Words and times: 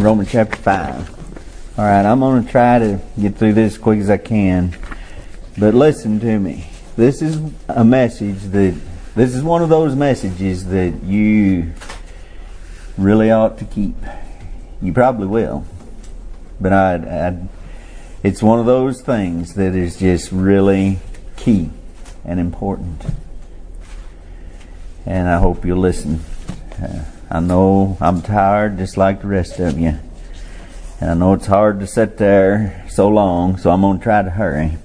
Romans 0.00 0.30
chapter 0.30 0.56
5. 0.56 1.78
All 1.78 1.84
right, 1.84 2.04
I'm 2.04 2.20
going 2.20 2.42
to 2.42 2.50
try 2.50 2.78
to 2.78 3.00
get 3.20 3.36
through 3.36 3.52
this 3.52 3.74
as 3.74 3.78
quick 3.78 4.00
as 4.00 4.08
I 4.08 4.16
can. 4.16 4.74
But 5.58 5.74
listen 5.74 6.18
to 6.20 6.38
me. 6.38 6.68
This 6.96 7.20
is 7.20 7.38
a 7.68 7.84
message 7.84 8.38
that, 8.44 8.80
this 9.14 9.34
is 9.34 9.42
one 9.42 9.62
of 9.62 9.68
those 9.68 9.94
messages 9.94 10.66
that 10.66 11.02
you 11.02 11.72
really 12.96 13.30
ought 13.30 13.58
to 13.58 13.64
keep. 13.66 13.96
You 14.80 14.94
probably 14.94 15.26
will. 15.26 15.66
But 16.60 16.72
I, 16.72 17.36
it's 18.22 18.42
one 18.42 18.58
of 18.58 18.66
those 18.66 19.02
things 19.02 19.54
that 19.54 19.74
is 19.74 19.98
just 19.98 20.32
really 20.32 20.98
key 21.36 21.70
and 22.24 22.40
important. 22.40 23.04
And 25.04 25.28
I 25.28 25.38
hope 25.38 25.64
you'll 25.66 25.78
listen. 25.78 26.20
Uh, 26.82 27.04
I 27.30 27.40
know 27.40 27.96
I'm 28.00 28.22
tired 28.22 28.78
just 28.78 28.96
like 28.96 29.22
the 29.22 29.28
rest 29.28 29.58
of 29.60 29.78
you. 29.78 29.98
And 31.00 31.10
I 31.10 31.14
know 31.14 31.34
it's 31.34 31.46
hard 31.46 31.80
to 31.80 31.86
sit 31.86 32.18
there 32.18 32.84
so 32.90 33.08
long, 33.08 33.56
so 33.56 33.70
I'm 33.70 33.82
going 33.82 33.98
to 33.98 34.02
try 34.02 34.22
to 34.22 34.30
hurry. 34.30 34.76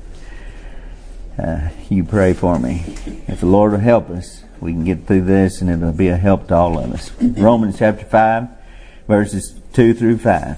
Uh, 1.37 1.69
you 1.89 2.03
pray 2.03 2.33
for 2.33 2.59
me. 2.59 2.83
If 3.27 3.39
the 3.39 3.47
Lord 3.47 3.71
will 3.71 3.79
help 3.79 4.09
us, 4.09 4.43
we 4.61 4.71
can 4.71 4.85
get 4.85 5.07
through 5.07 5.23
this 5.23 5.61
and 5.61 5.69
it'll 5.69 5.91
be 5.91 6.07
a 6.07 6.17
help 6.17 6.47
to 6.49 6.55
all 6.55 6.77
of 6.77 6.93
us. 6.93 7.11
Romans 7.21 7.77
chapter 7.79 8.05
5, 8.05 8.47
verses 9.07 9.59
2 9.73 9.93
through 9.93 10.19
5 10.19 10.57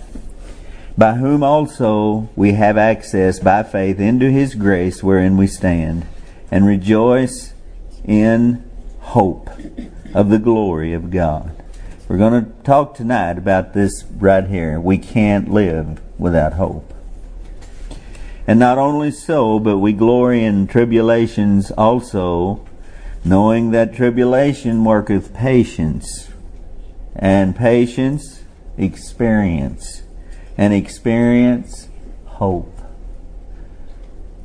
by 0.98 1.13
whom 1.13 1.43
also 1.43 2.27
we 2.35 2.54
have 2.54 2.77
access 2.77 3.40
by 3.40 3.62
faith 3.62 3.99
into 3.99 4.31
his 4.31 4.55
grace 4.55 5.04
wherein 5.04 5.38
we 5.38 5.45
stand, 5.45 6.07
and 6.49 6.65
rejoice 6.65 7.54
in 8.04 8.63
hope 9.01 9.49
of 10.13 10.29
the 10.29 10.40
glory 10.40 10.93
of 10.93 11.12
God. 11.12 11.56
We're 12.07 12.17
going 12.17 12.45
to 12.45 12.52
talk 12.63 12.95
tonight 12.95 13.38
about 13.38 13.73
this 13.73 14.05
right 14.15 14.48
here. 14.48 14.79
We 14.79 14.98
can't 14.98 15.52
live 15.52 15.99
without 16.17 16.53
hope. 16.53 16.93
And 18.48 18.57
not 18.57 18.77
only 18.77 19.12
so, 19.12 19.59
but 19.59 19.79
we 19.79 19.91
glory 19.91 20.45
in 20.45 20.67
tribulations 20.67 21.70
also, 21.71 22.65
knowing 23.26 23.71
that 23.71 23.93
tribulation 23.93 24.85
worketh 24.85 25.34
patience, 25.34 26.29
and 27.13 27.54
patience 27.55 28.43
experience 28.77 30.04
and 30.57 30.73
experience 30.73 31.89
hope. 32.26 32.73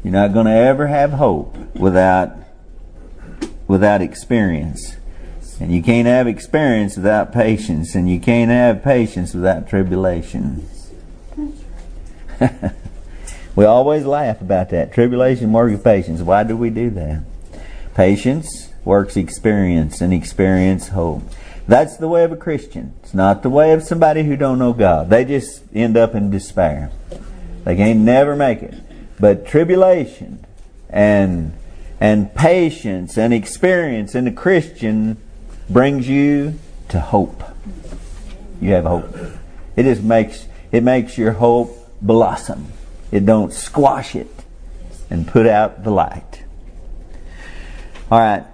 You're 0.03 0.13
not 0.13 0.33
going 0.33 0.47
to 0.47 0.53
ever 0.53 0.89
have 0.89 1.13
hope 1.13 1.57
without 1.77 2.37
without 3.69 4.03
experience. 4.03 4.97
And 5.63 5.73
you 5.73 5.81
can't 5.81 6.09
have 6.09 6.27
experience 6.27 6.97
without 6.97 7.33
patience, 7.33 7.95
and 7.95 8.11
you 8.11 8.19
can't 8.19 8.51
have 8.51 8.83
patience 8.83 9.33
without 9.33 9.69
tribulation. 9.69 10.69
we 13.55 13.65
always 13.65 14.05
laugh 14.05 14.41
about 14.41 14.71
that. 14.71 14.93
Tribulation 14.93 15.53
works 15.53 15.81
patience. 15.81 16.21
Why 16.21 16.43
do 16.43 16.57
we 16.57 16.69
do 16.69 16.91
that? 16.91 17.23
Patience 17.95 18.71
works 18.85 19.17
experience, 19.17 20.01
and 20.01 20.13
experience 20.13 20.89
hope. 20.89 21.23
That's 21.69 21.97
the 21.97 22.09
way 22.09 22.25
of 22.25 22.33
a 22.33 22.37
Christian. 22.37 22.95
It's 23.05 23.15
not 23.15 23.45
the 23.45 23.49
way 23.49 23.73
of 23.73 23.85
somebody 23.85 24.25
who 24.25 24.37
don't 24.37 24.59
know 24.59 24.73
God. 24.73 25.11
They 25.11 25.25
just 25.25 25.63
end 25.73 25.97
up 25.97 26.17
in 26.17 26.29
despair. 26.31 26.91
They 27.63 27.77
can 27.77 28.05
never 28.05 28.35
make 28.35 28.65
it. 28.65 28.75
But 29.21 29.47
tribulation 29.47 30.45
and 30.91 31.57
and 32.01 32.35
patience 32.35 33.17
and 33.17 33.33
experience 33.33 34.17
in 34.17 34.27
a 34.27 34.33
Christian 34.33 35.19
brings 35.73 36.09
you 36.09 36.59
to 36.89 37.01
hope. 37.01 37.43
You 38.61 38.73
have 38.73 38.85
hope. 38.85 39.17
It 39.77 39.85
just 39.85 40.03
makes 40.03 40.47
it 40.71 40.83
makes 40.83 41.19
your 41.19 41.33
hope 41.33 41.77
blossom. 42.01 42.73
It 43.11 43.27
don't 43.27 43.53
squash 43.53 44.15
it 44.15 44.45
and 45.11 45.29
put 45.29 45.47
out 45.47 45.85
the 45.85 45.91
light. 45.91 46.45
All 48.11 48.19
right. 48.19 48.45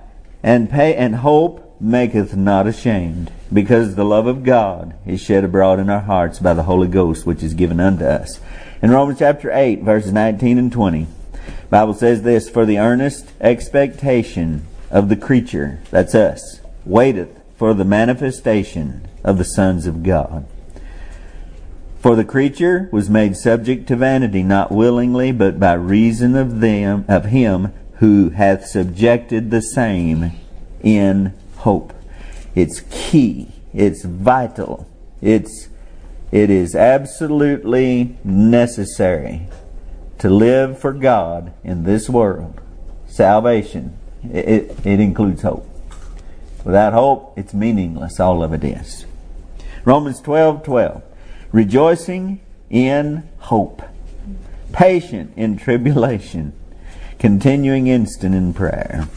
And 0.42 0.70
pay 0.70 0.94
and 0.94 1.16
hope 1.16 1.76
maketh 1.80 2.36
not 2.36 2.66
ashamed, 2.66 3.30
because 3.52 3.94
the 3.94 4.04
love 4.04 4.26
of 4.26 4.44
God 4.44 4.94
is 5.06 5.20
shed 5.20 5.44
abroad 5.44 5.78
in 5.78 5.90
our 5.90 6.00
hearts 6.00 6.38
by 6.38 6.54
the 6.54 6.64
Holy 6.64 6.88
Ghost, 6.88 7.26
which 7.26 7.42
is 7.42 7.54
given 7.54 7.80
unto 7.80 8.04
us. 8.04 8.40
In 8.82 8.90
Romans 8.90 9.18
chapter 9.18 9.50
8, 9.52 9.82
verses 9.82 10.12
19 10.12 10.58
and 10.58 10.72
20, 10.72 11.06
Bible 11.70 11.94
says 11.94 12.22
this, 12.22 12.48
For 12.48 12.66
the 12.66 12.78
earnest 12.78 13.26
expectation 13.40 14.66
of 14.90 15.08
the 15.08 15.16
creature, 15.16 15.80
that's 15.90 16.14
us, 16.14 16.57
waiteth 16.88 17.40
for 17.56 17.74
the 17.74 17.84
manifestation 17.84 19.06
of 19.22 19.38
the 19.38 19.44
sons 19.44 19.86
of 19.86 20.02
God. 20.02 20.46
For 22.00 22.14
the 22.14 22.24
creature 22.24 22.88
was 22.92 23.10
made 23.10 23.36
subject 23.36 23.88
to 23.88 23.96
vanity, 23.96 24.42
not 24.42 24.70
willingly, 24.70 25.32
but 25.32 25.58
by 25.58 25.74
reason 25.74 26.36
of 26.36 26.60
them, 26.60 27.04
of 27.08 27.26
him 27.26 27.72
who 27.94 28.30
hath 28.30 28.66
subjected 28.66 29.50
the 29.50 29.60
same 29.60 30.32
in 30.82 31.34
hope. 31.56 31.92
It's 32.54 32.80
key. 32.90 33.52
It's 33.74 34.04
vital. 34.04 34.88
It's, 35.20 35.68
it 36.30 36.50
is 36.50 36.74
absolutely 36.74 38.16
necessary 38.24 39.48
to 40.18 40.30
live 40.30 40.78
for 40.78 40.92
God 40.92 41.52
in 41.64 41.82
this 41.82 42.08
world. 42.08 42.60
Salvation, 43.08 43.96
it, 44.24 44.48
it, 44.48 44.86
it 44.86 45.00
includes 45.00 45.42
hope. 45.42 45.67
Without 46.64 46.92
hope, 46.92 47.34
it's 47.36 47.54
meaningless. 47.54 48.20
All 48.20 48.42
of 48.42 48.52
it 48.52 48.64
is. 48.64 49.06
Romans 49.84 50.20
12 50.20 50.62
12. 50.64 51.02
Rejoicing 51.52 52.40
in 52.68 53.28
hope. 53.38 53.82
Patient 54.72 55.32
in 55.36 55.56
tribulation. 55.56 56.52
Continuing 57.18 57.86
instant 57.86 58.34
in 58.34 58.52
prayer. 58.52 59.08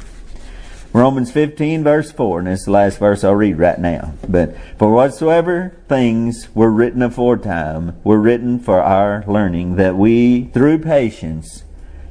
Romans 0.93 1.31
15 1.31 1.85
verse 1.85 2.11
4, 2.11 2.39
and 2.39 2.47
it's 2.49 2.65
the 2.65 2.71
last 2.71 2.99
verse 2.99 3.23
I'll 3.23 3.33
read 3.33 3.57
right 3.57 3.79
now. 3.79 4.13
But 4.27 4.57
for 4.77 4.91
whatsoever 4.91 5.77
things 5.87 6.53
were 6.53 6.69
written 6.69 7.01
aforetime 7.01 7.97
were 8.03 8.19
written 8.19 8.59
for 8.59 8.81
our 8.81 9.23
learning, 9.25 9.77
that 9.77 9.95
we 9.95 10.45
through 10.45 10.79
patience 10.79 11.63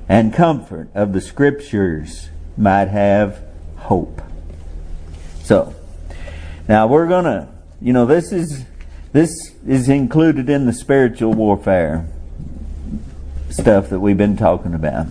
and 0.09 0.33
comfort 0.33 0.89
of 0.95 1.13
the 1.13 1.21
scriptures 1.21 2.31
might 2.57 2.89
have 2.89 3.43
hope. 3.77 4.23
So, 5.51 5.75
now 6.69 6.87
we're 6.87 7.09
gonna, 7.09 7.53
you 7.83 7.93
know, 7.93 8.07
this 8.07 8.31
is, 8.31 8.65
this 9.11 9.33
is 9.67 9.89
included 9.89 10.49
in 10.49 10.65
the 10.65 10.73
spiritual 10.73 11.33
warfare 11.33 12.07
stuff 13.49 13.89
that 13.89 13.99
we've 13.99 14.17
been 14.17 14.37
talking 14.37 14.75
about. 14.75 15.09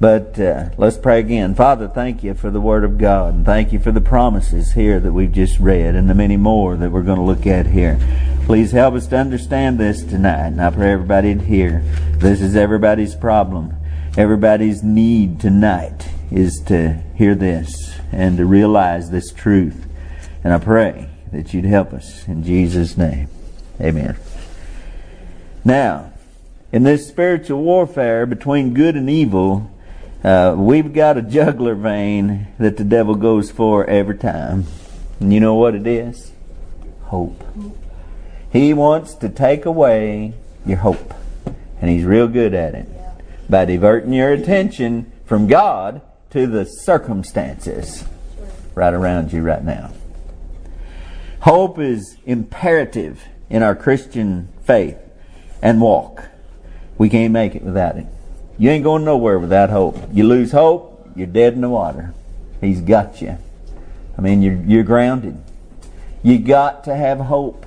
But 0.00 0.40
uh, 0.40 0.70
let's 0.78 0.96
pray 0.96 1.20
again. 1.20 1.54
Father, 1.54 1.88
thank 1.88 2.24
you 2.24 2.32
for 2.32 2.48
the 2.48 2.58
Word 2.58 2.84
of 2.84 2.96
God, 2.96 3.34
and 3.34 3.44
thank 3.44 3.70
you 3.70 3.78
for 3.78 3.92
the 3.92 4.00
promises 4.00 4.72
here 4.72 4.98
that 4.98 5.12
we've 5.12 5.30
just 5.30 5.58
read, 5.58 5.94
and 5.94 6.08
the 6.08 6.14
many 6.14 6.38
more 6.38 6.74
that 6.76 6.90
we're 6.90 7.02
going 7.02 7.18
to 7.18 7.22
look 7.22 7.46
at 7.46 7.66
here. 7.66 8.00
Please 8.46 8.72
help 8.72 8.94
us 8.94 9.06
to 9.08 9.18
understand 9.18 9.78
this 9.78 10.02
tonight, 10.02 10.46
and 10.46 10.62
I 10.62 10.70
pray 10.70 10.92
everybody 10.92 11.34
to 11.34 11.44
hear. 11.44 11.80
This 12.12 12.40
is 12.40 12.56
everybody's 12.56 13.14
problem. 13.14 13.76
Everybody's 14.16 14.82
need 14.82 15.38
tonight 15.38 16.08
is 16.30 16.60
to 16.66 16.94
hear 17.14 17.34
this 17.34 17.98
and 18.12 18.36
to 18.36 18.44
realize 18.44 19.10
this 19.10 19.32
truth. 19.32 19.86
And 20.42 20.52
I 20.52 20.58
pray 20.58 21.08
that 21.32 21.52
you'd 21.54 21.64
help 21.64 21.92
us 21.92 22.26
in 22.26 22.42
Jesus' 22.42 22.96
name. 22.96 23.28
Amen. 23.80 24.16
Now, 25.64 26.12
in 26.72 26.82
this 26.82 27.08
spiritual 27.08 27.62
warfare 27.62 28.26
between 28.26 28.74
good 28.74 28.96
and 28.96 29.08
evil, 29.08 29.70
uh, 30.24 30.54
we've 30.56 30.92
got 30.92 31.16
a 31.16 31.22
jugular 31.22 31.74
vein 31.74 32.48
that 32.58 32.76
the 32.76 32.84
devil 32.84 33.14
goes 33.14 33.50
for 33.50 33.84
every 33.86 34.16
time. 34.16 34.66
And 35.20 35.32
you 35.32 35.40
know 35.40 35.54
what 35.54 35.74
it 35.74 35.86
is? 35.86 36.32
Hope. 37.04 37.42
He 38.50 38.74
wants 38.74 39.14
to 39.14 39.28
take 39.28 39.64
away 39.64 40.34
your 40.64 40.78
hope. 40.78 41.14
And 41.80 41.90
he's 41.90 42.04
real 42.04 42.28
good 42.28 42.54
at 42.54 42.74
it. 42.74 42.88
By 43.48 43.64
diverting 43.64 44.12
your 44.12 44.32
attention 44.32 45.12
from 45.24 45.46
God 45.46 46.00
to 46.36 46.46
the 46.46 46.66
circumstances 46.66 48.04
right 48.74 48.92
around 48.92 49.32
you 49.32 49.40
right 49.40 49.64
now. 49.64 49.90
Hope 51.40 51.78
is 51.78 52.18
imperative 52.26 53.24
in 53.48 53.62
our 53.62 53.74
Christian 53.74 54.52
faith 54.62 54.98
and 55.62 55.80
walk. 55.80 56.28
We 56.98 57.08
can't 57.08 57.32
make 57.32 57.54
it 57.54 57.62
without 57.62 57.96
it. 57.96 58.04
You 58.58 58.68
ain't 58.68 58.84
going 58.84 59.02
nowhere 59.02 59.38
without 59.38 59.70
hope. 59.70 59.96
You 60.12 60.24
lose 60.24 60.52
hope, 60.52 61.08
you're 61.16 61.26
dead 61.26 61.54
in 61.54 61.62
the 61.62 61.70
water. 61.70 62.12
He's 62.60 62.82
got 62.82 63.22
you. 63.22 63.38
I 64.18 64.20
mean, 64.20 64.42
you're, 64.42 64.62
you're 64.62 64.84
grounded. 64.84 65.42
You 66.22 66.38
got 66.38 66.84
to 66.84 66.94
have 66.94 67.18
hope. 67.18 67.64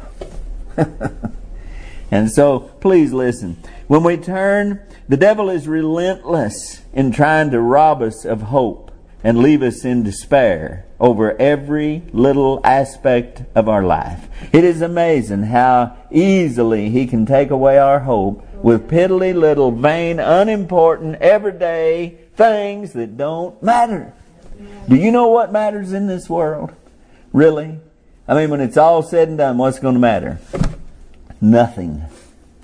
and 2.12 2.30
so, 2.30 2.60
please 2.60 3.14
listen. 3.14 3.58
When 3.88 4.04
we 4.04 4.18
turn, 4.18 4.80
the 5.08 5.18
devil 5.18 5.50
is 5.50 5.68
relentless 5.68 6.79
in 6.94 7.12
trying 7.12 7.52
to 7.52 7.60
rob 7.60 8.02
us 8.02 8.26
of 8.26 8.44
hope 8.44 8.92
and 9.24 9.40
leave 9.40 9.62
us 9.62 9.84
in 9.84 10.04
despair 10.04 10.86
over 11.00 11.40
every 11.40 12.04
little 12.12 12.60
aspect 12.64 13.44
of 13.56 13.70
our 13.70 13.84
life. 13.84 14.28
It 14.54 14.64
is 14.64 14.82
amazing 14.82 15.44
how 15.44 15.98
easily 16.12 16.90
He 16.90 17.06
can 17.06 17.26
take 17.26 17.52
away 17.52 17.78
our 17.78 18.00
hope 18.00 18.46
with 18.64 18.90
piddly 18.90 19.34
little, 19.34 19.72
vain, 19.72 20.20
unimportant, 20.20 21.16
everyday 21.16 22.18
things 22.36 22.94
that 22.94 23.18
don't 23.18 23.62
matter. 23.62 24.14
Do 24.88 24.96
you 24.96 25.12
know 25.12 25.28
what 25.28 25.52
matters 25.52 25.94
in 25.94 26.08
this 26.08 26.30
world? 26.30 26.74
Really? 27.32 27.80
I 28.28 28.36
mean, 28.36 28.50
when 28.50 28.62
it's 28.62 28.78
all 28.78 29.02
said 29.04 29.30
and 29.30 29.38
done, 29.38 29.58
what's 29.58 29.80
going 29.80 29.96
to 29.96 30.00
matter? 30.00 30.40
Nothing. 31.42 32.04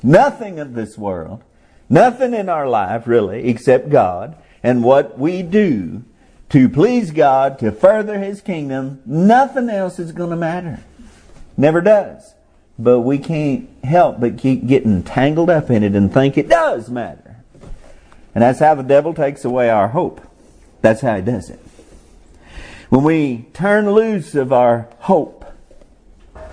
Nothing 0.04 0.60
of 0.60 0.74
this 0.74 0.98
world. 0.98 1.44
Nothing 1.90 2.34
in 2.34 2.50
our 2.50 2.68
life, 2.68 3.08
really, 3.08 3.48
except 3.48 3.90
God 3.90 4.36
and 4.64 4.84
what 4.84 5.20
we 5.20 5.44
do 5.44 6.04
to 6.50 6.70
please 6.70 7.12
God, 7.12 7.60
to 7.60 7.72
further 7.72 8.20
His 8.20 8.42
kingdom. 8.42 9.02
Nothing 9.06 9.70
else 9.70 10.00
is 10.00 10.12
going 10.12 10.30
to 10.30 10.36
matter. 10.36 10.80
Never 11.58 11.82
does. 11.82 12.34
But 12.78 13.02
we 13.02 13.18
can't 13.18 13.70
help 13.84 14.20
but 14.20 14.38
keep 14.38 14.68
getting 14.68 15.04
tangled 15.04 15.50
up 15.50 15.70
in 15.70 15.84
it 15.84 15.96
and 15.96 16.14
think 16.14 16.38
it 16.38 16.50
does 16.50 16.90
matter. 16.90 17.38
And 18.34 18.42
that's 18.42 18.60
how 18.60 18.76
the 18.76 18.84
devil 18.84 19.14
takes 19.14 19.46
away 19.46 19.70
our 19.70 19.90
hope. 19.90 20.22
That's 20.82 21.02
how 21.02 21.16
he 21.16 21.22
does 21.22 21.50
it. 21.50 21.60
When 22.90 23.04
we 23.04 23.48
turn 23.54 23.90
loose 23.92 24.36
of 24.36 24.52
our 24.54 24.90
hope, 25.00 25.46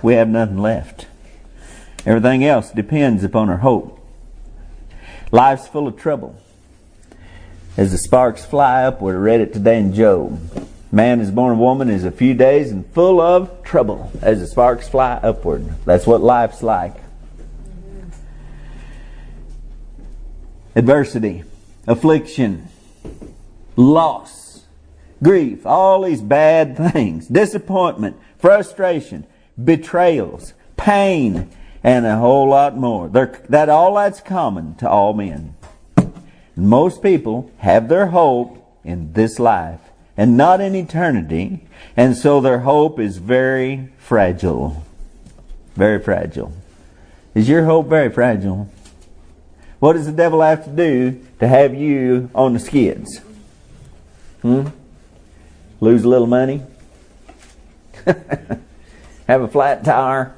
we 0.01 0.13
have 0.13 0.29
nothing 0.29 0.57
left. 0.57 1.07
Everything 2.05 2.43
else 2.43 2.71
depends 2.71 3.23
upon 3.23 3.49
our 3.49 3.57
hope. 3.57 4.02
Life's 5.33 5.67
full 5.67 5.87
of 5.87 5.97
trouble. 5.97 6.39
As 7.75 7.91
the 7.91 7.97
sparks 7.97 8.45
fly 8.45 8.83
upward, 8.83 9.15
I 9.15 9.17
read 9.17 9.41
it 9.41 9.51
today 9.51 9.79
in 9.79 9.91
Job. 9.91 10.39
Man 10.91 11.19
is 11.19 11.31
born 11.31 11.53
of 11.53 11.57
woman 11.57 11.89
is 11.89 12.05
a 12.05 12.11
few 12.11 12.35
days 12.35 12.71
and 12.71 12.85
full 12.93 13.19
of 13.19 13.63
trouble 13.63 14.11
as 14.21 14.41
the 14.41 14.45
sparks 14.45 14.87
fly 14.87 15.13
upward. 15.23 15.73
That's 15.85 16.05
what 16.05 16.21
life's 16.21 16.61
like. 16.61 16.93
Adversity, 20.75 21.43
affliction, 21.87 22.67
loss, 23.75 24.65
grief, 25.23 25.65
all 25.65 26.03
these 26.03 26.21
bad 26.21 26.77
things, 26.93 27.27
disappointment, 27.27 28.17
frustration, 28.37 29.25
betrayals, 29.61 30.53
pain, 30.77 31.49
and 31.83 32.05
a 32.05 32.17
whole 32.17 32.47
lot 32.47 32.77
more. 32.77 33.09
They're, 33.09 33.39
that 33.49 33.69
all 33.69 33.95
that's 33.95 34.21
common 34.21 34.75
to 34.75 34.89
all 34.89 35.13
men. 35.13 35.55
Most 36.55 37.03
people 37.03 37.51
have 37.57 37.89
their 37.89 38.07
hope 38.07 38.57
in 38.83 39.13
this 39.13 39.39
life 39.39 39.79
and 40.15 40.37
not 40.37 40.61
in 40.61 40.75
eternity, 40.75 41.65
and 41.97 42.15
so 42.15 42.39
their 42.39 42.59
hope 42.59 42.99
is 42.99 43.17
very 43.17 43.89
fragile. 43.97 44.83
Very 45.75 45.99
fragile. 45.99 46.53
Is 47.33 47.49
your 47.49 47.65
hope 47.65 47.87
very 47.87 48.11
fragile? 48.11 48.69
What 49.79 49.93
does 49.93 50.05
the 50.05 50.11
devil 50.11 50.41
have 50.41 50.63
to 50.65 50.69
do 50.69 51.19
to 51.39 51.47
have 51.47 51.73
you 51.73 52.29
on 52.35 52.53
the 52.53 52.59
skids? 52.59 53.19
Hmm? 54.41 54.67
Lose 55.81 56.03
a 56.03 56.07
little 56.07 56.27
money? 56.27 56.61
have 58.05 59.41
a 59.41 59.47
flat 59.47 59.83
tire? 59.83 60.35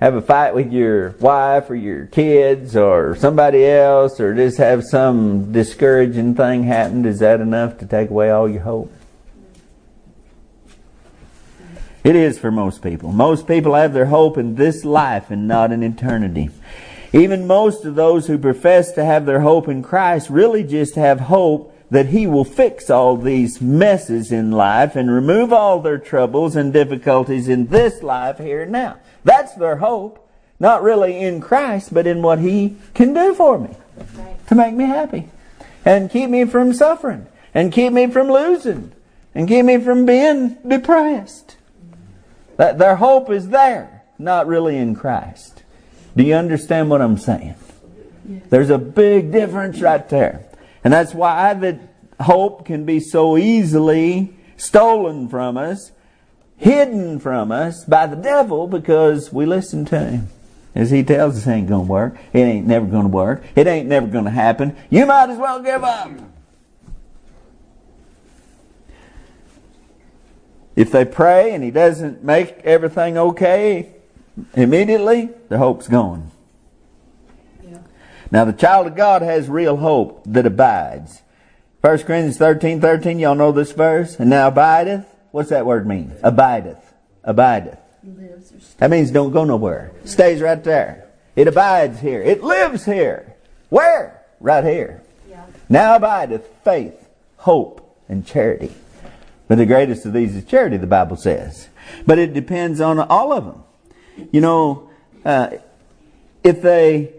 Have 0.00 0.14
a 0.14 0.22
fight 0.22 0.54
with 0.54 0.72
your 0.72 1.10
wife 1.20 1.68
or 1.68 1.74
your 1.74 2.06
kids 2.06 2.74
or 2.74 3.14
somebody 3.16 3.66
else 3.66 4.18
or 4.18 4.34
just 4.34 4.56
have 4.56 4.82
some 4.82 5.52
discouraging 5.52 6.34
thing 6.34 6.64
happen, 6.64 7.04
is 7.04 7.18
that 7.18 7.40
enough 7.40 7.78
to 7.78 7.86
take 7.86 8.08
away 8.08 8.30
all 8.30 8.48
your 8.48 8.62
hope? 8.62 8.92
It 12.02 12.16
is 12.16 12.38
for 12.38 12.50
most 12.50 12.82
people. 12.82 13.12
Most 13.12 13.46
people 13.46 13.74
have 13.74 13.92
their 13.92 14.06
hope 14.06 14.38
in 14.38 14.54
this 14.54 14.86
life 14.86 15.30
and 15.30 15.46
not 15.46 15.70
in 15.70 15.82
eternity. 15.82 16.48
Even 17.12 17.46
most 17.46 17.84
of 17.84 17.94
those 17.94 18.26
who 18.26 18.38
profess 18.38 18.92
to 18.92 19.04
have 19.04 19.26
their 19.26 19.40
hope 19.40 19.68
in 19.68 19.82
Christ 19.82 20.30
really 20.30 20.62
just 20.62 20.94
have 20.94 21.20
hope 21.20 21.76
that 21.90 22.06
He 22.06 22.26
will 22.26 22.44
fix 22.44 22.88
all 22.88 23.16
these 23.16 23.60
messes 23.60 24.32
in 24.32 24.50
life 24.50 24.96
and 24.96 25.12
remove 25.12 25.52
all 25.52 25.80
their 25.80 25.98
troubles 25.98 26.56
and 26.56 26.72
difficulties 26.72 27.48
in 27.48 27.66
this 27.66 28.02
life 28.02 28.38
here 28.38 28.62
and 28.62 28.72
now. 28.72 28.96
That's 29.24 29.54
their 29.54 29.76
hope. 29.76 30.28
Not 30.58 30.82
really 30.82 31.18
in 31.18 31.40
Christ, 31.40 31.94
but 31.94 32.06
in 32.06 32.20
what 32.20 32.38
He 32.38 32.76
can 32.94 33.14
do 33.14 33.34
for 33.34 33.58
me 33.58 33.74
right. 34.18 34.46
to 34.48 34.54
make 34.54 34.74
me 34.74 34.84
happy 34.84 35.30
and 35.84 36.10
keep 36.10 36.28
me 36.28 36.44
from 36.44 36.74
suffering 36.74 37.26
and 37.54 37.72
keep 37.72 37.92
me 37.92 38.06
from 38.08 38.28
losing 38.30 38.92
and 39.34 39.48
keep 39.48 39.64
me 39.64 39.78
from 39.78 40.04
being 40.04 40.58
depressed. 40.66 41.56
That 42.56 42.78
their 42.78 42.96
hope 42.96 43.30
is 43.30 43.48
there, 43.48 44.02
not 44.18 44.46
really 44.46 44.76
in 44.76 44.94
Christ. 44.94 45.62
Do 46.14 46.24
you 46.24 46.34
understand 46.34 46.90
what 46.90 47.00
I'm 47.00 47.16
saying? 47.16 47.54
There's 48.50 48.70
a 48.70 48.78
big 48.78 49.32
difference 49.32 49.80
right 49.80 50.06
there. 50.08 50.44
And 50.84 50.92
that's 50.92 51.14
why 51.14 51.54
that 51.54 51.80
hope 52.20 52.66
can 52.66 52.84
be 52.84 53.00
so 53.00 53.36
easily 53.36 54.36
stolen 54.56 55.28
from 55.28 55.56
us 55.56 55.92
hidden 56.60 57.18
from 57.18 57.50
us 57.50 57.84
by 57.84 58.06
the 58.06 58.16
devil 58.16 58.68
because 58.68 59.32
we 59.32 59.46
listen 59.46 59.86
to 59.86 59.98
him. 59.98 60.28
As 60.74 60.90
he 60.90 61.02
tells 61.02 61.36
us 61.36 61.46
it 61.46 61.50
ain't 61.50 61.68
gonna 61.68 61.82
work. 61.82 62.16
It 62.32 62.40
ain't 62.40 62.66
never 62.66 62.86
gonna 62.86 63.08
work. 63.08 63.42
It 63.56 63.66
ain't 63.66 63.88
never 63.88 64.06
gonna 64.06 64.30
happen. 64.30 64.76
You 64.90 65.06
might 65.06 65.30
as 65.30 65.38
well 65.38 65.60
give 65.60 65.82
up. 65.82 66.10
If 70.76 70.92
they 70.92 71.04
pray 71.04 71.52
and 71.54 71.64
he 71.64 71.70
doesn't 71.70 72.22
make 72.22 72.58
everything 72.58 73.18
okay 73.18 73.92
immediately, 74.54 75.30
the 75.48 75.58
hope's 75.58 75.88
gone. 75.88 76.30
Yeah. 77.64 77.78
Now 78.30 78.44
the 78.44 78.52
child 78.52 78.86
of 78.86 78.94
God 78.94 79.22
has 79.22 79.48
real 79.48 79.78
hope 79.78 80.22
that 80.26 80.46
abides. 80.46 81.22
1 81.80 81.98
Corinthians 82.00 82.36
13, 82.36 82.80
13, 82.80 83.18
y'all 83.18 83.34
know 83.34 83.50
this 83.50 83.72
verse? 83.72 84.16
And 84.20 84.30
now 84.30 84.48
abideth 84.48 85.06
What's 85.32 85.50
that 85.50 85.66
word 85.66 85.86
mean? 85.86 86.12
Abideth. 86.22 86.82
Abideth. 87.24 87.78
That 88.78 88.90
means 88.90 89.10
don't 89.10 89.30
go 89.30 89.44
nowhere. 89.44 89.92
Stays 90.04 90.40
right 90.40 90.62
there. 90.64 91.06
It 91.36 91.46
abides 91.46 92.00
here. 92.00 92.20
It 92.22 92.42
lives 92.42 92.84
here. 92.84 93.34
Where? 93.68 94.22
Right 94.40 94.64
here. 94.64 95.02
Yeah. 95.28 95.44
Now 95.68 95.96
abideth 95.96 96.48
faith, 96.64 97.08
hope, 97.36 97.96
and 98.08 98.26
charity. 98.26 98.72
But 99.46 99.58
the 99.58 99.66
greatest 99.66 100.06
of 100.06 100.12
these 100.12 100.34
is 100.34 100.44
charity, 100.44 100.76
the 100.76 100.86
Bible 100.86 101.16
says. 101.16 101.68
But 102.06 102.18
it 102.18 102.32
depends 102.32 102.80
on 102.80 102.98
all 102.98 103.32
of 103.32 103.44
them. 103.44 103.64
You 104.32 104.40
know, 104.40 104.90
uh, 105.24 105.50
if 106.42 106.62
they 106.62 107.12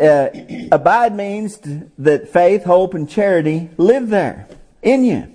uh, 0.00 0.28
abide 0.72 1.14
means 1.14 1.58
that 1.98 2.28
faith, 2.28 2.64
hope, 2.64 2.94
and 2.94 3.08
charity 3.08 3.70
live 3.76 4.08
there 4.08 4.48
in 4.82 5.04
you 5.04 5.34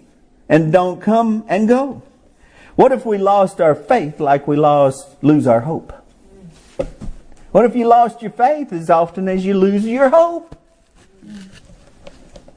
and 0.49 0.71
don't 0.71 1.01
come 1.01 1.43
and 1.47 1.67
go? 1.67 2.01
What 2.75 2.91
if 2.91 3.05
we 3.05 3.17
lost 3.17 3.61
our 3.61 3.75
faith 3.75 4.19
like 4.19 4.47
we 4.47 4.55
lost 4.55 5.23
lose 5.23 5.47
our 5.47 5.61
hope? 5.61 5.93
What 7.51 7.65
if 7.65 7.75
you 7.75 7.87
lost 7.87 8.21
your 8.23 8.31
faith 8.31 8.73
as 8.73 8.89
often 8.89 9.27
as 9.27 9.45
you 9.45 9.53
lose 9.53 9.85
your 9.85 10.09
hope? 10.09 10.57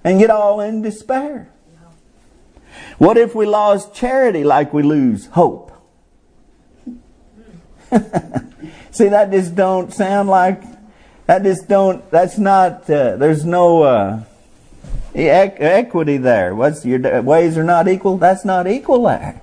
And 0.03 0.19
get 0.19 0.31
all 0.31 0.61
in 0.61 0.83
despair? 0.83 1.51
What 2.99 3.19
if 3.19 3.35
we 3.35 3.45
lost 3.45 3.95
charity 3.95 4.43
like 4.43 4.73
we 4.73 4.83
lose 4.83 5.27
hope? 5.27 5.73
See, 8.91 9.09
that 9.09 9.31
just 9.31 9.55
don't 9.55 9.93
sound 9.93 10.31
like 10.31 10.63
that. 11.27 11.43
Just 11.43 11.69
don't. 11.69 12.11
That's 12.11 12.39
not. 12.39 12.89
Uh, 12.89 13.17
there's 13.17 13.45
no 13.45 13.83
uh, 13.83 14.23
equity 15.17 16.19
there. 16.19 16.55
What's 16.55 16.85
your 16.85 17.23
ways 17.23 17.57
are 17.57 17.65
not 17.65 17.89
equal? 17.89 18.19
That's 18.19 18.45
not 18.45 18.67
equal 18.69 19.05
there. 19.05 19.41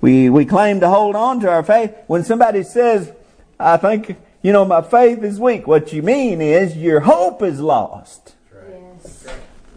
We, 0.00 0.28
we 0.30 0.44
claim 0.44 0.80
to 0.80 0.88
hold 0.88 1.14
on 1.14 1.40
to 1.40 1.48
our 1.48 1.62
faith. 1.62 1.94
When 2.08 2.24
somebody 2.24 2.64
says, 2.64 3.12
I 3.60 3.76
think, 3.76 4.16
you 4.42 4.52
know, 4.52 4.64
my 4.64 4.82
faith 4.82 5.22
is 5.22 5.38
weak, 5.38 5.66
what 5.66 5.92
you 5.92 6.02
mean 6.02 6.40
is 6.40 6.76
your 6.76 7.00
hope 7.00 7.42
is 7.42 7.60
lost. 7.60 8.34
Yes. 8.52 9.26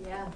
Yeah. 0.03 0.31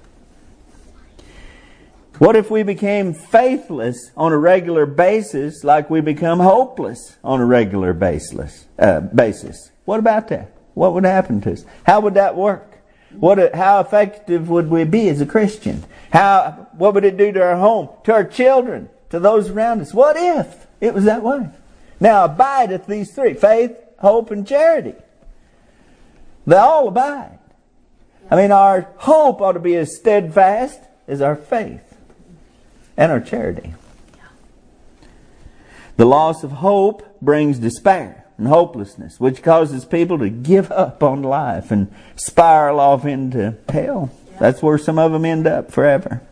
What 2.18 2.36
if 2.36 2.50
we 2.50 2.62
became 2.62 3.14
faithless 3.14 4.12
on 4.16 4.32
a 4.32 4.38
regular 4.38 4.86
basis 4.86 5.64
like 5.64 5.90
we 5.90 6.00
become 6.00 6.38
hopeless 6.38 7.16
on 7.24 7.40
a 7.40 7.44
regular 7.44 7.92
basis? 7.92 8.66
Uh, 8.78 9.00
basis? 9.00 9.72
What 9.86 9.98
about 9.98 10.28
that? 10.28 10.52
What 10.74 10.94
would 10.94 11.04
happen 11.04 11.40
to 11.40 11.52
us? 11.52 11.64
How 11.84 11.98
would 12.00 12.14
that 12.14 12.36
work? 12.36 12.69
What, 13.18 13.54
how 13.54 13.80
effective 13.80 14.48
would 14.48 14.70
we 14.70 14.84
be 14.84 15.08
as 15.08 15.20
a 15.20 15.26
Christian? 15.26 15.84
How, 16.12 16.68
what 16.72 16.94
would 16.94 17.04
it 17.04 17.16
do 17.16 17.32
to 17.32 17.42
our 17.42 17.56
home, 17.56 17.88
to 18.04 18.12
our 18.12 18.24
children, 18.24 18.88
to 19.10 19.18
those 19.18 19.50
around 19.50 19.80
us? 19.80 19.92
What 19.92 20.16
if 20.16 20.66
it 20.80 20.94
was 20.94 21.04
that 21.04 21.22
way? 21.22 21.48
Now 21.98 22.24
abideth 22.24 22.86
these 22.86 23.12
three 23.12 23.34
faith, 23.34 23.76
hope, 23.98 24.30
and 24.30 24.46
charity. 24.46 24.94
They 26.46 26.56
all 26.56 26.88
abide. 26.88 27.38
I 28.30 28.36
mean, 28.36 28.52
our 28.52 28.88
hope 28.98 29.40
ought 29.40 29.52
to 29.52 29.60
be 29.60 29.76
as 29.76 29.96
steadfast 29.96 30.80
as 31.08 31.20
our 31.20 31.36
faith. 31.36 31.82
and 32.96 33.10
our 33.10 33.20
charity. 33.20 33.72
The 35.96 36.04
loss 36.04 36.44
of 36.44 36.52
hope 36.52 37.20
brings 37.22 37.58
despair 37.58 38.19
and 38.40 38.48
hopelessness, 38.48 39.20
which 39.20 39.42
causes 39.42 39.84
people 39.84 40.18
to 40.18 40.30
give 40.30 40.72
up 40.72 41.02
on 41.02 41.22
life 41.22 41.70
and 41.70 41.94
spiral 42.16 42.80
off 42.80 43.04
into 43.04 43.54
hell. 43.68 44.10
That's 44.40 44.62
where 44.62 44.78
some 44.78 44.98
of 44.98 45.12
them 45.12 45.26
end 45.26 45.46
up 45.46 45.70
forever. 45.70 46.22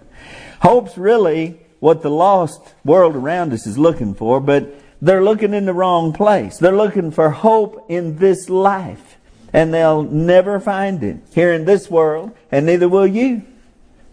Hope's 0.63 0.97
really 0.97 1.61
what 1.81 2.01
the 2.01 2.11
lost 2.11 2.75
world 2.83 3.15
around 3.15 3.53
us 3.53 3.67
is 3.67 3.77
looking 3.77 4.15
for, 4.15 4.41
but 4.41 4.75
they're 5.03 5.23
looking 5.23 5.53
in 5.53 5.67
the 5.67 5.75
wrong 5.75 6.15
place. 6.15 6.57
They're 6.57 6.75
looking 6.75 7.11
for 7.11 7.29
hope 7.29 7.85
in 7.91 8.17
this 8.17 8.49
life, 8.49 9.19
and 9.53 9.73
they'll 9.73 10.03
never 10.03 10.59
find 10.59 11.05
it 11.05 11.19
here 11.35 11.53
in 11.53 11.67
this 11.67 11.91
world, 11.91 12.35
and 12.51 12.65
neither 12.65 12.89
will 12.89 13.07
you. 13.07 13.43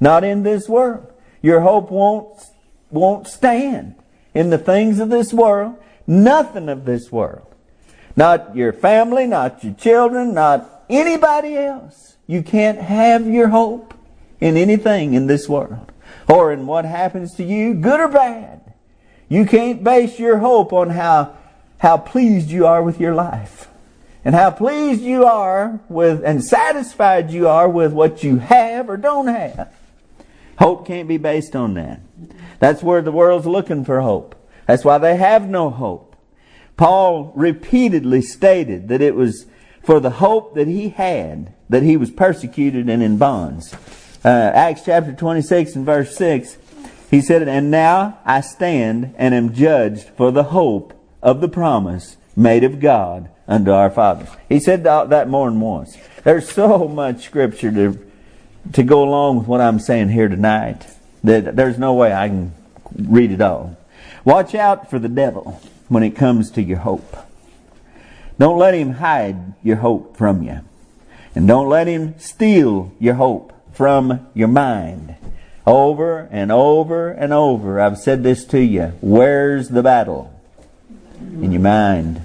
Not 0.01 0.25
in 0.25 0.43
this 0.43 0.67
world. 0.67 1.07
Your 1.41 1.61
hope 1.61 1.89
won't, 1.89 2.37
won't 2.91 3.27
stand 3.27 3.95
in 4.33 4.49
the 4.49 4.57
things 4.57 4.99
of 4.99 5.09
this 5.09 5.33
world, 5.33 5.77
nothing 6.05 6.67
of 6.67 6.83
this 6.83 7.09
world. 7.09 7.54
Not 8.15 8.55
your 8.55 8.72
family, 8.72 9.27
not 9.27 9.63
your 9.63 9.74
children, 9.74 10.34
not 10.34 10.86
anybody 10.89 11.57
else. 11.57 12.15
You 12.27 12.41
can't 12.41 12.79
have 12.79 13.27
your 13.27 13.50
hope 13.50 13.93
in 14.39 14.57
anything 14.57 15.13
in 15.13 15.27
this 15.27 15.48
world 15.50 15.91
or 16.27 16.51
in 16.51 16.65
what 16.65 16.86
happens 16.86 17.36
to 17.36 17.43
you, 17.43 17.74
good 17.74 18.00
or 18.00 18.07
bad. 18.07 18.74
You 19.27 19.45
can't 19.45 19.84
base 19.84 20.19
your 20.19 20.38
hope 20.38 20.72
on 20.72 20.89
how, 20.91 21.36
how 21.79 21.98
pleased 21.98 22.50
you 22.50 22.65
are 22.65 22.81
with 22.81 23.00
your 23.00 23.13
life 23.13 23.67
and 24.24 24.34
how 24.34 24.51
pleased 24.51 25.01
you 25.01 25.25
are 25.25 25.79
with 25.88 26.24
and 26.24 26.43
satisfied 26.43 27.31
you 27.31 27.48
are 27.48 27.69
with 27.69 27.93
what 27.93 28.24
you 28.24 28.38
have 28.38 28.89
or 28.89 28.98
don't 28.98 29.27
have. 29.27 29.72
Hope 30.57 30.88
can't 30.88 31.07
be 31.07 31.17
based 31.17 31.55
on 31.55 31.74
that. 31.75 32.00
That's 32.60 32.81
where 32.81 33.01
the 33.01 33.12
world's 33.12 33.45
looking 33.45 33.86
for 33.86 34.01
hope. 34.01 34.36
That's 34.67 34.86
why 34.86 34.98
they 34.98 35.17
have 35.17 35.48
no 35.48 35.69
hope. 35.69 36.14
Paul 36.77 37.32
repeatedly 37.36 38.22
stated 38.22 38.89
that 38.89 39.01
it 39.01 39.15
was 39.15 39.46
for 39.84 40.00
the 40.00 40.10
hope 40.10 40.55
that 40.55 40.67
he 40.67 40.89
had 40.89 41.53
that 41.70 41.84
he 41.84 41.98
was 41.98 42.12
persecuted 42.12 42.89
and 42.89 43.01
in 43.01 43.17
bonds. 43.17 43.74
Uh, 44.24 44.51
Acts 44.53 44.82
chapter 44.86 45.13
26 45.13 45.75
and 45.75 45.86
verse 45.86 46.15
6, 46.15 46.58
he 47.10 47.22
said, 47.22 47.48
And 47.48 47.72
now 47.72 48.20
I 48.25 48.41
stand 48.41 49.13
and 49.17 49.34
am 49.34 49.53
judged 49.53 50.10
for 50.10 50.32
the 50.32 50.46
hope 50.46 50.94
of 51.22 51.41
the 51.41 51.48
promise 51.48 52.17
made 52.36 52.63
of 52.63 52.79
God 52.79 53.29
unto 53.48 53.72
our 53.72 53.89
fathers. 53.89 54.29
He 54.50 54.60
said 54.60 54.84
that 54.84 55.29
more 55.29 55.50
than 55.50 55.62
once. 55.62 55.98
There's 56.24 56.50
so 56.50 56.88
much 56.88 57.24
scripture 57.24 57.72
to, 57.72 58.12
to 58.74 58.84
go 58.84 59.03
along 59.03 59.39
with 59.39 59.48
what 59.48 59.62
I'm 59.62 59.79
saying 59.79 60.10
here 60.10 60.27
tonight 60.27 60.88
that 61.24 61.55
there's 61.55 61.77
no 61.77 61.94
way 61.94 62.13
I 62.13 62.27
can 62.27 62.53
read 62.96 63.32
it 63.32 63.41
all. 63.41 63.77
Watch 64.24 64.55
out 64.55 64.89
for 64.89 65.00
the 65.00 65.10
devil 65.10 65.62
when 65.88 66.04
it 66.04 66.15
comes 66.15 66.51
to 66.51 66.62
your 66.62 66.80
hope. 66.80 67.18
Don't 68.38 68.58
let 68.58 68.74
him 68.74 68.94
hide 68.94 69.54
your 69.63 69.77
hope 69.77 70.18
from 70.18 70.44
you. 70.44 70.62
And 71.34 71.48
don't 71.48 71.70
let 71.70 71.88
him 71.88 72.15
steal 72.18 72.92
your 73.00 73.15
hope 73.15 73.54
from 73.74 74.27
your 74.34 74.48
mind. 74.48 75.15
Over 75.68 76.27
and 76.32 76.51
over 76.51 77.10
and 77.10 77.34
over, 77.34 77.80
I've 77.80 77.98
said 77.98 78.24
this 78.24 78.46
to 78.46 78.60
you. 78.60 78.94
Where's 79.01 79.70
the 79.70 79.84
battle? 79.84 80.32
In 81.20 81.51
your 81.51 81.62
mind. 81.62 82.22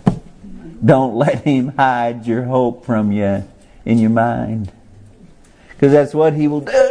Don't 0.84 1.14
let 1.14 1.44
him 1.44 1.68
hide 1.76 2.26
your 2.26 2.44
hope 2.44 2.84
from 2.84 3.12
you 3.12 3.44
in 3.84 3.98
your 3.98 4.10
mind. 4.10 4.72
Because 5.70 5.92
that's 5.92 6.14
what 6.14 6.34
he 6.34 6.48
will 6.48 6.60
do. 6.60 6.89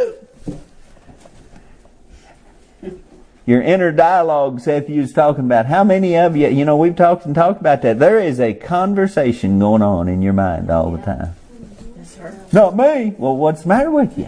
Your 3.46 3.62
inner 3.62 3.90
dialogue, 3.90 4.60
Seth, 4.60 4.88
you 4.88 5.00
was 5.00 5.12
talking 5.12 5.44
about. 5.44 5.66
How 5.66 5.82
many 5.82 6.16
of 6.16 6.36
you, 6.36 6.48
you 6.48 6.64
know, 6.64 6.76
we've 6.76 6.96
talked 6.96 7.26
and 7.26 7.34
talked 7.34 7.60
about 7.60 7.82
that. 7.82 7.98
There 7.98 8.18
is 8.18 8.38
a 8.38 8.54
conversation 8.54 9.58
going 9.58 9.82
on 9.82 10.08
in 10.08 10.22
your 10.22 10.32
mind 10.32 10.70
all 10.70 10.90
the 10.92 11.02
time. 11.02 11.34
Not 12.52 12.76
me. 12.76 13.14
Well, 13.16 13.36
what's 13.36 13.62
the 13.62 13.68
matter 13.68 13.90
with 13.90 14.18
you? 14.18 14.26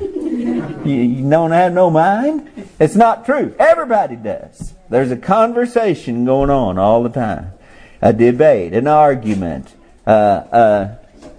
you? 0.84 1.02
You 1.02 1.28
don't 1.28 1.50
have 1.50 1.72
no 1.72 1.90
mind? 1.90 2.48
It's 2.78 2.96
not 2.96 3.26
true. 3.26 3.54
Everybody 3.58 4.16
does. 4.16 4.74
There's 4.88 5.10
a 5.10 5.16
conversation 5.16 6.24
going 6.24 6.50
on 6.50 6.78
all 6.78 7.02
the 7.02 7.10
time. 7.10 7.52
A 8.00 8.12
debate, 8.12 8.72
an 8.72 8.86
argument, 8.86 9.74
uh, 10.06 10.10
uh, 10.10 10.96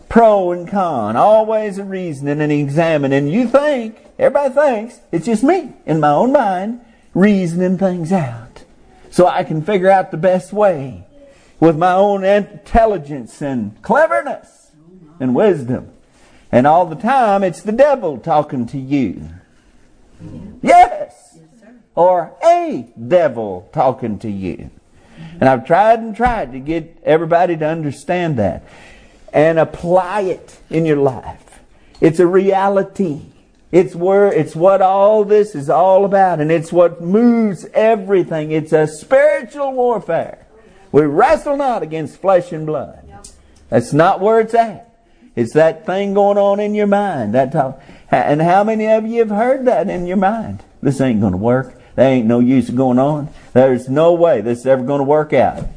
pro 0.09 0.51
and 0.51 0.67
con, 0.67 1.15
always 1.15 1.77
a 1.77 1.83
reasoning 1.83 2.39
and 2.39 2.51
examining. 2.51 3.27
You 3.27 3.47
think, 3.47 3.97
everybody 4.19 4.53
thinks, 4.53 4.99
it's 5.11 5.25
just 5.25 5.43
me 5.43 5.73
in 5.85 5.99
my 5.99 6.11
own 6.11 6.31
mind 6.31 6.79
reasoning 7.13 7.77
things 7.77 8.11
out 8.11 8.63
so 9.11 9.27
I 9.27 9.43
can 9.43 9.61
figure 9.61 9.89
out 9.89 10.11
the 10.11 10.17
best 10.17 10.51
way 10.51 11.05
with 11.59 11.77
my 11.77 11.93
own 11.93 12.23
intelligence 12.23 13.41
and 13.41 13.81
cleverness 13.81 14.71
and 15.19 15.35
wisdom. 15.35 15.91
And 16.51 16.67
all 16.67 16.85
the 16.85 16.95
time, 16.95 17.43
it's 17.43 17.61
the 17.61 17.71
devil 17.71 18.17
talking 18.17 18.65
to 18.67 18.77
you. 18.77 19.29
Yes! 20.61 21.39
Or 21.95 22.35
a 22.43 22.87
devil 23.07 23.69
talking 23.71 24.19
to 24.19 24.29
you. 24.29 24.69
And 25.39 25.49
I've 25.49 25.65
tried 25.65 25.99
and 25.99 26.15
tried 26.15 26.51
to 26.53 26.59
get 26.59 26.97
everybody 27.03 27.55
to 27.57 27.65
understand 27.65 28.37
that 28.37 28.63
and 29.31 29.59
apply 29.59 30.21
it 30.21 30.59
in 30.69 30.85
your 30.85 30.97
life. 30.97 31.59
It's 32.01 32.19
a 32.19 32.27
reality. 32.27 33.21
It's 33.73 33.95
where, 33.95 34.31
it's 34.31 34.55
what 34.55 34.83
all 34.83 35.25
this 35.25 35.55
is 35.55 35.67
all 35.67 36.05
about, 36.05 36.39
and 36.39 36.51
it's 36.51 36.71
what 36.71 37.01
moves 37.01 37.65
everything. 37.73 38.51
It's 38.51 38.71
a 38.71 38.85
spiritual 38.85 39.73
warfare. 39.73 40.45
We 40.91 41.01
wrestle 41.01 41.57
not 41.57 41.81
against 41.81 42.21
flesh 42.21 42.51
and 42.51 42.67
blood. 42.67 43.11
That's 43.69 43.91
not 43.91 44.19
where 44.19 44.39
it's 44.41 44.53
at. 44.53 44.95
It's 45.35 45.53
that 45.53 45.87
thing 45.87 46.13
going 46.13 46.37
on 46.37 46.59
in 46.59 46.75
your 46.75 46.85
mind. 46.85 47.33
That 47.33 47.51
talk. 47.51 47.81
And 48.11 48.43
how 48.43 48.63
many 48.63 48.85
of 48.85 49.07
you 49.07 49.21
have 49.21 49.31
heard 49.31 49.65
that 49.65 49.89
in 49.89 50.05
your 50.05 50.17
mind? 50.17 50.61
This 50.83 51.01
ain't 51.01 51.19
going 51.19 51.31
to 51.31 51.37
work. 51.37 51.73
There 51.95 52.07
ain't 52.07 52.27
no 52.27 52.37
use 52.41 52.69
going 52.69 52.99
on. 52.99 53.29
There's 53.53 53.89
no 53.89 54.13
way 54.13 54.41
this 54.41 54.59
is 54.59 54.67
ever 54.67 54.83
going 54.83 54.99
to 54.99 55.03
work 55.03 55.33
out. 55.33 55.67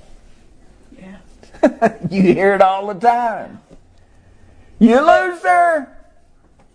Yeah. 0.98 1.96
you 2.10 2.20
hear 2.20 2.54
it 2.54 2.60
all 2.60 2.88
the 2.88 3.00
time. 3.00 3.62
You 4.78 5.00
loser. 5.00 5.88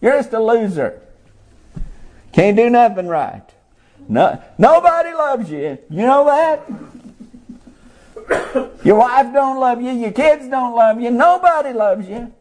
You're 0.02 0.14
just 0.14 0.34
a 0.34 0.40
loser. 0.40 1.00
Can't 2.32 2.56
do 2.58 2.70
nothing 2.70 3.08
right. 3.08 3.44
No, 4.08 4.42
nobody 4.58 5.14
loves 5.14 5.50
you. 5.50 5.78
You 5.90 6.06
know 6.06 6.26
that? 6.26 6.68
Your 8.84 8.98
wife 8.98 9.34
don't 9.34 9.60
love 9.60 9.82
you. 9.82 9.92
Your 9.92 10.12
kids 10.12 10.48
don't 10.48 10.76
love 10.76 11.00
you. 11.00 11.12
Nobody 11.12 11.74
loves 11.74 12.08
you. 12.08 12.34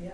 Yeah, 0.00 0.10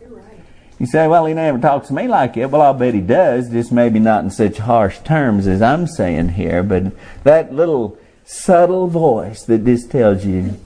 you're 0.00 0.10
right. 0.10 0.40
You 0.78 0.86
say, 0.86 1.08
well, 1.08 1.26
he 1.26 1.34
never 1.34 1.58
talks 1.58 1.88
to 1.88 1.94
me 1.94 2.06
like 2.08 2.36
it. 2.36 2.50
Well, 2.50 2.62
I'll 2.62 2.74
bet 2.74 2.94
he 2.94 3.00
does, 3.00 3.50
just 3.50 3.72
maybe 3.72 3.98
not 3.98 4.24
in 4.24 4.30
such 4.30 4.58
harsh 4.58 4.98
terms 5.00 5.46
as 5.46 5.62
I'm 5.62 5.86
saying 5.86 6.30
here. 6.30 6.62
But 6.62 6.92
that 7.24 7.52
little 7.52 7.98
subtle 8.24 8.88
voice 8.88 9.42
that 9.44 9.64
just 9.64 9.90
tells 9.90 10.24
you 10.24 10.58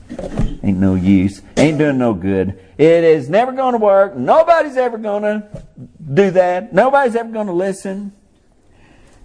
ain't 0.62 0.78
no 0.78 0.94
use, 0.94 1.42
ain't 1.56 1.78
doing 1.78 1.98
no 1.98 2.14
good. 2.14 2.58
It 2.78 3.04
is 3.04 3.28
never 3.28 3.52
going 3.52 3.72
to 3.72 3.78
work. 3.78 4.16
Nobody's 4.16 4.76
ever 4.76 4.98
going 4.98 5.22
to 5.22 5.64
do 6.12 6.30
that. 6.32 6.72
Nobody's 6.72 7.16
ever 7.16 7.30
going 7.30 7.48
to 7.48 7.52
listen. 7.52 8.12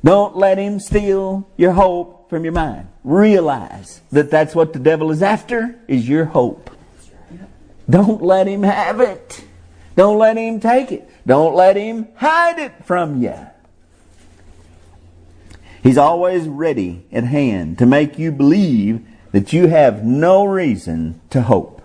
Don't 0.04 0.36
let 0.36 0.58
him 0.58 0.80
steal 0.80 1.48
your 1.56 1.72
hope 1.72 2.30
from 2.30 2.44
your 2.44 2.54
mind. 2.54 2.88
Realize 3.04 4.02
that 4.12 4.32
that's 4.32 4.56
what 4.56 4.74
the 4.74 4.80
devil 4.80 5.12
is 5.12 5.22
after 5.22 5.80
is 5.88 6.10
your 6.10 6.26
hope. 6.26 6.70
Don't 7.90 8.22
let 8.22 8.48
him 8.48 8.64
have 8.64 9.00
it. 9.00 9.46
Don't 9.96 10.18
let 10.18 10.38
him 10.38 10.60
take 10.60 10.92
it. 10.92 11.10
Don't 11.26 11.56
let 11.56 11.76
him 11.76 12.08
hide 12.16 12.60
it 12.60 12.86
from 12.86 13.22
you. 13.22 13.36
He's 15.84 15.98
always 15.98 16.48
ready 16.48 17.06
at 17.12 17.26
hand 17.26 17.78
to 17.80 17.86
make 17.86 18.18
you 18.18 18.32
believe 18.32 19.06
that 19.34 19.52
you 19.52 19.68
have 19.68 20.06
no 20.06 20.46
reason 20.46 21.20
to 21.32 21.42
hope. 21.42 21.82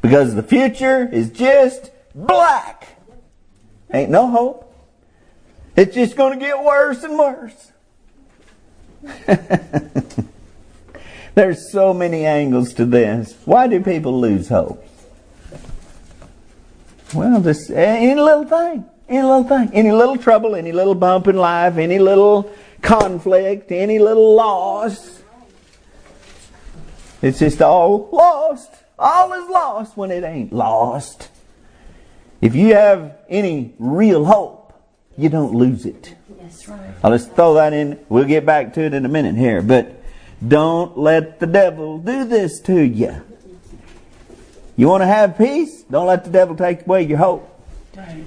Because 0.00 0.34
the 0.34 0.42
future 0.42 1.06
is 1.06 1.30
just 1.30 1.90
black. 2.14 2.96
Ain't 3.92 4.10
no 4.10 4.28
hope. 4.28 4.74
It's 5.76 5.94
just 5.94 6.16
going 6.16 6.38
to 6.38 6.44
get 6.44 6.64
worse 6.64 7.02
and 7.02 7.18
worse. 7.18 7.72
There's 11.34 11.70
so 11.70 11.92
many 11.92 12.24
angles 12.24 12.72
to 12.74 12.86
this. 12.86 13.36
Why 13.44 13.66
do 13.66 13.82
people 13.82 14.18
lose 14.18 14.48
hope? 14.48 14.82
Well, 17.14 17.42
just 17.42 17.70
any 17.70 18.14
little 18.14 18.44
thing, 18.44 18.86
any 19.08 19.22
little 19.22 19.44
thing, 19.44 19.70
any 19.74 19.92
little 19.92 20.16
trouble, 20.16 20.54
any 20.54 20.72
little 20.72 20.94
bump 20.94 21.28
in 21.28 21.36
life, 21.36 21.76
any 21.76 21.98
little 21.98 22.50
conflict, 22.82 23.72
any 23.72 23.98
little 23.98 24.34
loss. 24.34 25.22
It's 27.22 27.38
just 27.38 27.62
all 27.62 28.08
lost. 28.12 28.70
All 28.98 29.32
is 29.32 29.48
lost 29.48 29.96
when 29.96 30.10
it 30.10 30.24
ain't 30.24 30.52
lost. 30.52 31.30
If 32.40 32.54
you 32.54 32.74
have 32.74 33.16
any 33.28 33.74
real 33.78 34.24
hope, 34.24 34.72
you 35.16 35.28
don't 35.28 35.54
lose 35.54 35.86
it. 35.86 36.16
That's 36.40 36.68
right. 36.68 36.90
I'll 37.02 37.12
just 37.12 37.32
throw 37.32 37.54
that 37.54 37.72
in. 37.72 38.04
We'll 38.08 38.24
get 38.24 38.44
back 38.44 38.74
to 38.74 38.80
it 38.82 38.94
in 38.94 39.04
a 39.04 39.08
minute 39.08 39.36
here. 39.36 39.62
But 39.62 40.02
don't 40.46 40.98
let 40.98 41.38
the 41.38 41.46
devil 41.46 41.98
do 41.98 42.24
this 42.24 42.60
to 42.62 42.80
you. 42.80 43.22
You 44.76 44.88
want 44.88 45.02
to 45.02 45.06
have 45.06 45.38
peace? 45.38 45.82
Don't 45.84 46.06
let 46.06 46.24
the 46.24 46.30
devil 46.30 46.56
take 46.56 46.86
away 46.86 47.02
your 47.02 47.18
hope. 47.18 47.48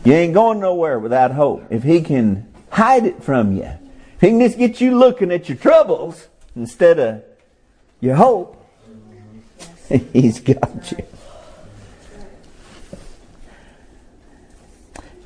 You 0.06 0.14
ain't 0.14 0.34
going 0.34 0.60
nowhere 0.60 1.00
without 1.00 1.32
hope. 1.32 1.66
If 1.70 1.84
he 1.84 2.02
can 2.02 2.48
hide 2.70 3.06
it 3.06 3.24
from 3.24 3.58
you, 3.58 3.70
he 4.26 4.32
can 4.32 4.40
just 4.40 4.58
get 4.58 4.82
you 4.82 4.98
looking 4.98 5.32
at 5.32 5.48
your 5.48 5.58
troubles 5.58 6.28
instead 6.56 7.00
of 7.00 7.24
your 8.02 8.16
hope, 8.16 8.66
he's 10.14 10.40
got 10.40 10.92
you. 10.92 11.06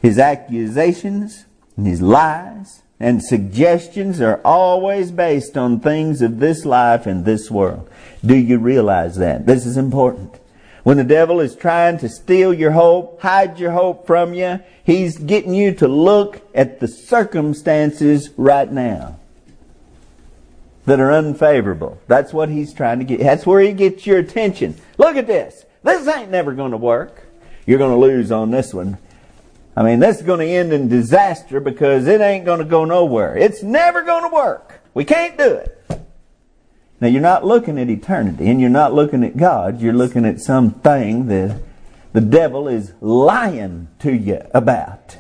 His 0.02 0.20
accusations 0.20 1.46
and 1.78 1.88
his 1.88 2.02
lies 2.02 2.84
and 3.00 3.24
suggestions 3.24 4.20
are 4.20 4.42
always 4.44 5.12
based 5.12 5.58
on 5.58 5.80
things 5.80 6.22
of 6.22 6.40
this 6.40 6.66
life 6.66 7.06
and 7.06 7.24
this 7.24 7.50
world. 7.50 7.90
Do 8.26 8.36
you 8.36 8.58
realize 8.60 9.16
that? 9.16 9.46
This 9.46 9.66
is 9.66 9.78
important. 9.78 10.40
When 10.84 10.98
the 10.98 11.04
devil 11.04 11.40
is 11.40 11.56
trying 11.56 11.98
to 12.00 12.10
steal 12.10 12.54
your 12.54 12.72
hope, 12.72 13.22
hide 13.22 13.60
your 13.60 13.72
hope 13.72 14.08
from 14.08 14.34
you, 14.34 14.60
he's 14.84 15.18
getting 15.18 15.54
you 15.54 15.74
to 15.76 15.88
look 15.88 16.42
at 16.56 16.80
the 16.80 16.88
circumstances 16.88 18.30
right 18.38 18.72
now 18.72 19.20
that 20.86 21.00
are 21.00 21.12
unfavorable. 21.12 22.02
That's 22.08 22.34
what 22.34 22.50
he's 22.50 22.74
trying 22.74 23.00
to 23.00 23.06
get. 23.06 23.20
That's 23.20 23.46
where 23.46 23.62
he 23.62 23.74
gets 23.74 24.08
your 24.08 24.20
attention. 24.20 24.76
Look 24.98 25.18
at 25.18 25.28
this. 25.28 25.66
This 25.84 26.08
ain't 26.08 26.32
never 26.32 26.54
going 26.54 26.72
to 26.72 26.78
work. 26.78 27.28
You're 27.66 27.78
going 27.78 27.92
to 27.92 27.98
lose 27.98 28.32
on 28.32 28.52
this 28.52 28.74
one. 28.74 28.98
I 29.76 29.84
mean, 29.84 30.00
this 30.00 30.18
is 30.18 30.24
going 30.24 30.40
to 30.40 30.46
end 30.46 30.74
in 30.74 30.88
disaster 30.90 31.60
because 31.60 32.08
it 32.08 32.22
ain't 32.22 32.44
going 32.44 32.60
to 32.60 32.66
go 32.66 32.86
nowhere. 32.86 33.38
It's 33.38 33.62
never 33.64 34.02
going 34.02 34.30
to 34.30 34.36
work. 34.36 34.82
We 34.94 35.06
can't 35.06 35.38
do 35.38 35.54
it. 35.54 35.78
Now, 37.02 37.08
you're 37.08 37.22
not 37.22 37.46
looking 37.46 37.80
at 37.80 37.90
eternity 37.90 38.50
and 38.50 38.60
you're 38.60 38.70
not 38.70 38.94
looking 38.94 39.24
at 39.24 39.38
God. 39.38 39.80
You're 39.80 39.94
looking 39.94 40.26
at 40.26 40.42
something 40.42 41.28
that 41.28 41.62
the 42.12 42.22
devil 42.22 42.68
is 42.68 42.94
lying 43.00 43.88
to 44.00 44.14
you 44.14 44.42
about. 44.54 45.18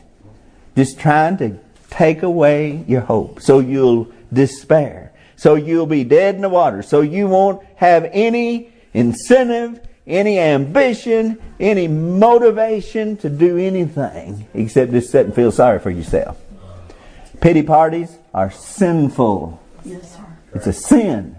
Just 0.75 0.99
trying 0.99 1.37
to 1.37 1.57
take 1.89 2.21
away 2.21 2.83
your 2.87 3.01
hope 3.01 3.41
so 3.41 3.59
you'll 3.59 4.11
despair. 4.31 5.13
So 5.37 5.55
you'll 5.55 5.85
be 5.85 6.03
dead 6.03 6.35
in 6.35 6.41
the 6.41 6.49
water. 6.49 6.81
So 6.81 6.99
you 6.99 7.27
won't 7.27 7.65
have 7.75 8.09
any 8.11 8.73
incentive, 8.93 9.79
any 10.05 10.37
ambition, 10.37 11.39
any 11.61 11.87
motivation 11.87 13.15
to 13.17 13.29
do 13.29 13.57
anything 13.57 14.47
except 14.53 14.91
just 14.91 15.11
sit 15.11 15.25
and 15.25 15.33
feel 15.33 15.51
sorry 15.51 15.79
for 15.79 15.91
yourself. 15.91 16.37
Pity 17.39 17.63
parties 17.63 18.17
are 18.33 18.51
sinful. 18.51 19.61
Yes, 19.85 20.15
sir. 20.15 20.25
It's 20.53 20.67
a 20.67 20.73
sin 20.73 21.38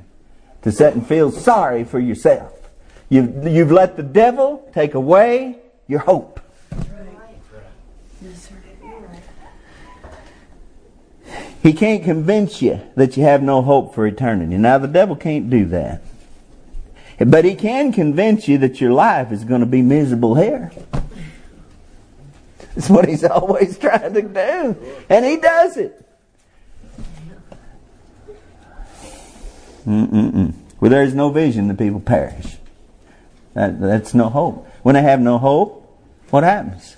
to 0.62 0.72
sit 0.72 0.94
and 0.94 1.06
feel 1.06 1.30
sorry 1.30 1.84
for 1.84 1.98
yourself. 1.98 2.52
You've, 3.08 3.46
you've 3.46 3.72
let 3.72 3.96
the 3.96 4.02
devil 4.02 4.68
take 4.72 4.94
away 4.94 5.58
your 5.88 6.00
hope. 6.00 6.40
He 11.62 11.74
can't 11.74 12.02
convince 12.02 12.62
you 12.62 12.80
that 12.94 13.16
you 13.16 13.24
have 13.24 13.42
no 13.42 13.60
hope 13.60 13.94
for 13.94 14.06
eternity. 14.06 14.56
Now, 14.56 14.78
the 14.78 14.88
devil 14.88 15.14
can't 15.14 15.50
do 15.50 15.66
that. 15.66 16.02
But 17.18 17.44
he 17.44 17.54
can 17.54 17.92
convince 17.92 18.48
you 18.48 18.56
that 18.58 18.80
your 18.80 18.92
life 18.92 19.30
is 19.30 19.44
going 19.44 19.60
to 19.60 19.66
be 19.66 19.82
miserable 19.82 20.36
here. 20.36 20.72
That's 22.74 22.88
what 22.88 23.08
he's 23.08 23.24
always 23.24 23.76
trying 23.76 24.14
to 24.14 24.22
do. 24.22 24.76
And 25.10 25.24
he 25.24 25.36
does 25.36 25.76
it. 25.76 26.06
Mm-mm-mm. 29.86 30.39
Where 30.80 30.90
there 30.90 31.02
is 31.04 31.14
no 31.14 31.30
vision, 31.30 31.68
the 31.68 31.74
people 31.74 32.00
perish. 32.00 32.56
That, 33.54 33.80
that's 33.80 34.14
no 34.14 34.28
hope. 34.28 34.66
When 34.82 34.94
they 34.94 35.02
have 35.02 35.20
no 35.20 35.38
hope, 35.38 35.86
what 36.30 36.42
happens? 36.42 36.96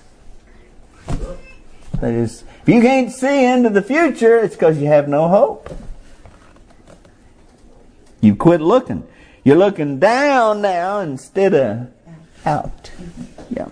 They 1.99 2.13
just, 2.13 2.45
if 2.61 2.69
you 2.69 2.81
can't 2.81 3.11
see 3.11 3.45
into 3.45 3.69
the 3.69 3.81
future, 3.81 4.39
it's 4.39 4.55
because 4.55 4.79
you 4.79 4.87
have 4.87 5.07
no 5.07 5.27
hope. 5.27 5.69
You 8.21 8.35
quit 8.35 8.61
looking. 8.61 9.05
You're 9.43 9.57
looking 9.57 9.99
down 9.99 10.61
now 10.61 10.99
instead 10.99 11.53
of 11.53 11.91
out. 12.45 12.91
Yeah. 13.49 13.69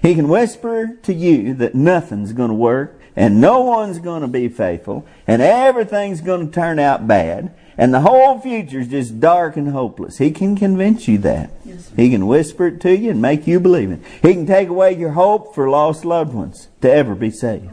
He 0.00 0.14
can 0.14 0.28
whisper 0.28 0.98
to 1.02 1.12
you 1.12 1.52
that 1.54 1.74
nothing's 1.74 2.32
going 2.32 2.48
to 2.48 2.54
work 2.54 2.98
and 3.14 3.40
no 3.40 3.60
one's 3.60 3.98
going 3.98 4.22
to 4.22 4.28
be 4.28 4.48
faithful 4.48 5.06
and 5.26 5.42
everything's 5.42 6.22
going 6.22 6.46
to 6.46 6.52
turn 6.52 6.78
out 6.78 7.06
bad 7.06 7.54
and 7.76 7.92
the 7.92 8.00
whole 8.00 8.38
future 8.38 8.80
is 8.80 8.88
just 8.88 9.20
dark 9.20 9.56
and 9.56 9.70
hopeless. 9.70 10.18
He 10.18 10.30
can 10.30 10.56
convince 10.56 11.08
you 11.08 11.18
that. 11.18 11.50
Yes. 11.64 11.90
He 11.96 12.10
can 12.10 12.26
whisper 12.26 12.68
it 12.68 12.80
to 12.82 12.96
you 12.96 13.10
and 13.10 13.20
make 13.20 13.46
you 13.46 13.58
believe 13.60 13.90
it. 13.90 14.00
He 14.22 14.34
can 14.34 14.46
take 14.46 14.68
away 14.68 14.96
your 14.96 15.12
hope 15.12 15.54
for 15.54 15.68
lost 15.68 16.04
loved 16.04 16.34
ones 16.34 16.68
to 16.82 16.92
ever 16.92 17.14
be 17.14 17.30
saved 17.30 17.70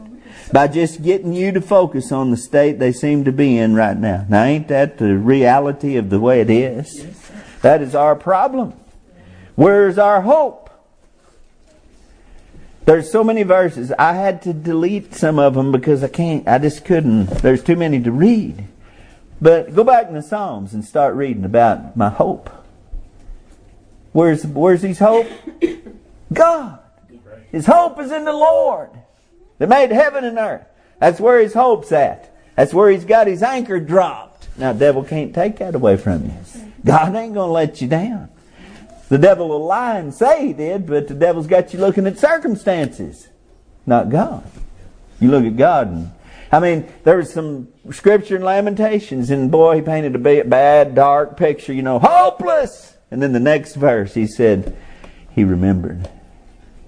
by 0.52 0.68
just 0.68 1.02
getting 1.02 1.32
you 1.32 1.52
to 1.52 1.60
focus 1.60 2.12
on 2.12 2.30
the 2.30 2.36
state 2.36 2.78
they 2.78 2.92
seem 2.92 3.24
to 3.24 3.32
be 3.32 3.56
in 3.56 3.74
right 3.74 3.96
now. 3.96 4.26
Now, 4.28 4.44
ain't 4.44 4.68
that 4.68 4.98
the 4.98 5.16
reality 5.16 5.96
of 5.96 6.10
the 6.10 6.20
way 6.20 6.40
it 6.40 6.50
is? 6.50 7.06
That 7.62 7.80
is 7.80 7.94
our 7.94 8.16
problem. 8.16 8.74
Where's 9.54 9.98
our 9.98 10.22
hope? 10.22 10.70
There's 12.84 13.12
so 13.12 13.22
many 13.22 13.44
verses. 13.44 13.92
I 13.96 14.14
had 14.14 14.42
to 14.42 14.52
delete 14.52 15.14
some 15.14 15.38
of 15.38 15.54
them 15.54 15.70
because 15.70 16.02
I 16.02 16.08
can't, 16.08 16.48
I 16.48 16.58
just 16.58 16.84
couldn't. 16.84 17.26
There's 17.26 17.62
too 17.62 17.76
many 17.76 18.02
to 18.02 18.10
read. 18.10 18.66
But 19.42 19.74
go 19.74 19.82
back 19.82 20.06
in 20.06 20.14
the 20.14 20.22
Psalms 20.22 20.72
and 20.72 20.84
start 20.84 21.16
reading 21.16 21.44
about 21.44 21.96
my 21.96 22.08
hope. 22.08 22.48
Where's, 24.12 24.46
where's 24.46 24.82
his 24.82 25.00
hope? 25.00 25.26
God. 26.32 26.78
His 27.50 27.66
hope 27.66 27.98
is 27.98 28.12
in 28.12 28.24
the 28.24 28.32
Lord 28.32 28.90
that 29.58 29.68
made 29.68 29.90
heaven 29.90 30.24
and 30.24 30.38
earth. 30.38 30.64
That's 31.00 31.18
where 31.18 31.40
his 31.40 31.54
hope's 31.54 31.90
at. 31.90 32.32
That's 32.54 32.72
where 32.72 32.88
he's 32.88 33.04
got 33.04 33.26
his 33.26 33.42
anchor 33.42 33.80
dropped. 33.80 34.46
Now, 34.56 34.72
the 34.72 34.78
devil 34.78 35.02
can't 35.02 35.34
take 35.34 35.56
that 35.56 35.74
away 35.74 35.96
from 35.96 36.26
you. 36.26 36.34
God 36.84 37.16
ain't 37.16 37.34
going 37.34 37.48
to 37.48 37.52
let 37.52 37.82
you 37.82 37.88
down. 37.88 38.28
The 39.08 39.18
devil 39.18 39.48
will 39.48 39.64
lie 39.64 39.98
and 39.98 40.14
say 40.14 40.46
he 40.46 40.52
did, 40.52 40.86
but 40.86 41.08
the 41.08 41.14
devil's 41.14 41.48
got 41.48 41.72
you 41.72 41.80
looking 41.80 42.06
at 42.06 42.16
circumstances, 42.16 43.28
not 43.86 44.08
God. 44.08 44.44
You 45.20 45.30
look 45.30 45.44
at 45.44 45.56
God 45.56 45.88
and 45.88 46.10
I 46.52 46.60
mean, 46.60 46.86
there 47.04 47.16
was 47.16 47.32
some 47.32 47.68
scripture 47.90 48.36
in 48.36 48.42
Lamentations, 48.42 49.30
and 49.30 49.50
boy, 49.50 49.76
he 49.76 49.82
painted 49.82 50.14
a 50.14 50.44
bad, 50.44 50.94
dark 50.94 51.38
picture, 51.38 51.72
you 51.72 51.80
know, 51.80 51.98
hopeless. 51.98 52.94
And 53.10 53.22
then 53.22 53.32
the 53.32 53.40
next 53.40 53.74
verse, 53.74 54.12
he 54.12 54.26
said, 54.26 54.76
he 55.30 55.44
remembered. 55.44 56.10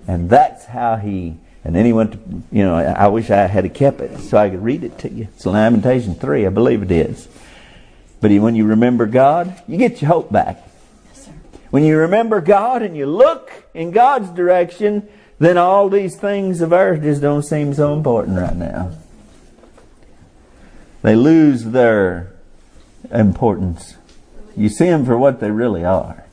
And 0.06 0.28
that's 0.28 0.66
how 0.66 0.96
he, 0.96 1.38
and 1.64 1.74
then 1.74 1.86
he 1.86 1.94
went 1.94 2.12
to, 2.12 2.18
you 2.52 2.62
know, 2.62 2.74
I 2.74 3.06
wish 3.06 3.30
I 3.30 3.46
had 3.46 3.72
kept 3.72 4.02
it 4.02 4.18
so 4.18 4.36
I 4.36 4.50
could 4.50 4.62
read 4.62 4.84
it 4.84 4.98
to 4.98 5.10
you. 5.10 5.28
It's 5.34 5.46
Lamentation 5.46 6.14
3, 6.14 6.44
I 6.44 6.50
believe 6.50 6.82
it 6.82 6.90
is. 6.90 7.26
But 8.20 8.30
he- 8.30 8.38
when 8.38 8.54
you 8.54 8.66
remember 8.66 9.06
God, 9.06 9.54
you 9.66 9.78
get 9.78 10.02
your 10.02 10.10
hope 10.10 10.30
back. 10.30 10.62
Yes, 11.08 11.24
sir. 11.24 11.32
When 11.70 11.84
you 11.84 11.96
remember 11.96 12.42
God 12.42 12.82
and 12.82 12.94
you 12.94 13.06
look 13.06 13.50
in 13.72 13.92
God's 13.92 14.28
direction, 14.28 15.08
then 15.38 15.56
all 15.56 15.88
these 15.88 16.16
things 16.16 16.60
of 16.60 16.72
earth 16.72 17.02
just 17.02 17.22
don't 17.22 17.42
seem 17.42 17.72
so 17.72 17.94
important 17.94 18.38
right 18.38 18.56
now. 18.56 18.90
They 21.04 21.16
lose 21.16 21.64
their 21.64 22.32
importance. 23.12 23.98
You 24.56 24.70
see 24.70 24.86
them 24.86 25.04
for 25.04 25.18
what 25.18 25.38
they 25.38 25.50
really 25.50 25.84
are. 25.84 26.24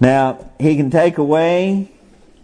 Now, 0.00 0.50
He 0.58 0.74
can 0.76 0.90
take 0.90 1.18
away 1.18 1.90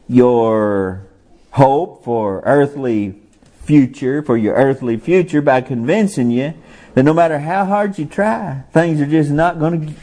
your 0.06 1.06
hope 1.52 2.04
for 2.04 2.42
earthly 2.44 3.18
future, 3.62 4.22
for 4.22 4.37
your 4.37 4.54
earthly 4.54 4.98
future 4.98 5.40
by 5.40 5.62
convincing 5.62 6.30
you 6.30 6.52
that 6.92 7.04
no 7.04 7.14
matter 7.14 7.38
how 7.38 7.64
hard 7.64 7.98
you 7.98 8.04
try, 8.04 8.64
things 8.74 9.00
are 9.00 9.06
just 9.06 9.30
not 9.30 9.59
going 9.59 9.96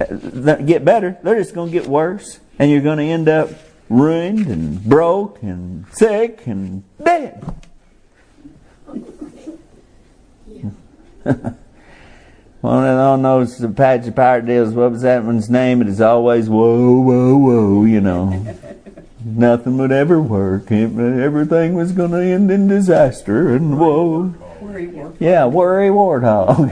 uh, 0.00 0.04
to 0.04 0.62
get 0.64 0.84
better. 0.84 1.18
They're 1.24 1.34
just 1.34 1.52
going 1.52 1.72
to 1.72 1.76
get 1.76 1.88
worse. 1.88 2.38
And 2.60 2.70
you're 2.70 2.80
going 2.80 2.98
to 2.98 3.04
end 3.04 3.28
up 3.28 3.50
ruined 3.90 4.46
and 4.46 4.82
broke 4.84 5.42
and 5.42 5.84
sick 5.92 6.46
and 6.46 6.84
dead. 7.04 7.44
One 12.60 12.86
of 12.86 12.98
on 12.98 13.22
those 13.22 13.60
Apache 13.62 14.12
pirate 14.12 14.46
deals, 14.46 14.72
what 14.74 14.92
was 14.92 15.02
that 15.02 15.24
one's 15.24 15.50
name? 15.50 15.82
It 15.82 15.88
is 15.88 16.00
always 16.00 16.48
whoa, 16.48 17.00
whoa, 17.00 17.36
whoa, 17.36 17.84
you 17.84 18.00
know. 18.00 18.56
Nothing 19.24 19.76
would 19.78 19.92
ever 19.92 20.20
work. 20.20 20.70
Everything 20.70 21.74
was 21.74 21.92
going 21.92 22.12
to 22.12 22.22
end 22.22 22.50
in 22.50 22.68
disaster 22.68 23.54
and 23.54 23.78
whoa. 23.78 24.34
Worry 24.60 24.86
work. 24.86 25.16
Yeah, 25.18 25.46
worry 25.46 25.88
warthog. 25.88 26.70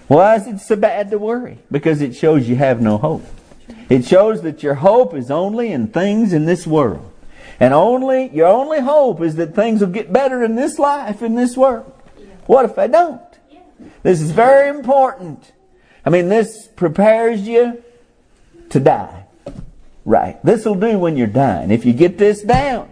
Why 0.09 0.37
is 0.37 0.47
it 0.47 0.61
so 0.61 0.77
bad 0.77 1.11
to 1.11 1.19
worry? 1.19 1.59
Because 1.71 2.01
it 2.01 2.15
shows 2.15 2.49
you 2.49 2.57
have 2.57 2.81
no 2.81 2.99
hope. 2.99 3.25
It 3.89 4.05
shows 4.05 4.43
that 4.43 4.63
your 4.63 4.75
hope 4.75 5.15
is 5.15 5.31
only 5.31 5.73
in 5.73 5.89
things 5.89 6.33
in 6.33 6.45
this 6.45 6.67
world. 6.67 7.11
And 7.61 7.75
only, 7.75 8.29
your 8.29 8.47
only 8.47 8.81
hope 8.81 9.21
is 9.21 9.37
that 9.37 9.55
things 9.55 9.81
will 9.81 9.89
get 9.89 10.13
better 10.13 10.45
in 10.45 10.55
this 10.55 10.79
life, 10.79 11.23
in 11.23 11.35
this 11.35 11.57
world. 11.57 11.93
What 12.47 12.65
if 12.65 12.77
they 12.77 12.89
don't? 12.89 13.21
This 14.03 14.21
is 14.21 14.31
very 14.31 14.69
important. 14.69 15.53
I 16.05 16.11
mean, 16.11 16.29
this 16.29 16.69
prepares 16.77 17.43
you 17.43 17.83
to 18.71 18.81
die. 18.81 19.25
Right. 20.05 20.43
This 20.45 20.65
will 20.65 20.75
do 20.75 20.99
when 20.99 21.17
you're 21.17 21.27
dying. 21.27 21.71
If 21.71 21.85
you 21.85 21.93
get 21.93 22.19
this 22.19 22.43
down. 22.43 22.89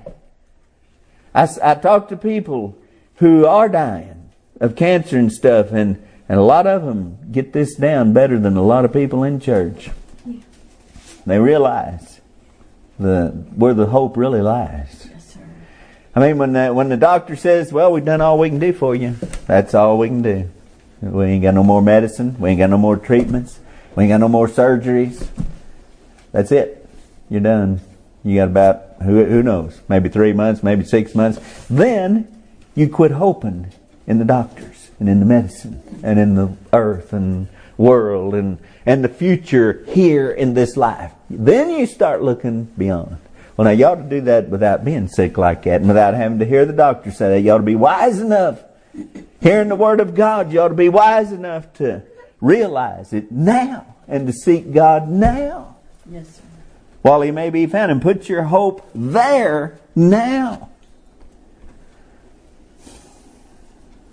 I, 1.35 1.49
I 1.63 1.75
talk 1.75 2.09
to 2.09 2.17
people 2.17 2.77
who 3.17 3.47
are 3.47 3.69
dying 3.69 4.31
of 4.61 4.75
cancer 4.75 5.19
and 5.19 5.33
stuff, 5.33 5.71
and, 5.71 6.03
and 6.29 6.39
a 6.39 6.43
lot 6.43 6.67
of 6.67 6.85
them 6.85 7.19
get 7.31 7.53
this 7.53 7.75
down 7.75 8.13
better 8.13 8.39
than 8.39 8.57
a 8.57 8.63
lot 8.63 8.85
of 8.85 8.93
people 8.93 9.23
in 9.23 9.39
church. 9.39 9.91
They 11.27 11.39
realize 11.39 12.21
the 12.99 13.29
where 13.55 13.75
the 13.75 13.87
hope 13.87 14.17
really 14.17 14.41
lies. 14.41 15.09
Yes, 15.11 15.35
sir. 15.35 15.41
I 16.15 16.21
mean, 16.21 16.39
when 16.39 16.53
the, 16.53 16.73
when 16.73 16.89
the 16.89 16.97
doctor 16.97 17.37
says, 17.37 17.73
"Well, 17.73 17.93
we've 17.93 18.05
done 18.05 18.21
all 18.21 18.39
we 18.39 18.49
can 18.49 18.59
do 18.59 18.73
for 18.73 18.95
you," 18.95 19.17
that's 19.47 19.75
all 19.75 19.99
we 19.99 20.09
can 20.09 20.23
do. 20.23 20.51
We 21.03 21.25
ain't 21.27 21.43
got 21.43 21.55
no 21.55 21.65
more 21.65 21.83
medicine. 21.83 22.37
We 22.39 22.51
ain't 22.51 22.59
got 22.59 22.71
no 22.71 22.79
more 22.79 22.97
treatments. 22.97 23.59
We 23.95 24.05
ain't 24.05 24.11
got 24.11 24.21
no 24.21 24.29
more 24.29 24.49
surgeries. 24.49 25.29
That's 26.33 26.53
it. 26.53 26.89
You're 27.29 27.41
done. 27.41 27.81
You 28.25 28.37
got 28.37 28.49
about 28.49 29.03
who 29.03 29.25
who 29.25 29.43
knows? 29.43 29.81
Maybe 29.89 30.09
three 30.09 30.33
months, 30.33 30.62
maybe 30.62 30.85
six 30.85 31.15
months. 31.15 31.39
Then 31.69 32.29
you 32.75 32.89
quit 32.89 33.12
hoping 33.12 33.73
in 34.07 34.19
the 34.19 34.25
doctors 34.25 34.91
and 35.01 35.09
in 35.09 35.21
the 35.21 35.27
medicine 35.27 36.01
and 36.03 36.19
in 36.19 36.35
the 36.35 36.57
earth 36.73 37.12
and 37.12 37.49
world 37.77 38.35
and 38.35 38.59
and 38.85 39.03
the 39.03 39.09
future 39.09 39.85
here 39.89 40.31
in 40.31 40.55
this 40.55 40.77
life. 40.77 41.12
Then 41.29 41.71
you 41.71 41.87
start 41.87 42.23
looking 42.23 42.65
beyond. 42.79 43.19
Well, 43.57 43.65
now 43.65 43.71
you 43.73 43.87
ought 43.87 43.97
to 43.97 44.03
do 44.03 44.21
that 44.23 44.49
without 44.49 44.85
being 44.85 45.09
sick 45.09 45.39
like 45.39 45.62
that 45.65 45.81
and 45.81 45.89
without 45.89 46.15
having 46.15 46.39
to 46.41 46.45
hear 46.45 46.65
the 46.67 46.73
doctor 46.73 47.11
say 47.11 47.31
that. 47.31 47.41
You 47.41 47.53
ought 47.53 47.59
to 47.59 47.62
be 47.65 47.75
wise 47.75 48.21
enough. 48.21 48.62
Hearing 49.41 49.69
the 49.69 49.77
Word 49.77 50.01
of 50.01 50.15
God, 50.15 50.53
you 50.53 50.61
ought 50.61 50.69
to 50.69 50.75
be 50.75 50.89
wise 50.89 51.33
enough 51.33 51.73
to 51.75 52.03
realize 52.41 53.12
it 53.12 53.33
now 53.33 53.95
and 54.09 54.27
to 54.27 54.33
seek 54.33 54.73
God 54.73 55.09
now 55.09 55.77
Yes, 56.11 56.37
sir. 56.37 56.43
while 57.03 57.23
He 57.23 57.31
may 57.31 57.51
be 57.51 57.67
found 57.67 57.91
and 57.91 58.01
put 58.01 58.29
your 58.29 58.45
hope 58.45 58.87
there 58.95 59.79
now. 59.95 60.69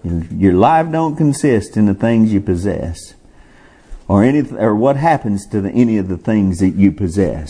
Your- 0.04 0.24
Your 0.36 0.54
life 0.54 0.92
don't 0.92 1.16
consist 1.16 1.78
in 1.78 1.86
the 1.86 1.94
things 1.94 2.34
you 2.34 2.42
possess 2.42 3.14
or 4.08 4.24
any 4.24 4.42
or 4.52 4.76
what 4.76 4.96
happens 4.96 5.48
to 5.48 5.62
the, 5.62 5.72
any 5.72 5.98
of 5.98 6.08
the 6.08 6.18
things 6.18 6.60
that 6.60 6.76
you 6.76 6.92
possess. 6.92 7.50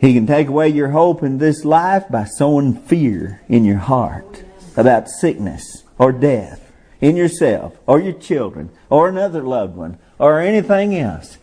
He 0.00 0.14
can 0.14 0.26
take 0.26 0.48
away 0.48 0.68
your 0.68 0.90
hope 0.90 1.22
in 1.22 1.38
this 1.38 1.64
life 1.64 2.04
by 2.08 2.24
sowing 2.24 2.74
fear 2.74 3.42
in 3.48 3.64
your 3.64 3.78
heart 3.78 4.44
about 4.76 5.08
sickness 5.08 5.82
or 5.98 6.12
death 6.12 6.72
in 7.00 7.16
yourself 7.16 7.76
or 7.86 8.00
your 8.00 8.12
children 8.12 8.70
or 8.90 9.08
another 9.08 9.42
loved 9.42 9.76
one 9.76 9.98
or 10.18 10.40
anything 10.40 10.94
else. 10.96 11.38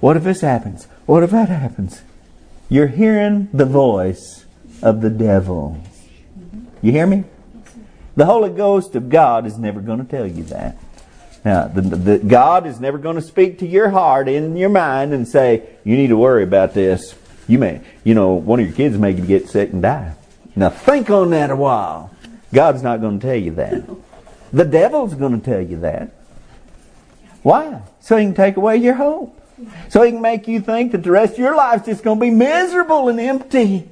What 0.00 0.16
if 0.16 0.24
this 0.24 0.40
happens? 0.40 0.86
What 1.06 1.22
if 1.22 1.30
that 1.30 1.48
happens? 1.48 2.02
You're 2.68 2.88
hearing 2.88 3.48
the 3.52 3.66
voice 3.66 4.46
of 4.82 5.02
the 5.02 5.10
devil. 5.10 5.82
You 6.80 6.92
hear 6.92 7.06
me? 7.06 7.24
The 8.16 8.26
Holy 8.26 8.50
Ghost 8.50 8.96
of 8.96 9.08
God 9.08 9.46
is 9.46 9.58
never 9.58 9.80
going 9.80 10.04
to 10.04 10.10
tell 10.10 10.26
you 10.26 10.42
that. 10.44 10.76
Now, 11.44 11.66
the, 11.66 11.80
the, 11.80 12.18
God 12.18 12.66
is 12.66 12.78
never 12.78 12.98
going 12.98 13.16
to 13.16 13.22
speak 13.22 13.58
to 13.58 13.66
your 13.66 13.90
heart 13.90 14.28
in 14.28 14.56
your 14.56 14.68
mind 14.68 15.12
and 15.12 15.26
say, 15.26 15.68
you 15.82 15.96
need 15.96 16.08
to 16.08 16.16
worry 16.16 16.44
about 16.44 16.72
this. 16.72 17.16
You 17.48 17.58
may, 17.58 17.80
you 18.04 18.14
know, 18.14 18.34
one 18.34 18.60
of 18.60 18.66
your 18.66 18.74
kids 18.76 18.96
may 18.96 19.12
get 19.12 19.48
sick 19.48 19.72
and 19.72 19.82
die. 19.82 20.14
Now 20.54 20.70
think 20.70 21.10
on 21.10 21.30
that 21.30 21.50
a 21.50 21.56
while. 21.56 22.10
God's 22.54 22.82
not 22.82 23.00
going 23.00 23.18
to 23.18 23.26
tell 23.26 23.36
you 23.36 23.52
that. 23.52 23.82
The 24.52 24.64
devil's 24.64 25.14
going 25.14 25.40
to 25.40 25.44
tell 25.44 25.60
you 25.60 25.80
that. 25.80 26.12
Why? 27.42 27.82
So 28.00 28.16
he 28.16 28.26
can 28.26 28.34
take 28.34 28.56
away 28.56 28.76
your 28.76 28.94
hope. 28.94 29.38
So 29.88 30.02
he 30.02 30.12
can 30.12 30.20
make 30.20 30.46
you 30.46 30.60
think 30.60 30.92
that 30.92 31.02
the 31.02 31.10
rest 31.10 31.34
of 31.34 31.38
your 31.38 31.56
life's 31.56 31.86
just 31.86 32.04
going 32.04 32.18
to 32.18 32.20
be 32.20 32.30
miserable 32.30 33.08
and 33.08 33.18
empty. 33.18 33.88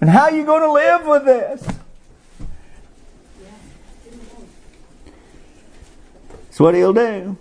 And 0.00 0.10
how 0.10 0.24
are 0.24 0.32
you 0.32 0.44
going 0.44 0.62
to 0.62 0.72
live 0.72 1.06
with 1.06 1.24
this? 1.24 1.78
That's 6.58 6.64
what 6.64 6.74
he'll 6.74 6.92
do. 6.92 7.36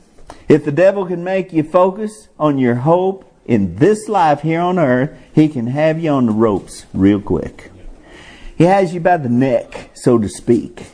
If 0.47 0.63
the 0.63 0.71
devil 0.71 1.07
can 1.07 1.23
make 1.23 1.51
you 1.51 1.63
focus 1.63 2.27
on 2.37 2.59
your 2.59 2.75
hope 2.75 3.25
in 3.47 3.77
this 3.77 4.07
life 4.07 4.41
here 4.41 4.61
on 4.61 4.77
earth, 4.77 5.17
he 5.33 5.47
can 5.49 5.65
have 5.65 5.97
you 5.97 6.11
on 6.11 6.27
the 6.27 6.33
ropes 6.33 6.85
real 6.93 7.19
quick. 7.19 7.71
He 8.55 8.65
has 8.65 8.93
you 8.93 8.99
by 8.99 9.17
the 9.17 9.27
neck, 9.27 9.89
so 9.95 10.19
to 10.19 10.29
speak. 10.29 10.85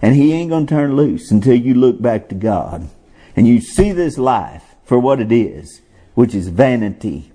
And 0.00 0.14
he 0.14 0.32
ain't 0.32 0.50
going 0.50 0.68
to 0.68 0.72
turn 0.72 0.94
loose 0.94 1.32
until 1.32 1.56
you 1.56 1.74
look 1.74 2.00
back 2.00 2.28
to 2.28 2.36
God. 2.36 2.88
And 3.34 3.48
you 3.48 3.60
see 3.60 3.90
this 3.90 4.16
life 4.16 4.62
for 4.84 5.00
what 5.00 5.18
it 5.18 5.32
is, 5.32 5.80
which 6.14 6.36
is 6.36 6.46
vanity. 6.46 7.32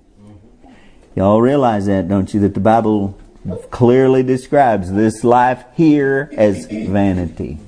Y'all 1.13 1.41
realize 1.41 1.87
that, 1.87 2.07
don't 2.07 2.33
you? 2.33 2.39
That 2.39 2.53
the 2.53 2.61
Bible 2.61 3.19
clearly 3.69 4.23
describes 4.23 4.93
this 4.93 5.25
life 5.25 5.65
here 5.75 6.31
as 6.37 6.67
vanity. 6.67 7.59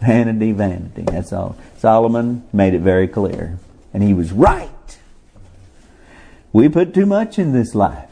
Vanity, 0.00 0.52
vanity. 0.52 1.02
That's 1.02 1.32
all. 1.32 1.56
Solomon 1.78 2.46
made 2.52 2.74
it 2.74 2.80
very 2.80 3.08
clear. 3.08 3.58
And 3.94 4.02
he 4.02 4.12
was 4.12 4.32
right. 4.32 4.68
We 6.52 6.68
put 6.68 6.92
too 6.92 7.06
much 7.06 7.38
in 7.38 7.52
this 7.52 7.74
life. 7.74 8.08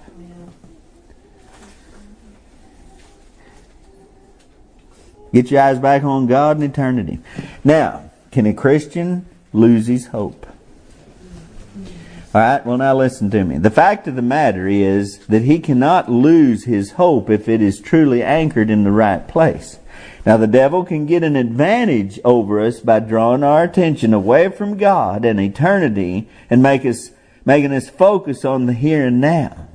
Get 5.32 5.50
your 5.50 5.60
eyes 5.60 5.78
back 5.78 6.02
on 6.02 6.26
God 6.26 6.56
and 6.56 6.64
eternity. 6.64 7.18
Now, 7.62 8.10
can 8.30 8.46
a 8.46 8.54
Christian 8.54 9.26
lose 9.52 9.86
his 9.86 10.06
hope? 10.06 10.46
All 12.34 12.40
right, 12.40 12.64
well, 12.64 12.76
now 12.78 12.94
listen 12.94 13.30
to 13.30 13.44
me. 13.44 13.58
The 13.58 13.70
fact 13.70 14.06
of 14.08 14.14
the 14.14 14.22
matter 14.22 14.68
is 14.68 15.18
that 15.26 15.42
he 15.42 15.58
cannot 15.58 16.10
lose 16.10 16.64
his 16.64 16.92
hope 16.92 17.30
if 17.30 17.48
it 17.48 17.60
is 17.60 17.80
truly 17.80 18.22
anchored 18.22 18.70
in 18.70 18.84
the 18.84 18.90
right 18.90 19.26
place. 19.26 19.78
Now, 20.26 20.36
the 20.36 20.48
devil 20.48 20.84
can 20.84 21.06
get 21.06 21.22
an 21.22 21.36
advantage 21.36 22.18
over 22.24 22.60
us 22.60 22.80
by 22.80 22.98
drawing 22.98 23.44
our 23.44 23.62
attention 23.62 24.12
away 24.12 24.48
from 24.48 24.76
God 24.76 25.24
and 25.24 25.38
eternity 25.38 26.28
and 26.50 26.60
make 26.60 26.84
us, 26.84 27.10
making 27.44 27.72
us 27.72 27.88
focus 27.88 28.44
on 28.44 28.66
the 28.66 28.72
here 28.72 29.06
and 29.06 29.20
now. 29.20 29.68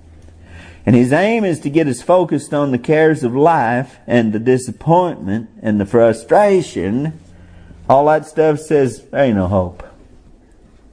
And 0.85 0.93
his 0.93 1.13
aim 1.13 1.45
is 1.45 1.61
to 1.61 1.69
get 1.69 1.87
us 1.87 2.01
focused 2.01 2.53
on 2.53 2.71
the 2.71 2.77
cares 2.77 3.23
of 3.23 3.33
life 3.33 3.99
and 4.05 4.33
the 4.33 4.39
disappointment 4.39 5.49
and 5.61 5.79
the 5.79 5.85
frustration. 5.85 7.17
All 7.87 8.07
that 8.07 8.25
stuff 8.25 8.59
says 8.59 9.05
there 9.05 9.23
ain't 9.23 9.37
no 9.37 9.47
hope. 9.47 9.87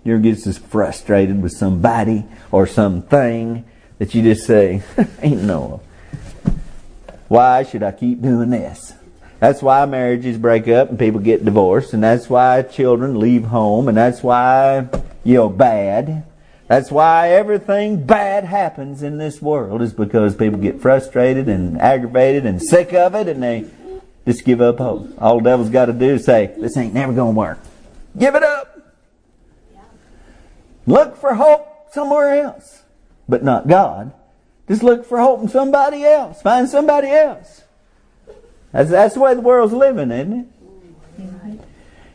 You 0.05 0.15
ever 0.15 0.23
get 0.23 0.45
just 0.45 0.61
frustrated 0.61 1.43
with 1.43 1.53
somebody 1.53 2.27
or 2.53 2.69
something 2.69 3.65
that 3.99 4.15
you 4.15 4.23
just 4.23 4.47
say, 4.47 4.83
ain't 5.21 5.43
no. 5.43 5.81
Why 7.27 7.65
should 7.65 7.83
I 7.83 7.91
keep 7.91 8.23
doing 8.23 8.51
this? 8.51 8.95
That's 9.41 9.63
why 9.63 9.87
marriages 9.87 10.37
break 10.37 10.67
up 10.67 10.91
and 10.91 10.99
people 10.99 11.21
get 11.21 11.45
divorced, 11.45 11.95
and 11.95 12.03
that's 12.03 12.29
why 12.29 12.63
children 12.63 13.21
leave 13.21 13.45
home, 13.45 13.89
and 13.89 13.97
that's 13.97 14.23
why 14.23 14.89
you're 15.23 15.51
bad. 15.51 16.25
That's 16.69 16.91
why 16.91 17.31
everything 17.31 18.05
bad 18.05 18.45
happens 18.45 19.03
in 19.03 19.17
this 19.17 19.41
world 19.41 19.81
is 19.81 19.95
because 19.95 20.37
people 20.37 20.61
get 20.61 20.83
frustrated 20.83 21.49
and 21.49 21.81
aggravated 21.81 22.45
and 22.45 22.63
sick 22.63 22.93
of 22.93 23.15
it 23.15 23.27
and 23.27 23.43
they 23.43 23.65
just 24.27 24.45
give 24.45 24.61
up 24.61 24.77
hope. 24.77 25.09
All 25.19 25.39
the 25.39 25.45
devil's 25.45 25.71
got 25.71 25.87
to 25.87 25.95
do 25.95 26.15
is 26.15 26.27
say, 26.27 26.55
this 26.59 26.77
ain't 26.77 26.93
never 26.93 27.15
going 27.15 27.35
to 27.35 27.39
work. 27.39 27.59
Give 28.19 28.35
it 28.35 28.43
up. 28.43 28.95
Look 30.87 31.17
for 31.17 31.35
hope 31.35 31.67
somewhere 31.93 32.43
else, 32.43 32.83
but 33.27 33.43
not 33.43 33.67
God. 33.67 34.13
Just 34.69 34.83
look 34.83 35.07
for 35.07 35.19
hope 35.19 35.41
in 35.41 35.49
somebody 35.49 36.05
else. 36.05 36.43
Find 36.43 36.69
somebody 36.69 37.09
else. 37.09 37.63
That's, 38.73 38.91
that's 38.91 39.15
the 39.15 39.21
way 39.21 39.35
the 39.35 39.41
world's 39.41 39.73
living, 39.73 40.11
isn't 40.11 40.33
it? 40.41 40.47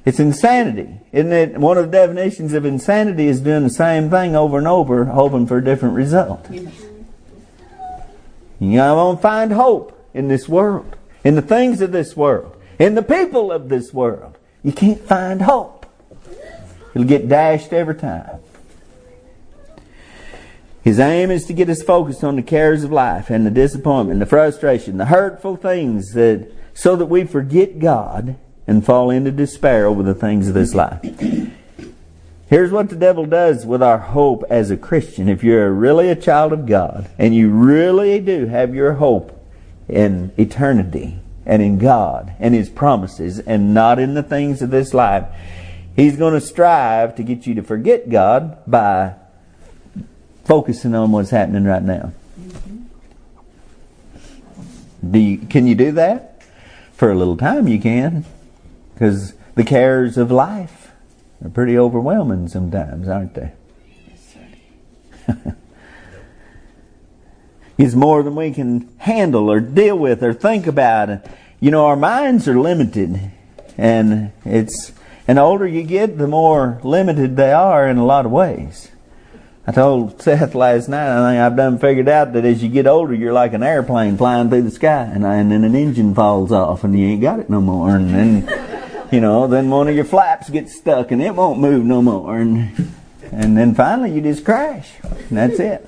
It's 0.05 0.19
insanity. 0.19 0.99
Isn't 1.11 1.31
it? 1.31 1.57
One 1.57 1.77
of 1.77 1.85
the 1.85 1.91
definitions 1.91 2.53
of 2.53 2.65
insanity 2.65 3.27
is 3.27 3.39
doing 3.39 3.63
the 3.63 3.69
same 3.69 4.09
thing 4.09 4.35
over 4.35 4.57
and 4.57 4.67
over, 4.67 5.05
hoping 5.05 5.47
for 5.47 5.57
a 5.57 5.63
different 5.63 5.95
result. 5.95 6.45
You 8.59 8.77
won't 8.77 9.21
find 9.21 9.51
hope 9.51 9.97
in 10.13 10.27
this 10.27 10.47
world, 10.47 10.95
in 11.23 11.35
the 11.35 11.41
things 11.41 11.81
of 11.81 11.91
this 11.91 12.15
world, 12.15 12.55
in 12.79 12.95
the 12.95 13.01
people 13.01 13.51
of 13.51 13.69
this 13.69 13.93
world. 13.93 14.37
You 14.63 14.71
can't 14.71 15.01
find 15.01 15.41
hope. 15.41 15.85
It'll 16.93 17.07
get 17.07 17.27
dashed 17.27 17.73
every 17.73 17.95
time. 17.95 18.39
His 20.83 20.99
aim 20.99 21.31
is 21.31 21.45
to 21.45 21.53
get 21.53 21.69
us 21.69 21.81
focused 21.81 22.25
on 22.25 22.35
the 22.35 22.41
cares 22.41 22.83
of 22.83 22.91
life 22.91 23.29
and 23.29 23.45
the 23.45 23.51
disappointment, 23.51 24.19
the 24.19 24.25
frustration, 24.25 24.97
the 24.97 25.05
hurtful 25.05 25.55
things 25.55 26.11
that 26.13 26.51
so 26.73 26.95
that 26.97 27.05
we 27.05 27.23
forget 27.23 27.79
God 27.79 28.35
and 28.67 28.85
fall 28.85 29.09
into 29.09 29.31
despair 29.31 29.85
over 29.85 30.03
the 30.03 30.13
things 30.13 30.49
of 30.49 30.53
this 30.53 30.73
life. 30.73 31.01
Here's 32.49 32.71
what 32.71 32.89
the 32.89 32.95
devil 32.95 33.25
does 33.25 33.65
with 33.65 33.81
our 33.81 33.97
hope 33.97 34.43
as 34.49 34.71
a 34.71 34.77
Christian. 34.77 35.29
If 35.29 35.43
you're 35.43 35.71
really 35.71 36.09
a 36.09 36.15
child 36.15 36.51
of 36.51 36.65
God 36.65 37.09
and 37.17 37.33
you 37.33 37.49
really 37.49 38.19
do 38.19 38.47
have 38.47 38.75
your 38.75 38.93
hope 38.93 39.41
in 39.87 40.33
eternity 40.37 41.19
and 41.45 41.61
in 41.61 41.77
God 41.77 42.33
and 42.39 42.53
His 42.53 42.69
promises 42.69 43.39
and 43.39 43.73
not 43.73 43.99
in 43.99 44.15
the 44.15 44.23
things 44.23 44.61
of 44.61 44.69
this 44.69 44.93
life, 44.93 45.25
He's 45.95 46.17
going 46.17 46.33
to 46.33 46.41
strive 46.41 47.15
to 47.15 47.23
get 47.23 47.47
you 47.47 47.55
to 47.55 47.63
forget 47.63 48.09
God 48.09 48.57
by 48.67 49.15
focusing 50.43 50.95
on 50.95 51.11
what's 51.11 51.29
happening 51.29 51.63
right 51.63 51.83
now. 51.83 52.13
Do 55.09 55.19
you, 55.19 55.37
can 55.37 55.67
you 55.67 55.75
do 55.75 55.91
that? 55.93 56.41
For 56.93 57.11
a 57.11 57.15
little 57.15 57.37
time 57.37 57.67
you 57.67 57.79
can. 57.79 58.25
Because 58.93 59.33
the 59.55 59.63
cares 59.63 60.17
of 60.17 60.31
life 60.31 60.91
are 61.43 61.49
pretty 61.49 61.77
overwhelming 61.77 62.47
sometimes, 62.47 63.07
aren't 63.07 63.33
they? 63.33 63.51
It's 67.77 67.95
more 67.95 68.21
than 68.21 68.35
we 68.35 68.51
can 68.51 68.89
handle 68.99 69.51
or 69.51 69.59
deal 69.59 69.97
with 69.97 70.23
or 70.23 70.33
think 70.33 70.67
about. 70.67 71.25
You 71.59 71.71
know, 71.71 71.87
our 71.87 71.95
minds 71.95 72.47
are 72.47 72.59
limited. 72.59 73.31
And 73.77 74.31
it's, 74.45 74.91
and 75.27 75.37
the 75.37 75.41
older 75.41 75.67
you 75.67 75.83
get, 75.83 76.17
the 76.17 76.27
more 76.27 76.79
limited 76.83 77.35
they 77.35 77.51
are 77.51 77.87
in 77.87 77.97
a 77.97 78.05
lot 78.05 78.25
of 78.25 78.31
ways. 78.31 78.89
I 79.65 79.71
told 79.71 80.21
Seth 80.21 80.55
last 80.55 80.89
night, 80.89 81.07
I 81.07 81.31
think 81.31 81.41
I've 81.41 81.55
done 81.55 81.79
figured 81.79 82.09
out 82.09 82.33
that 82.33 82.43
as 82.43 82.61
you 82.61 82.67
get 82.67 82.85
older, 82.85 83.13
you're 83.13 83.31
like 83.31 83.53
an 83.53 83.63
airplane 83.63 84.17
flying 84.17 84.49
through 84.49 84.63
the 84.63 84.71
sky, 84.71 85.03
and, 85.03 85.25
and 85.25 85.51
then 85.53 85.63
an 85.63 85.73
engine 85.73 86.13
falls 86.13 86.51
off, 86.51 86.83
and 86.83 86.99
you 86.99 87.07
ain't 87.07 87.21
got 87.21 87.39
it 87.39 87.49
no 87.49 87.61
more, 87.61 87.95
and 87.95 88.09
then, 88.09 89.07
you 89.09 89.21
know, 89.21 89.47
then 89.47 89.69
one 89.69 89.87
of 89.87 89.95
your 89.95 90.03
flaps 90.03 90.49
gets 90.49 90.75
stuck, 90.75 91.11
and 91.11 91.21
it 91.21 91.33
won't 91.33 91.61
move 91.61 91.85
no 91.85 92.01
more, 92.01 92.35
and 92.37 92.93
and 93.31 93.57
then 93.57 93.73
finally 93.73 94.11
you 94.11 94.19
just 94.19 94.43
crash, 94.43 94.91
and 95.01 95.37
that's 95.37 95.59
it. 95.59 95.87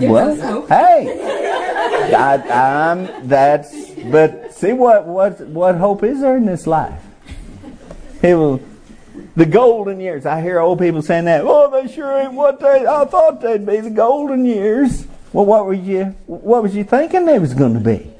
Well, 0.00 0.66
hey, 0.66 2.14
I, 2.14 2.88
I'm 2.90 3.26
that's 3.26 3.74
but 4.10 4.52
see 4.52 4.74
what 4.74 5.06
what 5.06 5.40
what 5.46 5.76
hope 5.76 6.02
is 6.02 6.20
there 6.20 6.36
in 6.36 6.44
this 6.44 6.66
life? 6.66 7.00
It 8.24 8.34
will 8.34 8.62
the 9.36 9.44
golden 9.44 10.00
years. 10.00 10.24
I 10.24 10.40
hear 10.40 10.58
old 10.58 10.78
people 10.78 11.02
saying 11.02 11.26
that. 11.26 11.42
Oh, 11.44 11.70
they 11.70 11.92
sure 11.92 12.18
ain't 12.18 12.32
what 12.32 12.58
they. 12.58 12.86
I 12.86 13.04
thought 13.04 13.42
they'd 13.42 13.66
be 13.66 13.80
the 13.80 13.90
golden 13.90 14.46
years. 14.46 15.06
Well, 15.34 15.44
what 15.44 15.66
were 15.66 15.74
you? 15.74 16.16
What 16.26 16.62
was 16.62 16.74
you 16.74 16.84
thinking 16.84 17.26
they 17.26 17.38
was 17.38 17.52
going 17.52 17.74
to 17.74 17.80
be? 17.80 18.10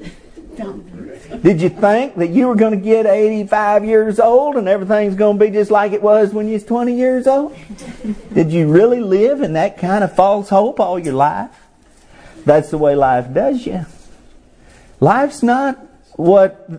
Did 1.41 1.59
you 1.59 1.69
think 1.69 2.15
that 2.17 2.29
you 2.29 2.47
were 2.47 2.55
going 2.55 2.77
to 2.77 2.83
get 2.83 3.07
85 3.07 3.83
years 3.83 4.19
old 4.19 4.57
and 4.57 4.67
everything's 4.67 5.15
going 5.15 5.39
to 5.39 5.45
be 5.45 5.51
just 5.51 5.71
like 5.71 5.91
it 5.91 6.03
was 6.03 6.33
when 6.33 6.47
you 6.47 6.53
was 6.53 6.63
20 6.63 6.95
years 6.95 7.25
old? 7.25 7.57
Did 8.31 8.51
you 8.51 8.71
really 8.71 9.01
live 9.01 9.41
in 9.41 9.53
that 9.53 9.79
kind 9.79 10.03
of 10.03 10.15
false 10.15 10.49
hope 10.49 10.79
all 10.79 10.99
your 10.99 11.15
life? 11.15 11.49
That's 12.45 12.69
the 12.69 12.77
way 12.77 12.95
life 12.95 13.33
does 13.33 13.65
you. 13.65 13.87
Life's 14.99 15.41
not 15.41 15.77
what 16.13 16.69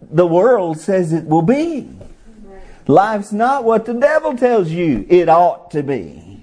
the 0.00 0.26
world 0.26 0.78
says 0.78 1.12
it 1.12 1.24
will 1.24 1.42
be. 1.42 1.88
Life's 2.86 3.32
not 3.32 3.64
what 3.64 3.84
the 3.84 3.94
devil 3.94 4.36
tells 4.36 4.70
you 4.70 5.06
it 5.08 5.28
ought 5.28 5.70
to 5.72 5.82
be. 5.82 6.40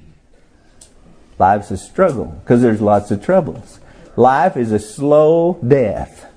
Life's 1.40 1.72
a 1.72 1.78
struggle 1.78 2.26
because 2.26 2.62
there's 2.62 2.82
lots 2.82 3.12
of 3.12 3.24
troubles. 3.24 3.80
Life 4.16 4.58
is 4.58 4.72
a 4.72 4.80
slow 4.80 5.60
death. 5.66 6.30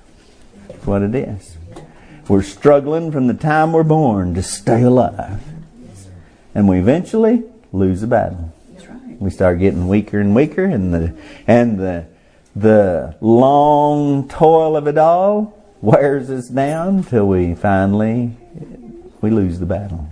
That's 0.67 0.85
what 0.85 1.01
it 1.01 1.13
is. 1.13 1.57
We're 2.27 2.41
struggling 2.41 3.11
from 3.11 3.27
the 3.27 3.33
time 3.33 3.71
we're 3.71 3.83
born 3.83 4.33
to 4.33 4.43
stay 4.43 4.83
alive. 4.83 5.41
And 6.55 6.67
we 6.67 6.79
eventually 6.79 7.43
lose 7.71 8.01
the 8.01 8.07
battle. 8.07 8.53
We 9.19 9.29
start 9.29 9.59
getting 9.59 9.87
weaker 9.87 10.19
and 10.19 10.35
weaker 10.35 10.65
and 10.65 10.93
the 10.93 11.17
and 11.47 11.79
the 11.79 12.05
the 12.55 13.15
long 13.21 14.27
toil 14.27 14.75
of 14.75 14.87
it 14.87 14.97
all 14.97 15.63
wears 15.81 16.29
us 16.29 16.49
down 16.49 17.03
till 17.03 17.27
we 17.27 17.55
finally 17.55 18.35
we 19.21 19.29
lose 19.29 19.59
the 19.59 19.65
battle. 19.65 20.09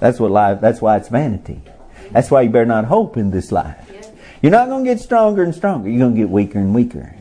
That's 0.00 0.18
what 0.18 0.30
life 0.30 0.60
that's 0.60 0.80
why 0.80 0.96
it's 0.96 1.08
vanity. 1.08 1.60
That's 2.10 2.30
why 2.30 2.42
you 2.42 2.50
better 2.50 2.66
not 2.66 2.86
hope 2.86 3.16
in 3.16 3.30
this 3.30 3.52
life. 3.52 3.78
You're 4.42 4.52
not 4.52 4.68
going 4.68 4.84
to 4.84 4.90
get 4.90 5.00
stronger 5.00 5.42
and 5.42 5.54
stronger. 5.54 5.88
You're 5.88 6.00
going 6.00 6.14
to 6.14 6.20
get 6.20 6.28
weaker 6.28 6.58
and 6.58 6.74
weaker. 6.74 7.14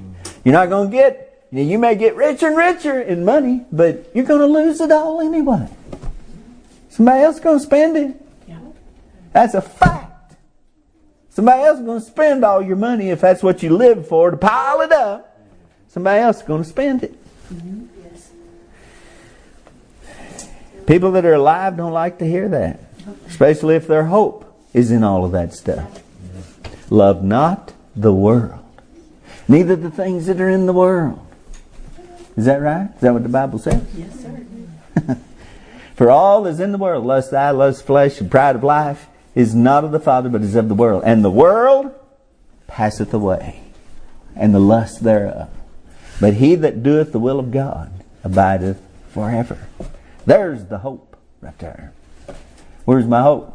You're 0.44 0.54
not 0.54 0.70
going 0.70 0.90
to 0.90 0.96
get 0.96 1.48
you 1.52 1.78
may 1.78 1.96
get 1.96 2.16
richer 2.16 2.48
and 2.48 2.58
richer 2.58 3.02
in 3.02 3.26
money, 3.26 3.66
but 3.72 4.10
you're 4.16 4.26
going 4.26 4.40
to 4.40 4.48
lose 4.48 4.80
it 4.80 4.92
all 4.92 5.20
anyway. 5.20 5.68
Somebody 6.90 7.24
else 7.24 7.40
going 7.40 7.60
to 7.60 7.64
spend 7.64 7.98
it. 7.98 8.22
That's 9.34 9.54
a 9.54 9.62
fact. 9.62 10.36
Somebody 11.30 11.64
else 11.64 11.80
is 11.80 11.86
going 11.86 12.00
to 12.00 12.06
spend 12.06 12.44
all 12.44 12.62
your 12.62 12.76
money 12.76 13.10
if 13.10 13.22
that's 13.22 13.42
what 13.42 13.64
you 13.64 13.76
live 13.76 14.08
for 14.08 14.32
to 14.32 14.38
pile 14.38 14.82
it 14.82 14.92
up. 14.92 15.40
Somebody 15.88 16.22
else 16.22 16.38
is 16.38 16.44
going 16.44 16.64
to 16.64 16.70
spend 16.70 17.04
it. 17.04 17.18
Yes. 17.50 17.64
People 20.88 21.12
that 21.12 21.26
are 21.26 21.34
alive 21.34 21.78
don't 21.78 21.94
like 21.94 22.20
to 22.20 22.26
hear 22.26 22.50
that, 22.50 22.80
especially 23.28 23.76
if 23.76 23.88
their 23.88 24.06
hope 24.06 24.46
is 24.74 24.92
in 24.92 25.04
all 25.04 25.26
of 25.26 25.32
that 25.32 25.54
stuff. 25.54 26.02
Love 26.90 27.24
not 27.24 27.74
the 27.96 28.14
world, 28.14 28.64
neither 29.48 29.76
the 29.76 29.92
things 29.92 30.26
that 30.28 30.42
are 30.42 30.50
in 30.50 30.66
the 30.66 30.74
world. 30.74 31.26
Is 32.36 32.46
that 32.46 32.62
right? 32.62 32.90
Is 32.96 33.02
that 33.02 33.14
what 33.14 33.24
the 33.24 33.30
Bible 33.30 33.60
says? 33.60 33.86
Yes, 33.96 34.22
sir. 34.22 35.18
For 35.96 36.10
all 36.10 36.48
is 36.48 36.60
in 36.60 36.72
the 36.72 36.78
world, 36.78 37.06
lust 37.06 37.34
eye, 37.34 37.52
lust 37.52 37.86
flesh, 37.86 38.20
and 38.20 38.32
pride 38.32 38.56
of 38.56 38.64
life, 38.64 39.08
is 39.36 39.54
not 39.54 39.84
of 39.84 39.92
the 39.92 40.00
Father, 40.00 40.30
but 40.30 40.42
is 40.42 40.56
of 40.56 40.68
the 40.68 40.76
world. 40.76 41.04
And 41.06 41.24
the 41.24 41.32
world 41.32 41.94
passeth 42.68 43.14
away, 43.14 43.62
and 44.36 44.54
the 44.54 44.60
lust 44.60 45.04
thereof. 45.04 45.50
But 46.20 46.36
he 46.36 46.56
that 46.56 46.84
doeth 46.84 47.12
the 47.12 47.20
will 47.20 47.40
of 47.40 47.52
God 47.52 47.92
abideth 48.24 48.82
forever. 49.10 49.68
There's 50.32 50.64
the 50.64 50.78
hope 50.78 51.18
right 51.42 51.60
there. 51.60 51.92
Where's 52.86 53.06
my 53.06 53.22
hope? 53.22 53.54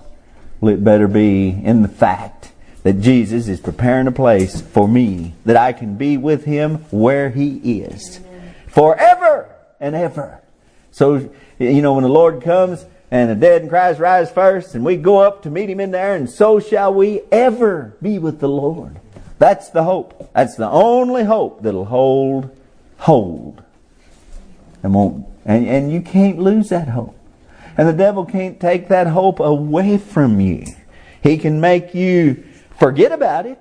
Well, 0.60 0.74
it 0.74 0.84
better 0.84 1.08
be 1.08 1.48
in 1.48 1.80
the 1.80 1.88
fact 1.88 2.52
that 2.82 3.00
Jesus 3.00 3.48
is 3.48 3.60
preparing 3.60 4.06
a 4.08 4.12
place 4.12 4.60
for 4.60 4.86
me, 4.86 5.32
that 5.46 5.56
I 5.56 5.72
can 5.72 5.96
be 5.96 6.18
with 6.18 6.44
him 6.44 6.84
where 6.90 7.30
he 7.30 7.80
is. 7.80 8.20
Forever 8.66 9.56
and 9.80 9.96
ever. 9.96 10.42
So, 10.90 11.30
you 11.58 11.80
know, 11.80 11.94
when 11.94 12.02
the 12.02 12.10
Lord 12.10 12.42
comes 12.42 12.84
and 13.10 13.30
the 13.30 13.34
dead 13.34 13.62
in 13.62 13.70
Christ 13.70 13.98
rise 13.98 14.30
first 14.30 14.74
and 14.74 14.84
we 14.84 14.98
go 14.98 15.16
up 15.16 15.44
to 15.44 15.50
meet 15.50 15.70
him 15.70 15.80
in 15.80 15.92
there 15.92 16.14
and 16.14 16.28
so 16.28 16.60
shall 16.60 16.92
we 16.92 17.22
ever 17.32 17.96
be 18.02 18.18
with 18.18 18.38
the 18.40 18.50
Lord. 18.50 19.00
That's 19.38 19.70
the 19.70 19.84
hope. 19.84 20.30
That's 20.34 20.56
the 20.56 20.68
only 20.68 21.24
hope 21.24 21.62
that'll 21.62 21.86
hold, 21.86 22.54
hold. 22.98 23.62
And 24.82 24.92
won't, 24.92 25.26
and, 25.46 25.66
and 25.66 25.92
you 25.92 26.02
can't 26.02 26.38
lose 26.38 26.68
that 26.68 26.88
hope. 26.88 27.16
And 27.78 27.88
the 27.88 27.92
devil 27.92 28.26
can't 28.26 28.60
take 28.60 28.88
that 28.88 29.06
hope 29.06 29.38
away 29.38 29.96
from 29.96 30.40
you. 30.40 30.66
He 31.22 31.38
can 31.38 31.60
make 31.60 31.94
you 31.94 32.44
forget 32.78 33.12
about 33.12 33.46
it 33.46 33.58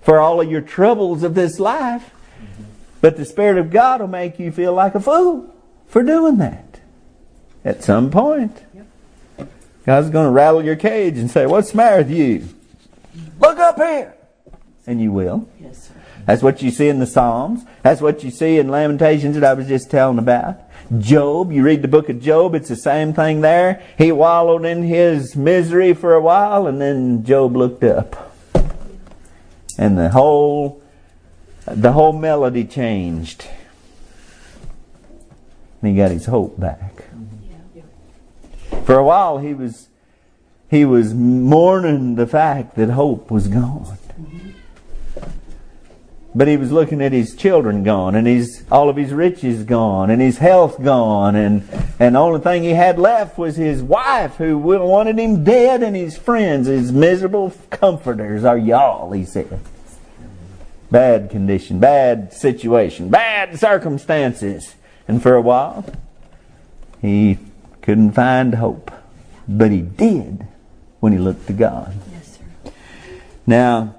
for 0.00 0.18
all 0.18 0.40
of 0.40 0.50
your 0.50 0.62
troubles 0.62 1.22
of 1.22 1.34
this 1.34 1.60
life. 1.60 2.10
But 3.00 3.16
the 3.16 3.24
Spirit 3.24 3.58
of 3.58 3.70
God 3.70 4.00
will 4.00 4.08
make 4.08 4.38
you 4.38 4.50
feel 4.50 4.72
like 4.72 4.94
a 4.94 5.00
fool 5.00 5.54
for 5.86 6.02
doing 6.02 6.38
that. 6.38 6.80
At 7.64 7.84
some 7.84 8.10
point. 8.10 8.62
God's 9.84 10.10
going 10.10 10.26
to 10.26 10.30
rattle 10.30 10.64
your 10.64 10.76
cage 10.76 11.18
and 11.18 11.30
say, 11.30 11.46
What's 11.46 11.72
the 11.72 11.76
matter 11.76 11.98
with 11.98 12.10
you? 12.10 12.48
Look 13.38 13.58
up 13.58 13.76
here. 13.76 14.14
And 14.86 15.00
you 15.00 15.12
will. 15.12 15.48
Yes, 15.60 15.88
sir. 15.88 15.94
That's 16.26 16.42
what 16.42 16.60
you 16.60 16.70
see 16.72 16.88
in 16.88 16.98
the 16.98 17.06
Psalms. 17.06 17.64
That's 17.82 18.00
what 18.00 18.24
you 18.24 18.30
see 18.30 18.58
in 18.58 18.68
Lamentations 18.68 19.36
that 19.36 19.44
I 19.44 19.54
was 19.54 19.68
just 19.68 19.90
telling 19.90 20.18
about. 20.18 20.60
Job, 20.98 21.52
you 21.52 21.62
read 21.62 21.82
the 21.82 21.88
book 21.88 22.08
of 22.08 22.20
Job, 22.20 22.54
it's 22.54 22.68
the 22.68 22.76
same 22.76 23.12
thing 23.12 23.40
there. 23.40 23.82
He 23.96 24.12
wallowed 24.12 24.64
in 24.64 24.82
his 24.82 25.36
misery 25.36 25.94
for 25.94 26.14
a 26.14 26.20
while 26.20 26.66
and 26.66 26.80
then 26.80 27.24
Job 27.24 27.56
looked 27.56 27.84
up. 27.84 28.34
And 29.78 29.96
the 29.96 30.10
whole 30.10 30.82
the 31.66 31.92
whole 31.92 32.12
melody 32.12 32.64
changed. 32.64 33.46
And 35.82 35.90
he 35.90 35.96
got 35.96 36.10
his 36.10 36.26
hope 36.26 36.58
back. 36.58 37.04
For 38.84 38.94
a 38.94 39.04
while 39.04 39.38
he 39.38 39.54
was 39.54 39.88
he 40.68 40.84
was 40.84 41.14
mourning 41.14 42.16
the 42.16 42.26
fact 42.26 42.74
that 42.76 42.90
hope 42.90 43.30
was 43.30 43.46
gone. 43.48 43.98
But 46.36 46.48
he 46.48 46.58
was 46.58 46.70
looking 46.70 47.00
at 47.00 47.12
his 47.12 47.34
children 47.34 47.82
gone, 47.82 48.14
and 48.14 48.26
his 48.26 48.62
all 48.70 48.90
of 48.90 48.96
his 48.96 49.10
riches 49.14 49.64
gone, 49.64 50.10
and 50.10 50.20
his 50.20 50.36
health 50.36 50.82
gone, 50.82 51.34
and 51.34 51.66
and 51.98 52.14
the 52.14 52.18
only 52.18 52.40
thing 52.40 52.62
he 52.62 52.74
had 52.74 52.98
left 52.98 53.38
was 53.38 53.56
his 53.56 53.82
wife, 53.82 54.36
who 54.36 54.58
wanted 54.58 55.18
him 55.18 55.44
dead, 55.44 55.82
and 55.82 55.96
his 55.96 56.18
friends, 56.18 56.66
his 56.66 56.92
miserable 56.92 57.54
comforters, 57.70 58.44
are 58.44 58.58
y'all. 58.58 59.12
He 59.12 59.24
said, 59.24 59.58
bad 60.90 61.30
condition, 61.30 61.78
bad 61.78 62.34
situation, 62.34 63.08
bad 63.08 63.58
circumstances, 63.58 64.74
and 65.08 65.22
for 65.22 65.36
a 65.36 65.40
while, 65.40 65.86
He 67.00 67.38
couldn't 67.80 68.12
find 68.12 68.54
hope. 68.56 68.90
But 69.48 69.70
he 69.70 69.80
did 69.80 70.46
when 71.00 71.12
he 71.12 71.18
looked 71.18 71.46
to 71.46 71.54
God. 71.54 71.94
Yes, 72.12 72.38
sir. 72.38 72.72
Now, 73.46 73.95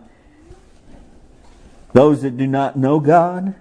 those 1.98 2.22
that 2.22 2.38
do 2.38 2.46
not 2.46 2.78
know 2.78 3.00
God 3.00 3.56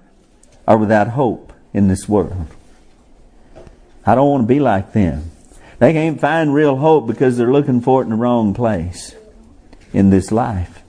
are 0.68 0.77
without 0.77 1.09
hope 1.09 1.55
in 1.72 1.88
this 1.88 2.07
world. 2.07 2.46
I 4.05 4.14
don't 4.14 4.29
want 4.29 4.42
to 4.42 4.46
be 4.46 4.61
like 4.61 4.92
them. 4.92 5.31
They 5.79 5.94
can't 5.94 6.20
find 6.20 6.53
real 6.53 6.77
hope 6.77 7.07
because 7.07 7.38
they're 7.38 7.51
looking 7.51 7.81
for 7.81 8.03
it 8.03 8.05
in 8.05 8.11
the 8.11 8.16
wrong 8.16 8.53
place 8.53 9.14
in 9.94 10.11
this 10.11 10.31
life. 10.31 10.83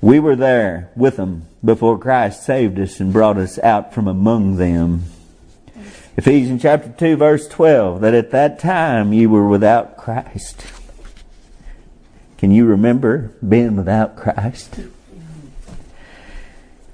We 0.00 0.18
were 0.18 0.34
there 0.34 0.90
with 0.96 1.18
them 1.18 1.46
before 1.64 2.00
Christ 2.00 2.42
saved 2.42 2.80
us 2.80 2.98
and 2.98 3.12
brought 3.12 3.36
us 3.36 3.56
out 3.60 3.94
from 3.94 4.08
among 4.08 4.56
them. 4.56 5.04
Ephesians 6.16 6.62
chapter 6.62 6.88
2 6.88 7.14
verse 7.14 7.46
12, 7.46 8.00
that 8.00 8.12
at 8.14 8.32
that 8.32 8.58
time 8.58 9.12
you 9.12 9.30
were 9.30 9.46
without 9.46 9.96
Christ. 9.96 10.66
Can 12.38 12.50
you 12.50 12.64
remember 12.64 13.30
being 13.48 13.76
without 13.76 14.16
Christ? 14.16 14.80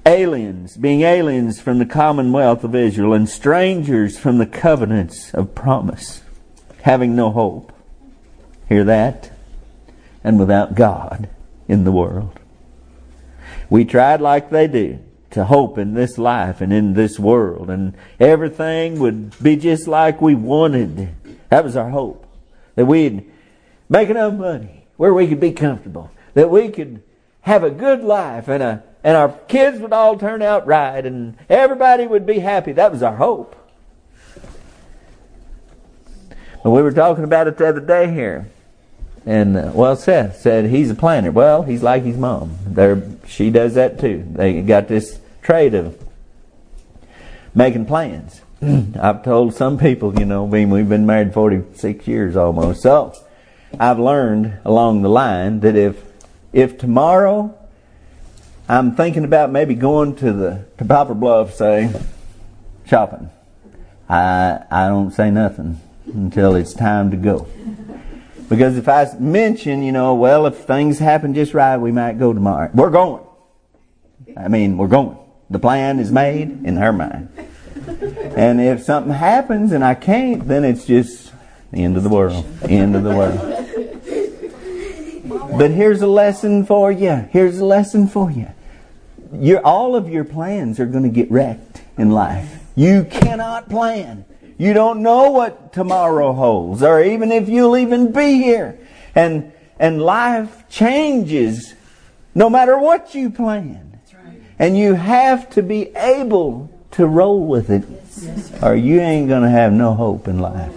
Aliens, 0.07 0.77
being 0.77 1.01
aliens 1.01 1.59
from 1.59 1.79
the 1.79 1.85
commonwealth 1.85 2.63
of 2.63 2.73
Israel 2.73 3.11
and 3.13 3.27
strangers 3.27 4.17
from 4.17 4.37
the 4.37 4.45
covenants 4.45 5.33
of 5.33 5.53
promise, 5.53 6.21
having 6.83 7.13
no 7.13 7.29
hope. 7.29 7.73
Hear 8.69 8.85
that? 8.85 9.37
And 10.23 10.39
without 10.39 10.75
God 10.75 11.27
in 11.67 11.83
the 11.83 11.91
world. 11.91 12.39
We 13.69 13.83
tried 13.83 14.21
like 14.21 14.49
they 14.49 14.67
do 14.67 14.99
to 15.31 15.43
hope 15.43 15.77
in 15.77 15.93
this 15.93 16.17
life 16.17 16.61
and 16.61 16.71
in 16.71 16.93
this 16.93 17.19
world, 17.19 17.69
and 17.69 17.93
everything 18.17 18.99
would 19.01 19.37
be 19.43 19.57
just 19.57 19.89
like 19.89 20.21
we 20.21 20.35
wanted. 20.35 21.09
That 21.49 21.65
was 21.65 21.75
our 21.75 21.89
hope. 21.89 22.25
That 22.75 22.85
we'd 22.85 23.29
make 23.89 24.09
enough 24.09 24.35
money 24.35 24.87
where 24.95 25.13
we 25.13 25.27
could 25.27 25.41
be 25.41 25.51
comfortable, 25.51 26.11
that 26.33 26.49
we 26.49 26.69
could 26.69 27.03
have 27.41 27.65
a 27.65 27.69
good 27.69 28.05
life, 28.05 28.47
and, 28.47 28.63
a, 28.63 28.83
and 29.07 29.15
our 29.15 29.29
kids 29.47 29.79
would 29.79 29.93
all 29.93 30.17
turn 30.17 30.41
out 30.41 30.67
right, 30.67 31.05
and 31.05 31.37
everybody 31.49 32.05
would 32.05 32.25
be 32.25 32.39
happy. 32.39 32.73
That 32.73 32.91
was 32.91 33.01
our 33.01 33.15
hope. 33.15 33.55
But 36.61 36.71
we 36.71 36.81
were 36.81 36.91
talking 36.91 37.23
about 37.23 37.47
it 37.47 37.57
the 37.57 37.69
other 37.69 37.79
day 37.79 38.11
here. 38.11 38.49
And 39.25 39.55
uh, 39.55 39.71
well, 39.73 39.95
Seth 39.95 40.41
said 40.41 40.65
he's 40.65 40.91
a 40.91 40.95
planner. 40.95 41.31
Well, 41.31 41.63
he's 41.63 41.81
like 41.81 42.03
his 42.03 42.17
mom. 42.17 42.57
There, 42.65 43.01
she 43.25 43.49
does 43.49 43.75
that 43.75 43.97
too. 43.97 44.27
They 44.29 44.61
got 44.61 44.89
this 44.89 45.21
trait 45.41 45.73
of 45.73 45.97
making 47.55 47.85
plans. 47.85 48.41
I've 48.61 49.23
told 49.23 49.53
some 49.53 49.77
people, 49.77 50.19
you 50.19 50.25
know, 50.25 50.45
I 50.45 50.49
mean, 50.49 50.69
we've 50.69 50.89
been 50.89 51.05
married 51.05 51.33
46 51.33 52.05
years 52.09 52.35
almost. 52.35 52.81
So 52.81 53.13
I've 53.79 53.99
learned 53.99 54.59
along 54.65 55.01
the 55.01 55.09
line 55.09 55.61
that 55.61 55.77
if 55.77 56.03
if 56.51 56.77
tomorrow 56.77 57.56
I'm 58.69 58.95
thinking 58.95 59.23
about 59.23 59.51
maybe 59.51 59.75
going 59.75 60.15
to 60.17 60.33
the 60.33 60.65
to 60.77 60.85
Poplar 60.85 61.15
Bluff, 61.15 61.53
say 61.53 61.89
shopping, 62.85 63.29
I 64.09 64.59
I 64.69 64.87
don't 64.87 65.11
say 65.11 65.31
nothing 65.31 65.79
until 66.05 66.55
it's 66.55 66.73
time 66.73 67.11
to 67.11 67.17
go. 67.17 67.47
Because 68.49 68.77
if 68.77 68.87
I 68.87 69.07
mention, 69.19 69.83
you 69.83 69.91
know, 69.91 70.15
well, 70.15 70.45
if 70.45 70.55
things 70.55 70.99
happen 70.99 71.33
just 71.33 71.53
right, 71.53 71.77
we 71.77 71.91
might 71.91 72.19
go 72.19 72.33
tomorrow. 72.33 72.69
We're 72.73 72.89
going. 72.89 73.23
I 74.37 74.47
mean, 74.47 74.77
we're 74.77 74.87
going. 74.87 75.17
The 75.49 75.59
plan 75.59 75.99
is 75.99 76.11
made 76.11 76.65
in 76.65 76.77
her 76.77 76.91
mind. 76.91 77.29
And 78.35 78.59
if 78.59 78.83
something 78.83 79.13
happens 79.13 79.71
and 79.71 79.83
I 79.83 79.95
can't, 79.95 80.47
then 80.47 80.65
it's 80.65 80.85
just 80.85 81.31
the 81.71 81.83
end 81.83 81.97
of 81.97 82.03
the 82.03 82.09
world. 82.09 82.45
End 82.63 82.95
of 82.95 83.03
the 83.03 83.15
world. 83.15 83.39
But 85.57 85.71
here's 85.71 86.01
a 86.01 86.07
lesson 86.07 86.65
for 86.65 86.91
you. 86.91 87.27
Here's 87.31 87.59
a 87.59 87.65
lesson 87.65 88.07
for 88.07 88.29
you. 88.29 88.47
Your, 89.33 89.65
all 89.65 89.95
of 89.95 90.09
your 90.09 90.23
plans 90.23 90.79
are 90.79 90.85
going 90.85 91.03
to 91.03 91.09
get 91.09 91.29
wrecked 91.31 91.81
in 91.97 92.11
life. 92.11 92.59
You 92.75 93.05
cannot 93.09 93.69
plan. 93.69 94.25
You 94.57 94.73
don't 94.73 95.01
know 95.01 95.31
what 95.31 95.73
tomorrow 95.73 96.33
holds, 96.33 96.81
or 96.81 97.03
even 97.03 97.31
if 97.31 97.47
you'll 97.47 97.77
even 97.77 98.11
be 98.11 98.33
here. 98.41 98.79
And, 99.13 99.51
and 99.79 100.01
life 100.01 100.67
changes 100.69 101.73
no 102.33 102.49
matter 102.49 102.77
what 102.77 103.13
you 103.15 103.29
plan. 103.29 103.99
Right. 104.13 104.41
And 104.59 104.77
you 104.77 104.93
have 104.93 105.49
to 105.51 105.63
be 105.63 105.95
able 105.95 106.71
to 106.91 107.05
roll 107.05 107.45
with 107.45 107.69
it, 107.69 107.83
Yes, 108.19 108.63
or 108.63 108.75
you 108.75 108.99
ain't 108.99 109.27
going 109.27 109.43
to 109.43 109.49
have 109.49 109.73
no 109.73 109.93
hope 109.93 110.27
in 110.27 110.39
life. 110.39 110.73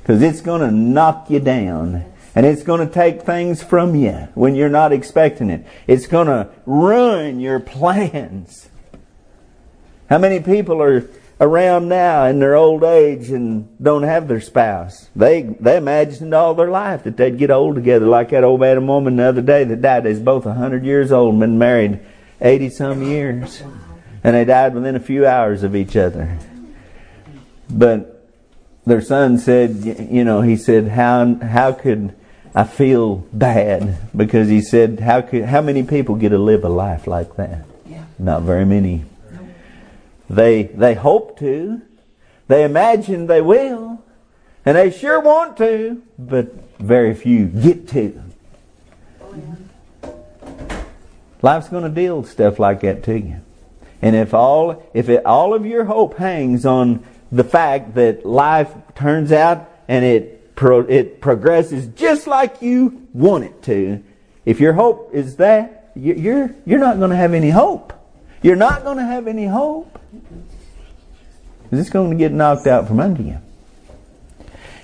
Because 0.00 0.22
it's 0.22 0.40
going 0.40 0.62
to 0.62 0.70
knock 0.70 1.30
you 1.30 1.40
down. 1.40 2.11
And 2.34 2.46
it's 2.46 2.62
going 2.62 2.86
to 2.86 2.92
take 2.92 3.22
things 3.22 3.62
from 3.62 3.94
you 3.94 4.28
when 4.34 4.54
you're 4.54 4.70
not 4.70 4.92
expecting 4.92 5.50
it. 5.50 5.66
It's 5.86 6.06
going 6.06 6.28
to 6.28 6.48
ruin 6.64 7.40
your 7.40 7.60
plans. 7.60 8.70
How 10.08 10.18
many 10.18 10.40
people 10.40 10.82
are 10.82 11.08
around 11.40 11.88
now 11.88 12.24
in 12.26 12.38
their 12.38 12.54
old 12.54 12.84
age 12.84 13.30
and 13.30 13.68
don't 13.82 14.04
have 14.04 14.28
their 14.28 14.40
spouse? 14.40 15.10
They 15.14 15.42
they 15.42 15.76
imagined 15.76 16.32
all 16.32 16.54
their 16.54 16.70
life 16.70 17.04
that 17.04 17.16
they'd 17.16 17.36
get 17.36 17.50
old 17.50 17.74
together, 17.74 18.06
like 18.06 18.30
that 18.30 18.44
old 18.44 18.60
man 18.60 18.78
and 18.78 18.88
woman 18.88 19.16
the 19.16 19.24
other 19.24 19.42
day 19.42 19.64
that 19.64 19.82
died. 19.82 20.04
They's 20.04 20.20
both 20.20 20.46
a 20.46 20.54
hundred 20.54 20.84
years 20.84 21.12
old 21.12 21.32
and 21.32 21.40
been 21.40 21.58
married 21.58 22.00
eighty 22.40 22.70
some 22.70 23.02
years, 23.02 23.62
and 24.24 24.36
they 24.36 24.44
died 24.44 24.74
within 24.74 24.96
a 24.96 25.00
few 25.00 25.26
hours 25.26 25.62
of 25.62 25.76
each 25.76 25.96
other. 25.96 26.38
But 27.68 28.26
their 28.86 29.00
son 29.02 29.38
said, 29.38 29.76
you 30.10 30.24
know, 30.24 30.40
he 30.40 30.56
said, 30.56 30.88
how 30.88 31.34
how 31.36 31.72
could 31.72 32.14
I 32.54 32.64
feel 32.64 33.16
bad 33.32 33.98
because 34.14 34.48
he 34.48 34.60
said, 34.60 35.00
how 35.00 35.22
could 35.22 35.46
how 35.46 35.62
many 35.62 35.82
people 35.82 36.16
get 36.16 36.30
to 36.30 36.38
live 36.38 36.64
a 36.64 36.68
life 36.68 37.06
like 37.06 37.36
that? 37.36 37.64
Yeah. 37.86 38.04
Not 38.18 38.42
very 38.42 38.66
many. 38.66 39.04
They 40.28 40.64
they 40.64 40.94
hope 40.94 41.38
to, 41.38 41.80
they 42.48 42.64
imagine 42.64 43.26
they 43.26 43.40
will, 43.40 44.02
and 44.66 44.76
they 44.76 44.90
sure 44.90 45.20
want 45.20 45.56
to, 45.58 46.02
but 46.18 46.52
very 46.78 47.14
few 47.14 47.46
get 47.46 47.88
to. 47.88 48.22
Oh, 49.22 49.34
yeah. 50.02 50.12
Life's 51.40 51.68
going 51.68 51.84
to 51.84 51.90
deal 51.90 52.22
stuff 52.24 52.58
like 52.58 52.80
that 52.82 53.02
to 53.04 53.18
you. 53.18 53.40
And 54.02 54.14
if 54.14 54.34
all 54.34 54.82
if 54.92 55.08
it, 55.08 55.24
all 55.24 55.54
of 55.54 55.64
your 55.64 55.84
hope 55.84 56.18
hangs 56.18 56.66
on 56.66 57.04
the 57.30 57.44
fact 57.44 57.94
that 57.94 58.26
life 58.26 58.70
turns 58.94 59.32
out 59.32 59.70
and 59.88 60.04
it 60.04 60.41
pro, 60.62 60.78
it 60.82 61.20
progresses 61.20 61.88
just 61.88 62.28
like 62.28 62.62
you 62.62 63.08
want 63.12 63.42
it 63.42 63.62
to, 63.64 64.00
if 64.46 64.60
your 64.60 64.74
hope 64.74 65.10
is 65.12 65.34
that, 65.36 65.90
you- 65.96 66.14
you're 66.14 66.54
you're 66.64 66.78
not 66.78 66.98
going 66.98 67.10
to 67.10 67.16
have 67.16 67.34
any 67.34 67.50
hope. 67.50 67.92
You're 68.42 68.54
not 68.54 68.84
going 68.84 68.96
to 68.98 69.04
have 69.04 69.26
any 69.26 69.46
hope. 69.46 69.98
It's 71.72 71.90
going 71.90 72.10
to 72.10 72.16
get 72.16 72.30
knocked 72.30 72.68
out 72.68 72.86
from 72.86 73.00
under 73.00 73.22
you. 73.22 73.38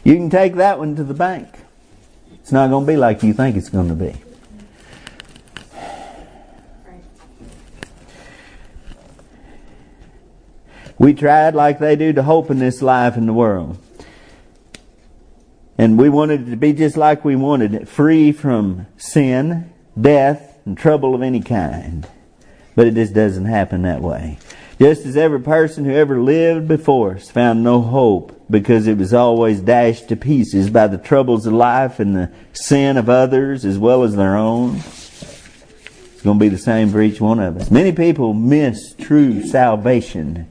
You 0.03 0.15
can 0.17 0.31
take 0.31 0.57
that 0.57 0.81
one 0.81 0.97
to 0.97 1.05
the 1.05 1.15
bank. 1.15 1.49
It's 2.35 2.51
not 2.51 2.71
going 2.71 2.85
to 2.85 2.93
be 2.93 2.97
like 2.97 3.23
you 3.23 3.33
think 3.33 3.57
it's 3.57 3.69
going 3.69 3.89
to 3.89 3.95
be. 3.95 4.17
We 10.99 11.15
tried 11.15 11.55
like 11.55 11.79
they 11.79 11.95
do 11.95 12.13
to 12.15 12.23
hope 12.25 12.51
in 12.51 12.59
this 12.59 12.83
life 12.83 13.17
in 13.17 13.27
the 13.27 13.33
world. 13.33 13.79
And 15.79 15.97
we 15.97 16.09
wanted 16.09 16.49
it 16.49 16.51
to 16.51 16.57
be 16.57 16.73
just 16.73 16.97
like 16.97 17.25
we 17.25 17.37
wanted 17.37 17.73
it, 17.73 17.89
free 17.89 18.33
from 18.33 18.89
sin, 18.97 19.73
death, 19.99 20.59
and 20.67 20.77
trouble 20.77 21.15
of 21.15 21.23
any 21.23 21.41
kind. 21.41 22.07
But 22.75 22.89
it 22.89 22.95
just 22.95 23.15
doesn't 23.15 23.45
happen 23.45 23.83
that 23.83 24.03
way. 24.03 24.39
Just 24.81 25.07
as 25.07 25.17
every 25.17 25.41
person 25.41 25.85
who 25.85 25.93
ever 25.93 26.21
lived 26.21 26.69
before 26.69 27.15
us 27.15 27.31
found 27.31 27.63
no 27.63 27.81
hope 27.81 28.45
because 28.51 28.87
it 28.87 28.99
was 28.99 29.15
always 29.15 29.61
dashed 29.61 30.09
to 30.09 30.17
pieces 30.17 30.71
by 30.71 30.87
the 30.87 30.99
troubles 30.99 31.47
of 31.47 31.53
life 31.53 32.01
and 32.01 32.15
the 32.15 32.31
sin 32.53 32.97
of 32.97 33.09
others 33.09 33.65
as 33.65 33.79
well 33.79 34.03
as 34.03 34.15
their 34.15 34.37
own. 34.37 34.77
It's 34.77 36.23
going 36.23 36.39
to 36.39 36.45
be 36.45 36.49
the 36.49 36.59
same 36.59 36.91
for 36.91 37.01
each 37.01 37.21
one 37.21 37.39
of 37.39 37.57
us. 37.57 37.71
Many 37.71 37.93
people 37.93 38.35
miss 38.35 38.95
true 38.95 39.45
salvation 39.47 40.49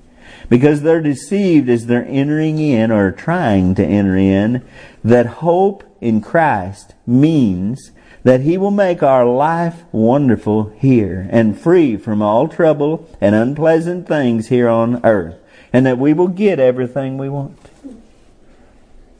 because 0.49 0.81
they're 0.81 1.01
deceived 1.01 1.69
as 1.69 1.85
they're 1.85 2.05
entering 2.07 2.59
in 2.59 2.91
or 2.91 3.11
trying 3.11 3.75
to 3.75 3.85
enter 3.85 4.15
in 4.15 4.63
that 5.03 5.25
hope 5.25 5.83
in 5.99 6.21
Christ 6.21 6.93
means 7.05 7.91
that 8.23 8.41
He 8.41 8.57
will 8.57 8.71
make 8.71 9.01
our 9.01 9.25
life 9.25 9.83
wonderful 9.91 10.69
here 10.77 11.27
and 11.31 11.59
free 11.59 11.97
from 11.97 12.21
all 12.21 12.47
trouble 12.47 13.09
and 13.21 13.35
unpleasant 13.35 14.07
things 14.07 14.47
here 14.47 14.69
on 14.69 15.03
earth 15.05 15.35
and 15.73 15.85
that 15.85 15.97
we 15.97 16.13
will 16.13 16.27
get 16.27 16.59
everything 16.59 17.17
we 17.17 17.29
want. 17.29 17.57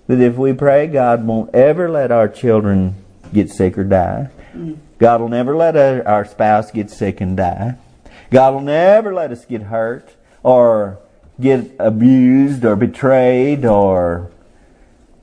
That 0.08 0.22
if 0.22 0.36
we 0.36 0.54
pray, 0.54 0.88
God 0.88 1.26
won't 1.26 1.54
ever 1.54 1.90
let 1.90 2.12
our 2.12 2.30
children 2.30 2.96
get 3.34 3.50
sick 3.50 3.78
or 3.78 3.84
die. 3.84 4.30
God 4.98 5.22
will 5.22 5.30
never 5.30 5.56
let 5.56 5.76
our 5.76 6.26
spouse 6.26 6.72
get 6.72 6.90
sick 6.90 7.22
and 7.22 7.36
die. 7.36 7.76
God 8.32 8.54
will 8.54 8.62
never 8.62 9.14
let 9.14 9.32
us 9.32 9.46
get 9.46 9.64
hurt 9.64 10.16
or 10.44 11.00
get 11.40 11.72
abused 11.80 12.66
or 12.66 12.76
betrayed 12.76 13.66
or 13.66 14.32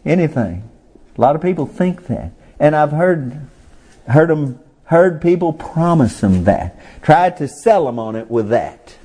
anything. 0.05 0.69
A 1.17 1.21
lot 1.21 1.37
of 1.37 1.43
people 1.43 1.67
think 1.67 2.07
that. 2.07 2.33
And 2.59 2.75
I've 2.75 2.93
heard 2.93 3.41
heard 4.09 4.31
them 4.31 4.61
heard 4.85 5.21
people 5.21 5.53
promise 5.53 6.21
them 6.21 6.45
that. 6.45 6.79
Tried 7.03 7.37
to 7.39 7.49
sell 7.49 7.87
them 7.87 7.99
on 7.99 8.17
it 8.17 8.31
with 8.31 8.49
that. 8.51 8.97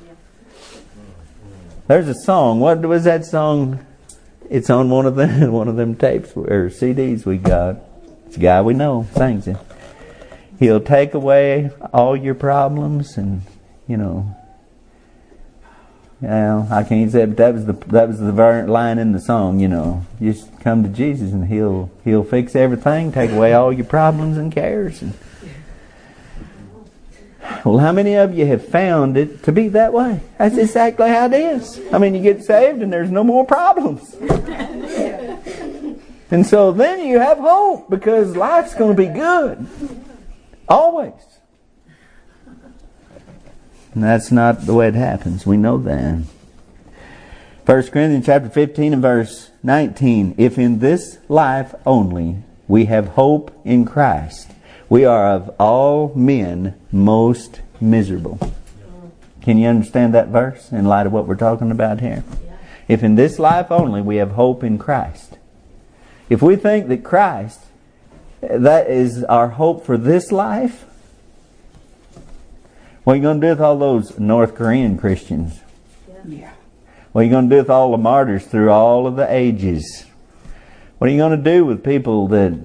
There's 1.88 2.08
a 2.08 2.14
song. 2.14 2.60
What 2.60 2.82
was 2.82 3.06
that 3.06 3.26
song? 3.26 3.86
It's 4.50 4.70
on 4.70 4.90
one 4.90 5.06
of 5.06 5.16
them 5.16 5.52
one 5.52 5.68
of 5.68 5.76
them 5.76 5.96
tapes 5.96 6.32
or 6.36 6.70
CDs 6.70 7.26
we 7.26 7.38
got. 7.38 7.78
It's 8.28 8.38
a 8.38 8.40
guy 8.40 8.62
we 8.62 8.74
know 8.74 9.08
sings 9.16 9.48
it. 9.48 9.58
He'll 10.60 10.82
take 10.82 11.14
away 11.14 11.72
all 11.94 12.16
your 12.16 12.36
problems 12.36 13.18
and 13.18 13.42
you 13.88 13.98
know 13.98 14.36
well, 16.22 16.68
I 16.70 16.84
can't 16.84 17.12
say, 17.12 17.26
but 17.26 17.38
that 17.38 17.54
was 17.54 17.66
the 17.66 17.74
that 17.74 18.08
was 18.08 18.20
the 18.20 18.32
line 18.32 19.00
in 19.00 19.14
the 19.14 19.20
song. 19.20 19.60
You 19.60 19.70
know, 19.70 20.06
just 20.22 20.60
come 20.60 20.84
to 20.84 20.90
Jesus 20.90 21.32
and 21.32 21.48
he'll 21.48 21.90
he'll 22.04 22.24
fix 22.24 22.56
everything, 22.56 23.12
take 23.12 23.32
away 23.32 23.54
all 23.54 23.72
your 23.72 23.86
problems 23.86 24.38
and 24.38 24.52
cares. 24.52 25.02
And, 25.02 25.14
well, 27.66 27.80
how 27.80 27.92
many 27.92 28.16
of 28.16 28.38
you 28.38 28.46
have 28.46 28.68
found 28.68 29.18
it 29.18 29.44
to 29.44 29.52
be 29.52 29.70
that 29.70 29.94
way? 29.94 30.22
That's 30.38 30.58
exactly 30.58 31.10
how 31.10 31.26
it 31.26 31.34
is. 31.34 31.80
I 31.92 31.98
mean, 31.98 32.14
you 32.16 32.22
get 32.22 32.44
saved 32.44 32.82
and 32.82 32.92
there's 32.92 33.12
no 33.12 33.24
more 33.24 33.46
problems. 33.46 34.16
And 36.32 36.46
so 36.46 36.72
then 36.72 37.06
you 37.06 37.20
have 37.20 37.40
hope 37.40 37.90
because 37.90 38.36
life's 38.36 38.76
going 38.76 38.96
to 38.96 39.02
be 39.02 39.08
good. 39.08 39.66
Always. 40.68 41.14
And 43.94 44.04
that's 44.04 44.32
not 44.32 44.66
the 44.66 44.74
way 44.74 44.88
it 44.88 44.96
happens. 44.96 45.46
We 45.46 45.58
know 45.58 45.78
that. 45.78 46.24
1 47.66 47.84
Corinthians 47.88 48.26
chapter 48.26 48.50
15 48.50 48.94
and 48.94 49.02
verse 49.02 49.52
19. 49.64 50.36
If 50.38 50.58
in 50.58 50.80
this 50.80 51.20
life 51.28 51.74
only 51.86 52.38
we 52.68 52.86
have 52.86 53.10
hope 53.10 53.52
in 53.64 53.86
Christ, 53.86 54.52
we 54.90 55.06
are 55.06 55.28
of 55.28 55.54
all 55.60 56.14
men 56.16 56.80
most 56.92 57.62
miserable. 57.80 58.40
Can 59.42 59.58
you 59.58 59.68
understand 59.68 60.14
that 60.14 60.28
verse 60.28 60.72
in 60.72 60.86
light 60.86 61.06
of 61.06 61.14
what 61.14 61.28
we're 61.28 61.36
talking 61.36 61.72
about 61.72 62.02
here? 62.02 62.24
If 62.88 63.04
in 63.04 63.16
this 63.16 63.40
life 63.40 63.72
only 63.72 64.02
we 64.02 64.18
have 64.18 64.32
hope 64.32 64.64
in 64.64 64.78
Christ. 64.78 65.38
If 66.30 66.42
we 66.42 66.56
think 66.56 66.88
that 66.88 67.04
Christ, 67.04 67.60
that 68.42 68.90
is 68.90 69.24
our 69.24 69.50
hope 69.50 69.86
for 69.86 69.98
this 69.98 70.32
life, 70.32 70.86
what 73.10 73.14
are 73.14 73.18
you 73.18 73.24
going 73.24 73.42
to 73.42 73.48
do 73.48 73.50
with 73.50 73.62
all 73.62 73.80
those 73.80 74.20
North 74.20 74.54
Korean 74.54 74.96
Christians? 74.96 75.62
Yeah. 76.28 76.52
What 77.12 77.22
are 77.22 77.24
you 77.24 77.32
going 77.32 77.50
to 77.50 77.56
do 77.56 77.58
with 77.60 77.70
all 77.72 77.90
the 77.90 77.98
martyrs 77.98 78.46
through 78.46 78.70
all 78.70 79.08
of 79.08 79.16
the 79.16 79.26
ages? 79.34 80.06
What 81.00 81.10
are 81.10 81.12
you 81.12 81.18
going 81.18 81.36
to 81.36 81.44
do 81.44 81.66
with 81.66 81.84
people 81.84 82.28
that 82.28 82.60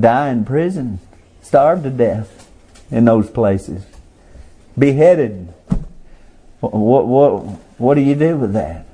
die 0.00 0.28
in 0.28 0.44
prison, 0.44 1.00
starve 1.42 1.82
to 1.82 1.90
death 1.90 2.48
in 2.92 3.06
those 3.06 3.28
places, 3.28 3.84
beheaded? 4.78 5.52
What, 6.60 6.72
what, 6.72 7.06
what, 7.08 7.42
what 7.76 7.94
do 7.96 8.02
you 8.02 8.14
do 8.14 8.36
with 8.36 8.52
that? 8.52 8.86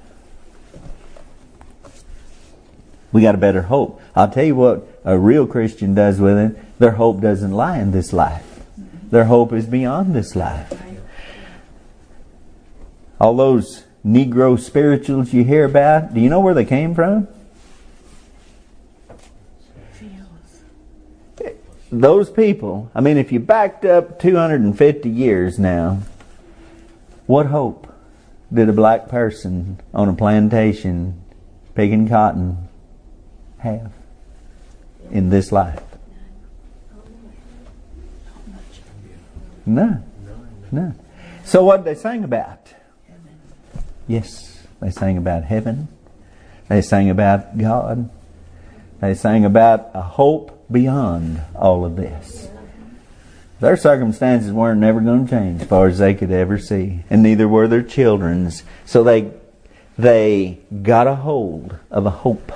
We 3.13 3.21
got 3.21 3.35
a 3.35 3.39
better 3.39 3.61
hope. 3.61 4.01
I'll 4.17 4.31
tell 4.31 4.45
you 4.45 4.55
what 4.55 4.89
a 5.05 5.19
real 5.19 5.47
Christian 5.47 5.95
does 5.95 6.19
with 6.19 6.39
it. 6.39 6.79
Their 6.79 6.93
hope 6.93 7.21
doesn't 7.21 7.53
lie 7.53 7.79
in 7.79 7.91
this 7.91 8.15
life. 8.15 8.52
Their 9.13 9.27
hope 9.27 9.53
is 9.53 9.67
beyond 9.67 10.15
this 10.15 10.35
life. 10.35 10.73
All 13.21 13.37
those 13.37 13.85
Negro 14.03 14.59
spirituals 14.59 15.35
you 15.35 15.45
hear 15.45 15.67
about, 15.67 16.15
do 16.15 16.21
you 16.21 16.31
know 16.31 16.41
where 16.41 16.55
they 16.55 16.65
came 16.65 16.95
from? 16.95 17.29
Those 21.91 22.31
people, 22.31 22.91
I 22.95 23.03
mean, 23.03 23.19
if 23.19 23.31
you 23.33 23.39
backed 23.39 23.85
up 23.85 24.19
250 24.19 25.11
years 25.11 25.59
now, 25.59 25.99
what 27.27 27.45
hope 27.49 27.95
did 28.51 28.71
a 28.71 28.73
black 28.73 29.09
person 29.09 29.79
on 29.93 30.09
a 30.09 30.15
plantation 30.15 31.23
picking 31.75 32.09
cotton 32.09 32.67
have 33.59 33.93
in 35.11 35.29
this 35.29 35.53
life? 35.53 35.92
No. 39.67 40.03
No. 40.71 40.95
So 41.45 41.65
what 41.65 41.85
they 41.85 41.95
sing 41.95 42.25
about? 42.25 42.73
Yes, 44.09 44.67
they 44.81 44.91
sang 44.91 45.17
about 45.17 45.45
heaven. 45.45 45.89
They 46.69 46.83
sang 46.83 47.11
about 47.11 47.59
God. 47.59 48.11
They 49.01 49.15
sang 49.15 49.45
about 49.45 49.91
a 49.95 50.03
hope 50.03 50.65
beyond 50.71 51.43
all 51.55 51.85
of 51.85 51.97
this. 51.97 52.49
Their 53.61 53.77
circumstances 53.77 54.53
weren't 54.53 54.81
never 54.81 55.01
going 55.01 55.27
to 55.27 55.31
change 55.31 55.63
as 55.63 55.69
far 55.69 55.87
as 55.87 55.99
they 55.99 56.15
could 56.15 56.33
ever 56.33 56.59
see, 56.59 57.05
and 57.09 57.23
neither 57.23 57.47
were 57.47 57.69
their 57.69 57.83
children's. 57.83 58.65
So 58.85 59.05
they 59.05 59.33
they 59.97 60.59
got 60.83 61.07
a 61.07 61.15
hold 61.15 61.79
of 61.91 62.07
a 62.07 62.11
hope 62.11 62.53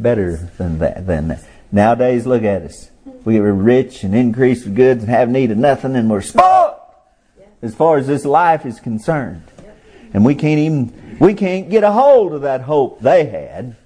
better 0.00 0.50
than 0.58 0.78
that. 0.78 1.06
Than 1.06 1.28
that. 1.28 1.44
Nowadays, 1.70 2.26
look 2.26 2.42
at 2.42 2.62
us. 2.62 2.90
We 3.24 3.40
were 3.40 3.52
rich 3.52 4.04
and 4.04 4.14
increased 4.14 4.64
with 4.64 4.76
goods 4.76 5.02
and 5.02 5.10
have 5.10 5.28
need 5.28 5.50
of 5.50 5.58
nothing, 5.58 5.96
and 5.96 6.10
we're 6.10 6.22
spoiled 6.22 6.76
as 7.62 7.74
far 7.74 7.98
as 7.98 8.06
this 8.06 8.24
life 8.24 8.64
is 8.64 8.80
concerned. 8.80 9.42
And 10.14 10.24
we 10.24 10.34
can't 10.34 10.58
even 10.58 11.18
we 11.18 11.34
can't 11.34 11.68
get 11.68 11.84
a 11.84 11.92
hold 11.92 12.32
of 12.32 12.42
that 12.42 12.62
hope 12.62 13.00
they 13.00 13.26
had 13.26 13.76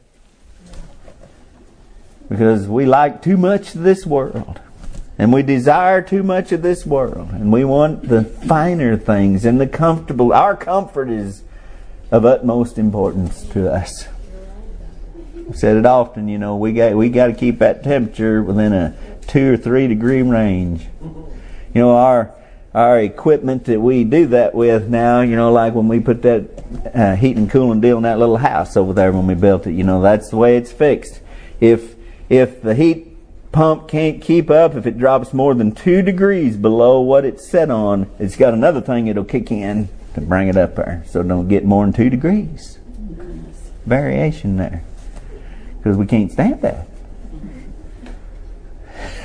because 2.29 2.67
we 2.67 2.87
like 2.87 3.23
too 3.23 3.37
much 3.37 3.75
of 3.75 3.83
this 3.83 4.07
world. 4.07 4.61
And 5.19 5.33
we 5.33 5.43
desire 5.43 6.01
too 6.03 6.23
much 6.23 6.51
of 6.51 6.63
this 6.63 6.87
world. 6.87 7.31
And 7.31 7.53
we 7.53 7.65
want 7.65 8.09
the 8.09 8.25
finer 8.25 8.97
things 8.97 9.45
and 9.45 9.61
the 9.61 9.67
comfortable. 9.67 10.33
Our 10.33 10.57
comfort 10.57 11.11
is 11.11 11.43
of 12.11 12.25
utmost 12.25 12.79
importance 12.79 13.43
to 13.49 13.71
us. 13.71 14.09
I've 15.49 15.57
said 15.57 15.77
it 15.77 15.87
often, 15.87 16.29
you 16.29 16.39
know, 16.39 16.57
we 16.57 16.73
got 16.73 16.95
we 16.95 17.09
got 17.11 17.27
to 17.27 17.35
keep 17.35 17.59
that 17.59 17.83
temperature 17.85 18.43
within 18.43 18.73
a 18.73 18.97
two 19.27 19.55
or 19.55 19.57
three 19.57 19.89
degree 19.89 20.23
range. 20.23 20.87
You 21.01 21.81
know, 21.81 21.97
our 21.97 22.35
our 22.75 23.01
equipment 23.01 23.65
that 23.67 23.81
we 23.81 24.05
do 24.05 24.29
that 24.29 24.55
with 24.55 24.89
now, 24.89 25.21
you 25.21 25.37
know, 25.37 25.53
like 25.53 25.75
when 25.75 25.89
we 25.89 26.01
put 26.01 26.23
that 26.23 26.65
uh, 26.95 27.17
heat 27.17 27.37
and 27.37 27.51
cooling 27.51 27.81
deal 27.81 27.99
in 27.99 28.05
that 28.05 28.19
little 28.19 28.39
house 28.39 28.77
over 28.77 28.95
there 28.95 29.13
when 29.13 29.27
we 29.27 29.35
built 29.35 29.67
it, 29.67 29.73
you 29.73 29.85
know, 29.85 30.01
that's 30.01 30.31
the 30.31 30.37
way 30.37 30.57
it's 30.57 30.73
fixed. 30.73 31.21
If 31.61 31.95
if 32.29 32.63
the 32.63 32.75
heat 32.75 33.09
pump 33.53 33.89
can't 33.89 34.23
keep 34.23 34.51
up, 34.51 34.75
if 34.75 34.87
it 34.87 34.99
drops 34.99 35.35
more 35.35 35.55
than 35.55 35.73
two 35.73 36.01
degrees 36.01 36.57
below 36.57 37.01
what 37.01 37.25
it's 37.25 37.47
set 37.47 37.71
on, 37.71 38.11
it's 38.19 38.37
got 38.37 38.55
another 38.55 38.81
thing 38.81 39.07
it'll 39.07 39.25
kick 39.25 39.53
in 39.53 39.89
to 40.15 40.21
bring 40.21 40.49
it 40.49 40.57
up 40.57 40.77
there, 40.77 41.05
so 41.07 41.23
don't 41.23 41.49
get 41.49 41.65
more 41.65 41.85
than 41.85 41.93
two 41.93 42.11
degrees 42.11 42.79
variation 43.85 44.57
there, 44.57 44.85
because 45.79 45.97
we 45.97 46.07
can't 46.07 46.31
stand 46.31 46.63
that. 46.63 46.87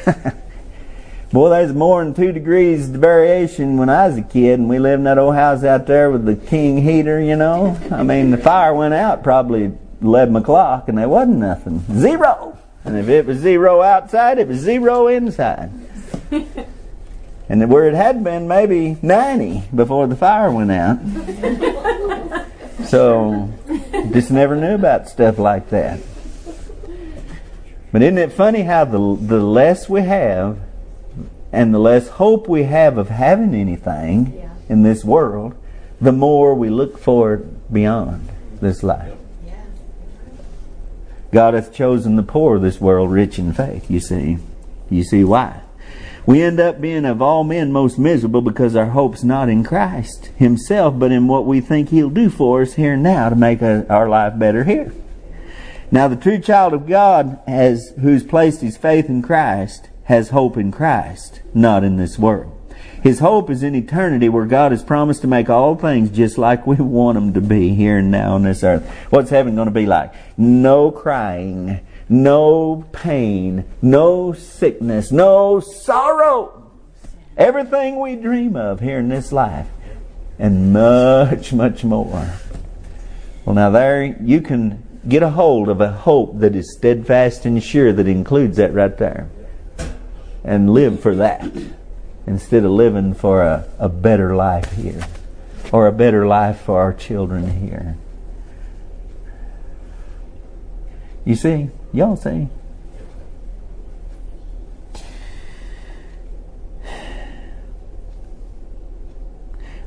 Boy, 1.32 1.50
there's 1.50 1.74
more 1.74 2.04
than 2.04 2.14
two 2.14 2.32
degrees 2.32 2.88
variation 2.88 3.78
when 3.78 3.90
I 3.90 4.08
was 4.08 4.18
a 4.18 4.22
kid 4.22 4.60
and 4.60 4.70
we 4.70 4.80
lived 4.80 5.00
in 5.00 5.04
that 5.04 5.18
old 5.18 5.36
house 5.36 5.64
out 5.64 5.86
there 5.86 6.10
with 6.10 6.26
the 6.26 6.36
king 6.36 6.78
heater, 6.78 7.22
you 7.22 7.36
know. 7.36 7.78
I 7.92 8.04
mean, 8.04 8.32
the 8.32 8.38
fire 8.38 8.74
went 8.74 8.94
out 8.94 9.24
probably 9.24 9.74
11 10.02 10.36
o'clock 10.38 10.88
and 10.88 10.98
there 10.98 11.10
wasn't 11.10 11.38
nothing. 11.40 11.84
Zero. 11.94 12.58
And 12.86 12.98
if 12.98 13.10
it 13.10 13.26
was 13.26 13.40
zero 13.40 13.82
outside, 13.82 14.40
it 14.40 14.48
was 14.48 14.60
zero 14.60 15.08
inside. 15.08 15.72
and 17.50 17.70
where 17.70 17.90
it 17.90 17.94
had 17.94 18.24
been 18.24 18.48
maybe 18.48 18.98
90 19.02 19.64
before 19.76 20.08
the 20.08 20.16
fire 20.16 20.50
went 20.50 20.72
out. 20.72 20.98
so, 22.86 23.50
just 24.14 24.32
never 24.32 24.56
knew 24.56 24.76
about 24.76 25.10
stuff 25.10 25.38
like 25.38 25.70
that. 25.72 26.00
But 27.98 28.04
isn't 28.04 28.20
it 28.20 28.32
funny 28.32 28.62
how 28.62 28.86
the, 28.86 29.18
the 29.20 29.40
less 29.40 29.90
we 29.90 30.04
have 30.04 30.60
and 31.52 31.74
the 31.74 31.80
less 31.80 32.10
hope 32.10 32.48
we 32.48 32.66
have 32.66 32.96
of 32.96 33.10
having 33.10 33.56
anything 33.56 34.36
yeah. 34.38 34.52
in 34.70 34.84
this 34.84 35.04
world, 35.04 35.56
the 36.00 36.12
more 36.12 36.54
we 36.54 36.70
look 36.70 37.00
for 37.00 37.34
it 37.34 37.74
beyond 37.74 38.30
this 38.62 38.84
life. 38.84 39.16
Yeah. 39.44 39.56
God 41.32 41.56
hath 41.56 41.74
chosen 41.74 42.18
the 42.18 42.22
poor 42.22 42.58
of 42.58 42.62
this 42.62 42.80
world 42.80 43.12
rich 43.12 43.40
in 43.40 43.52
faith, 43.52 43.90
you 43.90 44.00
see. 44.00 44.38
You 44.92 45.04
see 45.04 45.24
why? 45.24 45.62
We 46.28 46.44
end 46.44 46.60
up 46.60 46.80
being 46.80 47.04
of 47.04 47.20
all 47.20 47.44
men 47.44 47.72
most 47.72 47.98
miserable 47.98 48.44
because 48.44 48.76
our 48.76 48.92
hope's 48.92 49.24
not 49.24 49.50
in 49.50 49.64
Christ 49.64 50.28
Himself, 50.38 51.00
but 51.00 51.12
in 51.12 51.28
what 51.28 51.48
we 51.48 51.62
think 51.62 51.90
He'll 51.90 52.12
do 52.12 52.30
for 52.30 52.62
us 52.62 52.76
here 52.76 52.94
and 52.94 53.02
now 53.02 53.30
to 53.30 53.36
make 53.36 53.64
our 53.64 54.08
life 54.08 54.38
better 54.38 54.66
here. 54.66 54.94
Now, 55.90 56.08
the 56.08 56.18
true 56.18 56.40
child 56.40 56.74
of 56.74 56.88
God 56.88 57.40
has, 57.48 57.94
who's 58.02 58.24
placed 58.24 58.62
his 58.62 58.76
faith 58.76 59.08
in 59.08 59.22
Christ 59.22 59.90
has 60.06 60.30
hope 60.30 60.58
in 60.58 60.72
Christ, 60.72 61.42
not 61.54 61.84
in 61.84 61.98
this 61.98 62.18
world. 62.18 62.54
His 63.02 63.20
hope 63.20 63.50
is 63.50 63.64
in 63.64 63.76
eternity 63.76 64.28
where 64.28 64.46
God 64.46 64.72
has 64.72 64.84
promised 64.84 65.22
to 65.22 65.28
make 65.28 65.50
all 65.50 65.76
things 65.76 66.10
just 66.10 66.38
like 66.38 66.68
we 66.68 66.76
want 66.80 67.16
them 67.16 67.34
to 67.34 67.42
be 67.42 67.74
here 67.74 68.00
and 68.00 68.12
now 68.12 68.34
on 68.34 68.44
this 68.44 68.64
earth. 68.64 68.90
What's 69.10 69.30
heaven 69.30 69.56
going 69.56 69.68
to 69.68 69.72
be 69.72 69.86
like? 69.86 70.14
No 70.38 70.92
crying, 70.92 71.80
no 72.10 72.86
pain, 72.92 73.66
no 73.82 74.34
sickness, 74.34 75.12
no 75.12 75.60
sorrow. 75.60 76.72
Everything 77.38 78.00
we 78.00 78.16
dream 78.16 78.56
of 78.56 78.80
here 78.80 79.00
in 79.00 79.10
this 79.10 79.32
life 79.32 79.68
and 80.40 80.74
much, 80.74 81.54
much 81.54 81.84
more. 81.84 82.34
Well, 83.46 83.56
now 83.56 83.70
there 83.70 84.04
you 84.04 84.42
can 84.42 84.87
get 85.08 85.24
a 85.24 85.30
hold 85.30 85.70
of 85.70 85.82
a 85.82 85.92
hope 85.92 86.40
that 86.40 86.56
is 86.56 86.76
steadfast 86.76 87.46
and 87.46 87.64
sure 87.64 87.94
that 87.94 88.08
includes 88.08 88.58
that 88.58 88.74
right 88.74 88.98
there. 88.98 89.30
And 90.44 90.70
live 90.70 91.02
for 91.02 91.16
that 91.16 91.50
instead 92.26 92.64
of 92.64 92.72
living 92.72 93.14
for 93.14 93.42
a, 93.44 93.68
a 93.80 93.90
better 93.90 94.36
life 94.36 94.74
here 94.74 95.06
or 95.72 95.88
a 95.88 95.92
better 95.92 96.26
life 96.26 96.62
for 96.62 96.80
our 96.80 96.94
children 96.94 97.68
here. 97.68 97.98
You 101.26 101.36
see? 101.36 101.70
Y'all 101.92 102.16
see? 102.16 102.48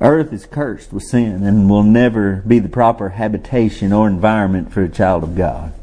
Earth 0.00 0.32
is 0.32 0.46
cursed 0.46 0.92
with 0.92 1.02
sin 1.02 1.44
and 1.44 1.68
will 1.68 1.82
never 1.82 2.36
be 2.46 2.58
the 2.58 2.70
proper 2.70 3.10
habitation 3.10 3.92
or 3.92 4.08
environment 4.08 4.72
for 4.72 4.82
a 4.82 4.88
child 4.88 5.22
of 5.22 5.36
God. 5.36 5.74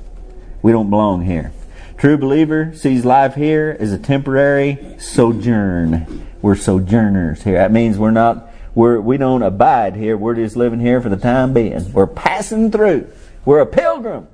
We 0.64 0.72
don't 0.72 0.90
belong 0.90 1.26
here. 1.26 1.52
True 1.98 2.18
believer 2.18 2.74
sees 2.76 3.06
life 3.06 3.36
here 3.36 3.78
as 3.80 3.92
a 3.92 3.98
temporary 3.98 4.96
sojourn. 5.00 6.28
We're 6.42 6.56
sojourners 6.56 7.44
here. 7.44 7.58
That 7.58 7.72
means 7.72 8.00
we're 8.00 8.12
not 8.12 8.52
we're 8.74 9.00
we 9.00 9.18
don't 9.18 9.44
abide 9.44 9.96
here. 9.96 10.18
We're 10.18 10.36
just 10.36 10.56
living 10.56 10.80
here 10.80 11.00
for 11.00 11.10
the 11.10 11.18
time 11.18 11.54
being. 11.54 11.94
We're 11.94 12.08
passing 12.08 12.72
through. 12.72 13.12
We're 13.46 13.60
a 13.60 13.66
pilgrim 13.68 14.28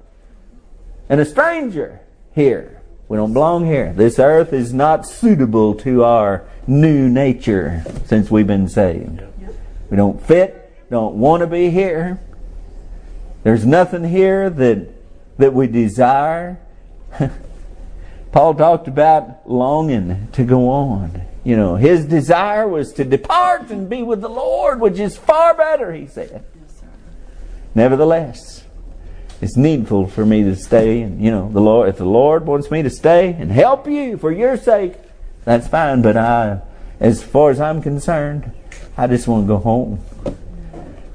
and 1.09 1.19
a 1.19 1.25
stranger 1.25 2.01
here. 2.34 2.81
We 3.09 3.17
don't 3.17 3.34
belong 3.34 3.65
here. 3.65 3.91
This 3.93 4.17
earth 4.17 4.53
is 4.53 4.73
not 4.73 5.05
suitable 5.05 5.75
to 5.75 6.03
our 6.03 6.45
new 6.67 7.09
nature 7.09 7.84
since 8.05 8.31
we've 8.31 8.47
been 8.47 8.69
saved. 8.69 9.23
We 9.93 9.97
don't 9.97 10.19
fit, 10.19 10.73
don't 10.89 11.17
want 11.17 11.41
to 11.41 11.45
be 11.45 11.69
here. 11.69 12.19
There's 13.43 13.63
nothing 13.63 14.03
here 14.03 14.49
that 14.49 14.87
that 15.37 15.53
we 15.53 15.67
desire. 15.67 16.59
Paul 18.31 18.55
talked 18.55 18.87
about 18.87 19.47
longing 19.47 20.29
to 20.31 20.45
go 20.45 20.67
on. 20.69 21.21
You 21.43 21.57
know, 21.57 21.75
his 21.75 22.05
desire 22.05 22.67
was 22.67 22.91
to 22.93 23.03
depart 23.03 23.69
and 23.69 23.87
be 23.87 24.01
with 24.01 24.21
the 24.21 24.29
Lord, 24.29 24.81
which 24.81 24.97
is 24.97 25.15
far 25.15 25.53
better, 25.53 25.93
he 25.93 26.07
said. 26.07 26.43
Nevertheless, 27.75 28.63
it's 29.41 29.55
needful 29.55 30.07
for 30.07 30.25
me 30.25 30.41
to 30.41 30.55
stay 30.55 31.03
and 31.03 31.23
you 31.23 31.29
know, 31.29 31.51
the 31.51 31.61
Lord 31.61 31.89
if 31.89 31.97
the 31.97 32.05
Lord 32.05 32.47
wants 32.47 32.71
me 32.71 32.81
to 32.81 32.89
stay 32.89 33.27
and 33.31 33.51
help 33.51 33.87
you 33.87 34.17
for 34.17 34.31
your 34.31 34.57
sake, 34.57 34.95
that's 35.45 35.67
fine, 35.67 36.01
but 36.01 36.17
I 36.17 36.61
as 36.99 37.21
far 37.21 37.51
as 37.51 37.61
I'm 37.61 37.79
concerned, 37.79 38.53
I 38.95 39.07
just 39.07 39.27
want 39.27 39.45
to 39.45 39.47
go 39.47 39.57
home. 39.57 39.99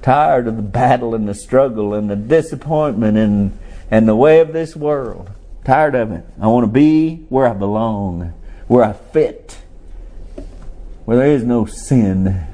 Tired 0.03 0.49
of 0.49 0.57
the 0.57 0.63
battle 0.63 1.15
and 1.15 1.29
the 1.29 1.35
struggle 1.35 1.95
and 1.95 2.11
the 2.11 2.17
disappointment 2.17 3.17
and, 3.17 3.59
and 3.91 4.09
the 4.09 4.17
way 4.17 4.41
of 4.41 4.53
this 4.53 4.75
world. 4.75 5.31
Tired 5.65 5.95
of 5.95 6.11
it. 6.11 6.25
I 6.41 6.49
want 6.49 6.65
to 6.65 6.73
be 6.73 7.27
where 7.29 7.47
I 7.47 7.53
belong, 7.53 8.33
where 8.67 8.83
I 8.83 8.95
fit, 8.95 9.59
where 11.05 11.19
there 11.19 11.31
is 11.31 11.45
no 11.45 11.67
sin. 11.67 12.47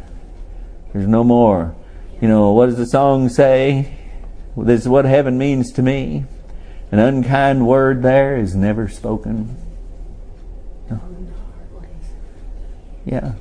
There's 0.92 1.06
no 1.06 1.24
more. 1.24 1.74
You 2.20 2.28
know, 2.28 2.52
what 2.52 2.66
does 2.66 2.76
the 2.76 2.86
song 2.86 3.28
say? 3.28 3.96
This 4.56 4.82
is 4.82 4.88
what 4.88 5.04
heaven 5.04 5.38
means 5.38 5.72
to 5.72 5.82
me. 5.82 6.24
An 6.92 6.98
unkind 6.98 7.66
word 7.66 8.02
there 8.02 8.36
is 8.36 8.54
never 8.54 8.88
spoken. 8.88 9.56
No. 10.90 11.00
Yeah. 13.04 13.32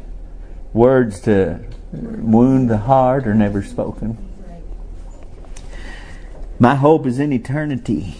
Words 0.73 1.19
to 1.21 1.63
wound 1.93 2.69
the 2.69 2.79
heart 2.79 3.27
are 3.27 3.35
never 3.35 3.63
spoken. 3.63 4.17
My 6.59 6.75
hope 6.75 7.05
is 7.05 7.19
in 7.19 7.31
eternity, 7.31 8.15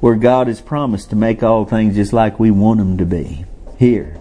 where 0.00 0.16
God 0.16 0.46
has 0.46 0.60
promised 0.60 1.10
to 1.10 1.16
make 1.16 1.42
all 1.42 1.64
things 1.64 1.96
just 1.96 2.12
like 2.12 2.38
we 2.38 2.50
want 2.50 2.78
them 2.78 2.98
to 2.98 3.06
be. 3.06 3.44
Here. 3.78 4.18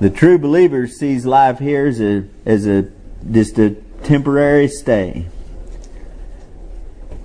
The 0.00 0.10
true 0.10 0.38
believer 0.38 0.86
sees 0.86 1.26
life 1.26 1.58
here 1.58 1.86
as 1.86 2.00
a, 2.00 2.24
as 2.46 2.66
a 2.66 2.90
just 3.30 3.58
a 3.58 3.70
temporary 4.02 4.68
stay. 4.68 5.26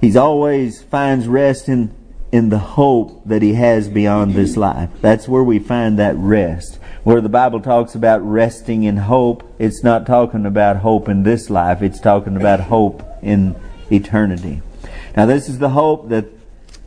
He's 0.01 0.15
always 0.15 0.81
finds 0.83 1.27
rest 1.27 1.69
in 1.69 1.95
in 2.33 2.49
the 2.49 2.57
hope 2.57 3.21
that 3.25 3.43
he 3.43 3.53
has 3.53 3.87
beyond 3.87 4.33
this 4.33 4.57
life. 4.57 4.89
That's 5.01 5.27
where 5.27 5.43
we 5.43 5.59
find 5.59 5.99
that 5.99 6.15
rest. 6.17 6.79
Where 7.03 7.19
the 7.19 7.29
Bible 7.29 7.59
talks 7.59 7.95
about 7.95 8.21
resting 8.21 8.83
in 8.83 8.95
hope, 8.95 9.43
it's 9.59 9.83
not 9.83 10.05
talking 10.05 10.45
about 10.45 10.77
hope 10.77 11.09
in 11.09 11.23
this 11.23 11.49
life, 11.49 11.81
it's 11.81 11.99
talking 11.99 12.37
about 12.37 12.61
hope 12.61 13.03
in 13.21 13.55
eternity. 13.91 14.61
Now 15.15 15.25
this 15.25 15.49
is 15.49 15.59
the 15.59 15.69
hope 15.69 16.09
that 16.09 16.25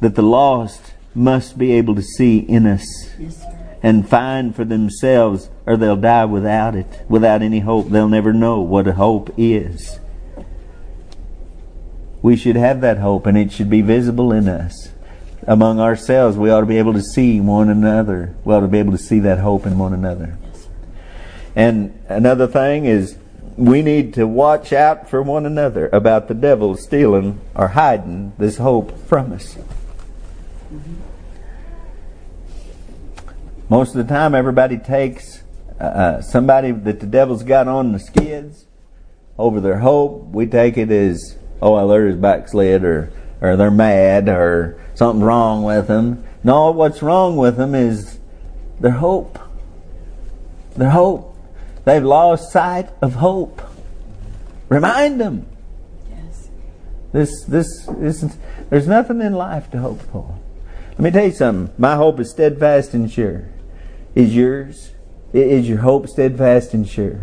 that 0.00 0.14
the 0.14 0.22
lost 0.22 0.94
must 1.14 1.58
be 1.58 1.72
able 1.72 1.94
to 1.94 2.02
see 2.02 2.38
in 2.38 2.66
us 2.66 2.84
and 3.82 4.08
find 4.08 4.54
for 4.54 4.64
themselves 4.64 5.48
or 5.64 5.76
they'll 5.76 5.96
die 5.96 6.24
without 6.24 6.74
it, 6.74 7.04
without 7.08 7.42
any 7.42 7.60
hope. 7.60 7.88
They'll 7.88 8.08
never 8.08 8.32
know 8.32 8.60
what 8.60 8.86
a 8.86 8.94
hope 8.94 9.32
is. 9.36 10.00
We 12.22 12.36
should 12.36 12.56
have 12.56 12.80
that 12.80 12.98
hope 12.98 13.26
and 13.26 13.38
it 13.38 13.52
should 13.52 13.70
be 13.70 13.82
visible 13.82 14.32
in 14.32 14.48
us 14.48 14.88
among 15.46 15.78
ourselves, 15.78 16.36
we 16.36 16.50
ought 16.50 16.60
to 16.60 16.66
be 16.66 16.78
able 16.78 16.92
to 16.94 17.02
see 17.02 17.40
one 17.40 17.68
another. 17.68 18.34
We 18.44 18.54
ought 18.54 18.60
to 18.60 18.68
be 18.68 18.78
able 18.78 18.92
to 18.92 18.98
see 18.98 19.20
that 19.20 19.38
hope 19.38 19.64
in 19.66 19.78
one 19.78 19.92
another. 19.92 20.38
And 21.54 21.98
another 22.08 22.46
thing 22.46 22.84
is, 22.84 23.16
we 23.56 23.80
need 23.80 24.12
to 24.14 24.26
watch 24.26 24.72
out 24.72 25.08
for 25.08 25.22
one 25.22 25.46
another 25.46 25.88
about 25.92 26.28
the 26.28 26.34
devil 26.34 26.76
stealing 26.76 27.40
or 27.54 27.68
hiding 27.68 28.34
this 28.36 28.58
hope 28.58 28.98
from 29.06 29.32
us. 29.32 29.56
Most 33.68 33.94
of 33.94 34.06
the 34.06 34.12
time, 34.12 34.34
everybody 34.34 34.78
takes 34.78 35.42
uh, 35.80 35.84
uh 35.84 36.22
somebody 36.22 36.70
that 36.70 37.00
the 37.00 37.06
devil's 37.06 37.42
got 37.42 37.66
on 37.66 37.92
the 37.92 37.98
skids 37.98 38.66
over 39.38 39.60
their 39.60 39.78
hope. 39.78 40.26
We 40.26 40.46
take 40.46 40.76
it 40.76 40.90
as, 40.90 41.36
oh, 41.62 41.72
well, 41.72 41.88
they're 41.88 42.14
backslid 42.14 42.84
or, 42.84 43.10
or 43.40 43.56
they're 43.56 43.70
mad 43.70 44.28
or 44.28 44.78
something 44.96 45.22
wrong 45.22 45.62
with 45.62 45.86
them. 45.86 46.24
No, 46.42 46.70
what's 46.72 47.02
wrong 47.02 47.36
with 47.36 47.56
them 47.56 47.74
is 47.74 48.18
their 48.80 48.92
hope. 48.92 49.38
Their 50.74 50.90
hope. 50.90 51.36
They've 51.84 52.02
lost 52.02 52.50
sight 52.50 52.88
of 53.00 53.14
hope. 53.14 53.62
Remind 54.68 55.20
them. 55.20 55.46
Yes. 56.10 56.48
This, 57.12 57.44
this 57.44 57.88
isn't, 57.88 58.36
there's 58.70 58.88
nothing 58.88 59.20
in 59.20 59.34
life 59.34 59.70
to 59.70 59.78
hope 59.78 60.02
for. 60.10 60.36
Let 60.90 61.00
me 61.00 61.10
tell 61.10 61.26
you 61.26 61.32
something. 61.32 61.74
My 61.78 61.94
hope 61.94 62.18
is 62.18 62.30
steadfast 62.30 62.94
and 62.94 63.10
sure. 63.10 63.48
Is 64.14 64.34
yours? 64.34 64.92
Is 65.32 65.68
your 65.68 65.78
hope 65.78 66.08
steadfast 66.08 66.72
and 66.74 66.88
sure? 66.88 67.20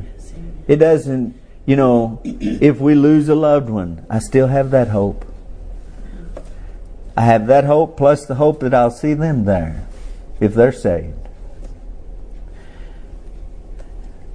It 0.67 0.78
doesn't, 0.78 1.39
you 1.65 1.76
know, 1.76 2.21
if 2.24 2.80
we 2.80 2.93
lose 2.95 3.28
a 3.28 3.36
loved 3.36 3.69
one, 3.69 4.05
I 4.09 4.19
still 4.19 4.47
have 4.47 4.71
that 4.71 4.89
hope. 4.89 5.26
I 7.16 7.22
have 7.22 7.47
that 7.47 7.66
hope 7.66 7.95
plus 7.97 8.26
the 8.26 8.36
hope 8.36 8.59
that 8.61 8.74
I'll 8.74 8.91
see 8.91 9.14
them 9.14 9.45
there 9.45 9.88
if 10.39 10.53
they're 10.53 10.72
saved. 10.72 11.18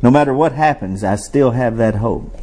No 0.01 0.11
matter 0.11 0.33
what 0.33 0.53
happens, 0.53 1.03
I 1.03 1.17
still 1.17 1.53
have 1.53 1.77
that 1.79 1.97
hope. 1.97 2.37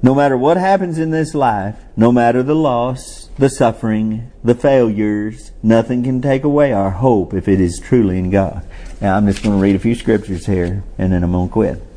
No 0.00 0.14
matter 0.14 0.38
what 0.38 0.56
happens 0.56 0.98
in 0.98 1.10
this 1.10 1.34
life, 1.34 1.76
no 1.96 2.12
matter 2.12 2.42
the 2.42 2.54
loss, 2.54 3.28
the 3.36 3.50
suffering, 3.50 4.30
the 4.44 4.54
failures, 4.54 5.50
nothing 5.62 6.04
can 6.04 6.22
take 6.22 6.44
away 6.44 6.72
our 6.72 6.92
hope 6.92 7.34
if 7.34 7.48
it 7.48 7.60
is 7.60 7.80
truly 7.80 8.18
in 8.18 8.30
God. 8.30 8.64
Now, 9.00 9.16
I'm 9.16 9.26
just 9.26 9.42
going 9.42 9.56
to 9.56 9.62
read 9.62 9.76
a 9.76 9.80
few 9.80 9.94
scriptures 9.94 10.46
here 10.46 10.84
and 10.96 11.12
then 11.12 11.24
I'm 11.24 11.32
going 11.32 11.48
to 11.48 11.52
quit. 11.52 11.87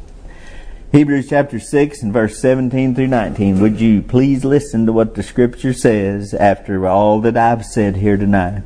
Hebrews 0.91 1.29
chapter 1.29 1.57
6 1.57 2.03
and 2.03 2.11
verse 2.11 2.37
17 2.39 2.95
through 2.95 3.07
19. 3.07 3.61
Would 3.61 3.79
you 3.79 4.01
please 4.01 4.43
listen 4.43 4.85
to 4.85 4.91
what 4.91 5.15
the 5.15 5.23
scripture 5.23 5.71
says 5.71 6.33
after 6.33 6.85
all 6.85 7.21
that 7.21 7.37
I've 7.37 7.65
said 7.65 7.95
here 7.95 8.17
tonight? 8.17 8.63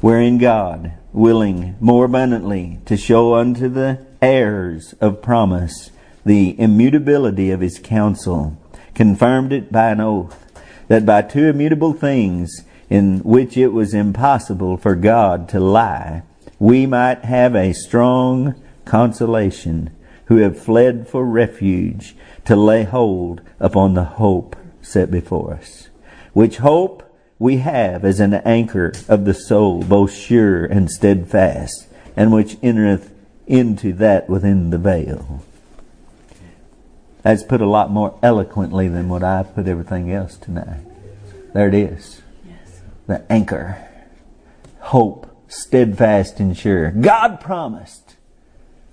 Wherein 0.00 0.38
God, 0.38 0.92
willing 1.12 1.74
more 1.80 2.04
abundantly 2.04 2.78
to 2.86 2.96
show 2.96 3.34
unto 3.34 3.68
the 3.68 4.06
heirs 4.22 4.94
of 5.00 5.20
promise 5.20 5.90
the 6.24 6.54
immutability 6.60 7.50
of 7.50 7.58
his 7.58 7.80
counsel, 7.80 8.56
confirmed 8.94 9.52
it 9.52 9.72
by 9.72 9.90
an 9.90 10.00
oath, 10.00 10.46
that 10.86 11.04
by 11.04 11.22
two 11.22 11.48
immutable 11.48 11.92
things 11.92 12.62
in 12.88 13.18
which 13.24 13.56
it 13.56 13.72
was 13.72 13.94
impossible 13.94 14.76
for 14.76 14.94
God 14.94 15.48
to 15.48 15.58
lie, 15.58 16.22
we 16.60 16.86
might 16.86 17.24
have 17.24 17.56
a 17.56 17.72
strong 17.72 18.54
consolation 18.84 19.90
who 20.26 20.36
have 20.36 20.58
fled 20.58 21.08
for 21.08 21.24
refuge 21.24 22.14
to 22.44 22.56
lay 22.56 22.84
hold 22.84 23.40
upon 23.60 23.94
the 23.94 24.04
hope 24.04 24.56
set 24.80 25.10
before 25.10 25.54
us, 25.54 25.88
which 26.32 26.58
hope 26.58 27.02
we 27.38 27.58
have 27.58 28.04
as 28.04 28.20
an 28.20 28.34
anchor 28.34 28.92
of 29.08 29.24
the 29.24 29.34
soul, 29.34 29.82
both 29.82 30.12
sure 30.12 30.64
and 30.64 30.90
steadfast, 30.90 31.88
and 32.16 32.32
which 32.32 32.56
entereth 32.62 33.12
into 33.46 33.92
that 33.92 34.28
within 34.28 34.70
the 34.70 34.78
veil. 34.78 35.42
That's 37.22 37.42
put 37.42 37.60
a 37.60 37.68
lot 37.68 37.90
more 37.90 38.18
eloquently 38.22 38.88
than 38.88 39.08
what 39.08 39.22
I 39.22 39.42
put 39.42 39.66
everything 39.66 40.12
else 40.12 40.36
tonight. 40.36 40.80
There 41.54 41.68
it 41.68 41.74
is. 41.74 42.22
Yes. 42.46 42.82
The 43.06 43.32
anchor. 43.32 43.88
Hope, 44.80 45.34
steadfast 45.48 46.38
and 46.38 46.56
sure. 46.56 46.90
God 46.90 47.40
promised 47.40 48.03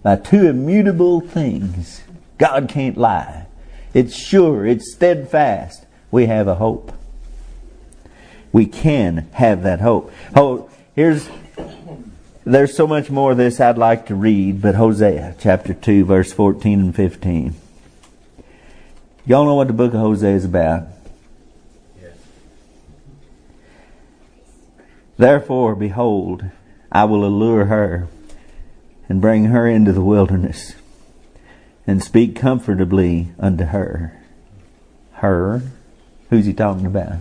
by 0.03 0.15
two 0.15 0.47
immutable 0.47 1.21
things. 1.21 2.01
God 2.37 2.69
can't 2.69 2.97
lie. 2.97 3.45
It's 3.93 4.15
sure, 4.15 4.65
it's 4.65 4.93
steadfast. 4.93 5.85
We 6.09 6.25
have 6.25 6.47
a 6.47 6.55
hope. 6.55 6.91
We 8.51 8.65
can 8.65 9.29
have 9.33 9.63
that 9.63 9.79
hope. 9.79 10.11
Oh, 10.35 10.69
here's 10.95 11.29
there's 12.43 12.75
so 12.75 12.87
much 12.87 13.11
more 13.11 13.31
of 13.31 13.37
this 13.37 13.59
I'd 13.59 13.77
like 13.77 14.07
to 14.07 14.15
read, 14.15 14.61
but 14.61 14.75
Hosea 14.75 15.35
chapter 15.39 15.73
2 15.73 16.05
verse 16.05 16.33
14 16.33 16.79
and 16.79 16.95
15. 16.95 17.53
Y'all 19.25 19.45
know 19.45 19.55
what 19.55 19.67
the 19.67 19.73
book 19.73 19.93
of 19.93 19.99
Hosea 19.99 20.35
is 20.35 20.45
about. 20.45 20.87
Yes. 22.01 22.17
Therefore, 25.17 25.75
behold, 25.75 26.45
I 26.91 27.03
will 27.03 27.23
allure 27.23 27.65
her 27.65 28.07
and 29.11 29.19
bring 29.19 29.43
her 29.43 29.67
into 29.67 29.91
the 29.91 30.01
wilderness 30.01 30.73
and 31.85 32.01
speak 32.01 32.33
comfortably 32.33 33.27
unto 33.37 33.65
her. 33.65 34.17
Her? 35.15 35.63
Who's 36.29 36.45
he 36.45 36.53
talking 36.53 36.85
about? 36.85 37.17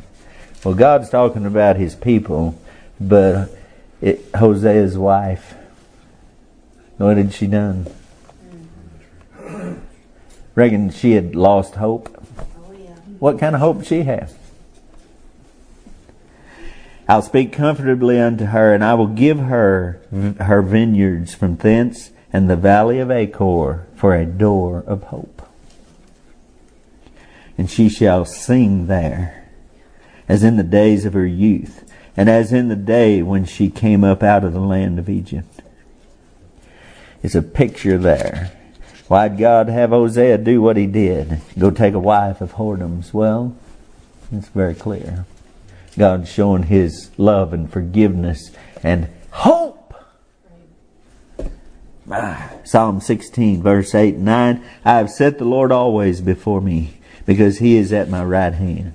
Well, 0.64 0.74
God's 0.74 1.10
talking 1.10 1.44
about 1.44 1.74
his 1.74 1.96
people, 1.96 2.56
but 3.00 3.50
it, 4.00 4.30
Hosea's 4.34 4.96
wife, 4.96 5.56
what 6.96 7.16
had 7.16 7.34
she 7.34 7.48
done? 7.48 7.92
Reckon 10.54 10.90
she 10.90 11.14
had 11.14 11.34
lost 11.34 11.74
hope. 11.74 12.24
Oh, 12.38 12.72
yeah. 12.78 12.94
What 13.18 13.40
kind 13.40 13.56
of 13.56 13.60
hope 13.60 13.78
did 13.78 13.86
she 13.88 14.02
have? 14.04 14.32
I'll 17.10 17.22
speak 17.22 17.52
comfortably 17.52 18.20
unto 18.20 18.44
her, 18.44 18.72
and 18.72 18.84
I 18.84 18.94
will 18.94 19.08
give 19.08 19.40
her 19.40 20.00
her 20.38 20.62
vineyards 20.62 21.34
from 21.34 21.56
thence, 21.56 22.12
and 22.32 22.48
the 22.48 22.54
valley 22.54 23.00
of 23.00 23.10
Achor 23.10 23.88
for 23.96 24.14
a 24.14 24.24
door 24.24 24.84
of 24.86 25.02
hope. 25.02 25.42
And 27.58 27.68
she 27.68 27.88
shall 27.88 28.24
sing 28.24 28.86
there, 28.86 29.50
as 30.28 30.44
in 30.44 30.56
the 30.56 30.62
days 30.62 31.04
of 31.04 31.14
her 31.14 31.26
youth, 31.26 31.84
and 32.16 32.30
as 32.30 32.52
in 32.52 32.68
the 32.68 32.76
day 32.76 33.22
when 33.22 33.44
she 33.44 33.70
came 33.70 34.04
up 34.04 34.22
out 34.22 34.44
of 34.44 34.52
the 34.52 34.60
land 34.60 35.00
of 35.00 35.08
Egypt. 35.08 35.62
It's 37.24 37.34
a 37.34 37.42
picture 37.42 37.98
there. 37.98 38.52
Why'd 39.08 39.36
God 39.36 39.68
have 39.68 39.90
Hosea 39.90 40.38
do 40.38 40.62
what 40.62 40.76
he 40.76 40.86
did? 40.86 41.40
Go 41.58 41.72
take 41.72 41.94
a 41.94 41.98
wife 41.98 42.40
of 42.40 42.52
whoredoms? 42.52 43.12
Well, 43.12 43.56
it's 44.30 44.46
very 44.50 44.76
clear. 44.76 45.26
God's 46.00 46.32
showing 46.32 46.62
his 46.62 47.10
love 47.18 47.52
and 47.52 47.70
forgiveness 47.70 48.52
and 48.82 49.10
hope. 49.32 49.92
Ah, 52.10 52.52
Psalm 52.64 53.02
16, 53.02 53.62
verse 53.62 53.94
8 53.94 54.14
and 54.14 54.24
9. 54.24 54.64
I 54.82 54.92
have 54.94 55.10
set 55.10 55.36
the 55.36 55.44
Lord 55.44 55.70
always 55.70 56.22
before 56.22 56.62
me, 56.62 56.94
because 57.26 57.58
he 57.58 57.76
is 57.76 57.92
at 57.92 58.08
my 58.08 58.24
right 58.24 58.54
hand. 58.54 58.94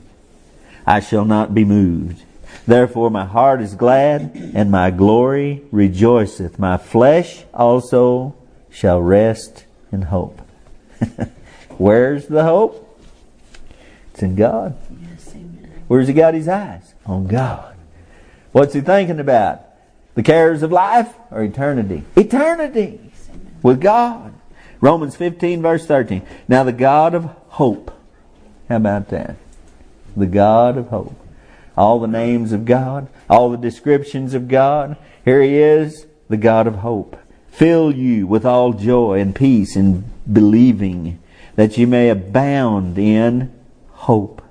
I 0.88 1.00
shall 1.00 1.26
not 1.26 1.54
be 1.54 1.64
moved. 1.64 2.24
Therefore 2.66 3.12
my 3.12 3.26
heart 3.26 3.62
is 3.62 3.76
glad, 3.76 4.32
and 4.56 4.72
my 4.72 4.90
glory 4.90 5.62
rejoiceth. 5.72 6.58
My 6.58 6.78
flesh 6.78 7.44
also 7.54 8.36
shall 8.72 9.00
rest 9.00 9.66
in 9.92 10.02
hope. 10.02 10.42
Where's 11.78 12.26
the 12.26 12.46
hope? 12.46 13.00
It's 14.12 14.24
in 14.24 14.36
God. 14.36 14.76
Yes. 15.04 15.36
Where's 15.88 16.08
he 16.08 16.16
got 16.16 16.34
his 16.34 16.48
eyes? 16.48 16.95
On 17.06 17.28
God. 17.28 17.76
What's 18.52 18.74
he 18.74 18.82
thinking 18.82 19.20
about? 19.20 19.62
The 20.16 20.24
cares 20.24 20.64
of 20.64 20.72
life 20.72 21.14
or 21.30 21.44
eternity? 21.44 22.04
Eternity 22.16 23.12
with 23.62 23.82
God. 23.82 24.34
Romans 24.80 25.16
15 25.16 25.62
verse 25.62 25.86
13. 25.86 26.26
Now 26.48 26.64
the 26.64 26.72
God 26.72 27.14
of 27.14 27.26
hope. 27.50 27.92
How 28.70 28.78
about 28.78 29.10
that? 29.10 29.36
The 30.16 30.26
God 30.26 30.78
of 30.78 30.88
hope. 30.88 31.16
All 31.78 32.00
the 32.00 32.08
names 32.08 32.54
of 32.54 32.64
God, 32.64 33.10
all 33.30 33.50
the 33.50 33.58
descriptions 33.58 34.34
of 34.34 34.48
God. 34.48 34.96
Here 35.26 35.42
he 35.42 35.58
is, 35.58 36.08
the 36.30 36.38
God 36.38 36.68
of 36.68 36.76
hope. 36.76 37.18
Fill 37.50 37.92
you 37.92 38.28
with 38.28 38.46
all 38.46 38.74
joy 38.74 39.20
and 39.20 39.36
peace 39.36 39.76
in 39.76 40.06
believing 40.32 41.20
that 41.56 41.78
you 41.78 41.88
may 41.88 42.10
abound 42.10 42.98
in 42.98 43.54
hope 43.92 44.42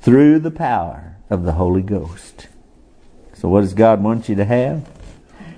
through 0.00 0.38
the 0.38 0.50
power 0.50 1.09
of 1.30 1.44
the 1.44 1.52
Holy 1.52 1.82
Ghost. 1.82 2.48
So 3.34 3.48
what 3.48 3.62
does 3.62 3.72
God 3.72 4.02
want 4.02 4.28
you 4.28 4.34
to 4.34 4.44
have? 4.44 4.86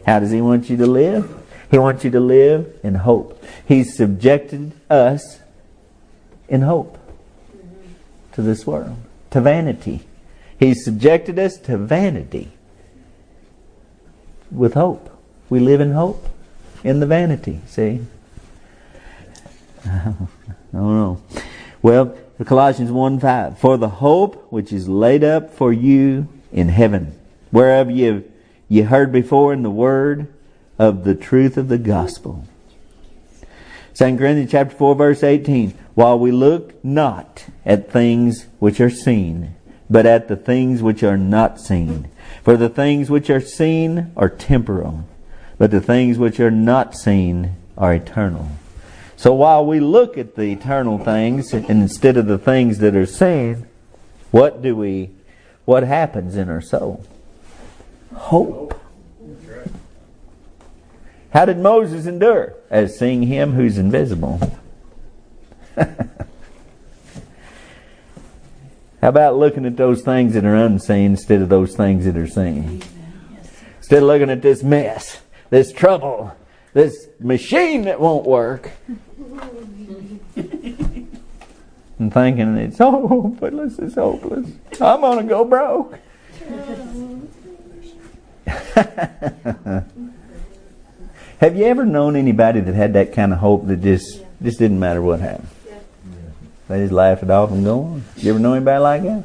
How 0.06 0.20
does 0.20 0.30
he 0.30 0.40
want 0.40 0.70
you 0.70 0.76
to 0.76 0.86
live? 0.86 1.42
He 1.70 1.78
wants 1.78 2.04
you 2.04 2.10
to 2.10 2.20
live 2.20 2.78
in 2.84 2.96
hope. 2.96 3.42
He's 3.66 3.96
subjected 3.96 4.72
us 4.90 5.40
in 6.48 6.62
hope 6.62 6.98
to 8.32 8.42
this 8.42 8.66
world, 8.66 8.96
to 9.30 9.40
vanity. 9.40 10.02
He's 10.58 10.84
subjected 10.84 11.38
us 11.38 11.56
to 11.58 11.78
vanity 11.78 12.52
with 14.50 14.74
hope. 14.74 15.08
We 15.48 15.60
live 15.60 15.80
in 15.80 15.92
hope 15.92 16.28
in 16.84 17.00
the 17.00 17.06
vanity, 17.06 17.60
see? 17.66 18.04
I 19.84 20.14
don't 20.72 20.96
know. 20.96 21.22
Well, 21.82 22.16
Colossians 22.44 22.92
1 22.92 23.18
5. 23.18 23.58
For 23.58 23.76
the 23.76 23.88
hope 23.88 24.46
which 24.50 24.72
is 24.72 24.88
laid 24.88 25.24
up 25.24 25.52
for 25.52 25.72
you 25.72 26.28
in 26.52 26.68
heaven, 26.68 27.18
whereof 27.50 27.90
you 27.90 28.24
you 28.68 28.84
heard 28.84 29.12
before 29.12 29.52
in 29.52 29.62
the 29.62 29.70
word 29.70 30.32
of 30.78 31.04
the 31.04 31.14
truth 31.14 31.56
of 31.56 31.68
the 31.68 31.78
gospel. 31.78 32.46
2 33.94 34.16
Corinthians 34.16 34.50
chapter 34.50 34.74
4 34.74 34.94
verse 34.94 35.22
18. 35.22 35.74
While 35.94 36.18
we 36.18 36.30
look 36.32 36.82
not 36.84 37.44
at 37.66 37.90
things 37.90 38.46
which 38.58 38.80
are 38.80 38.88
seen, 38.88 39.54
but 39.90 40.06
at 40.06 40.28
the 40.28 40.36
things 40.36 40.82
which 40.82 41.02
are 41.02 41.18
not 41.18 41.60
seen. 41.60 42.08
For 42.42 42.56
the 42.56 42.70
things 42.70 43.10
which 43.10 43.28
are 43.28 43.40
seen 43.40 44.10
are 44.16 44.30
temporal, 44.30 45.04
but 45.58 45.70
the 45.70 45.80
things 45.80 46.16
which 46.16 46.40
are 46.40 46.50
not 46.50 46.94
seen 46.94 47.56
are 47.76 47.92
eternal. 47.92 48.48
So 49.22 49.32
while 49.32 49.64
we 49.64 49.78
look 49.78 50.18
at 50.18 50.34
the 50.34 50.50
eternal 50.50 50.98
things 50.98 51.54
instead 51.54 52.16
of 52.16 52.26
the 52.26 52.38
things 52.38 52.78
that 52.78 52.96
are 52.96 53.06
seen, 53.06 53.68
what 54.32 54.62
do 54.62 54.74
we, 54.74 55.10
what 55.64 55.84
happens 55.84 56.34
in 56.36 56.50
our 56.50 56.60
soul? 56.60 57.06
Hope. 58.12 58.80
How 61.30 61.44
did 61.44 61.58
Moses 61.58 62.06
endure? 62.06 62.56
As 62.68 62.98
seeing 62.98 63.22
him 63.22 63.52
who's 63.52 63.78
invisible. 63.78 64.40
How 65.76 65.86
about 69.02 69.36
looking 69.36 69.64
at 69.66 69.76
those 69.76 70.02
things 70.02 70.34
that 70.34 70.44
are 70.44 70.56
unseen 70.56 71.12
instead 71.12 71.42
of 71.42 71.48
those 71.48 71.76
things 71.76 72.06
that 72.06 72.16
are 72.16 72.26
seen? 72.26 72.82
Instead 73.78 74.02
of 74.02 74.08
looking 74.08 74.30
at 74.30 74.42
this 74.42 74.64
mess, 74.64 75.20
this 75.48 75.70
trouble, 75.70 76.36
this 76.72 77.06
machine 77.20 77.82
that 77.82 78.00
won't 78.00 78.26
work, 78.26 78.72
and 82.02 82.12
thinking 82.12 82.56
it's 82.56 82.78
hopeless, 82.78 83.78
it's 83.78 83.94
hopeless. 83.94 84.48
I'm 84.80 85.00
gonna 85.00 85.24
go 85.24 85.44
broke. 85.44 85.98
Have 91.38 91.56
you 91.56 91.64
ever 91.64 91.84
known 91.84 92.16
anybody 92.16 92.60
that 92.60 92.74
had 92.74 92.92
that 92.94 93.12
kind 93.12 93.32
of 93.32 93.38
hope 93.38 93.66
that 93.68 93.82
just 93.82 94.22
just 94.42 94.58
didn't 94.58 94.80
matter 94.80 95.00
what 95.00 95.20
happened? 95.20 95.48
They 96.68 96.80
just 96.80 96.92
laugh 96.92 97.22
it 97.22 97.30
off 97.30 97.50
and 97.50 97.64
go 97.64 97.82
on. 97.82 98.04
You 98.16 98.30
ever 98.30 98.38
know 98.38 98.54
anybody 98.54 98.78
like 98.78 99.02
that? 99.02 99.24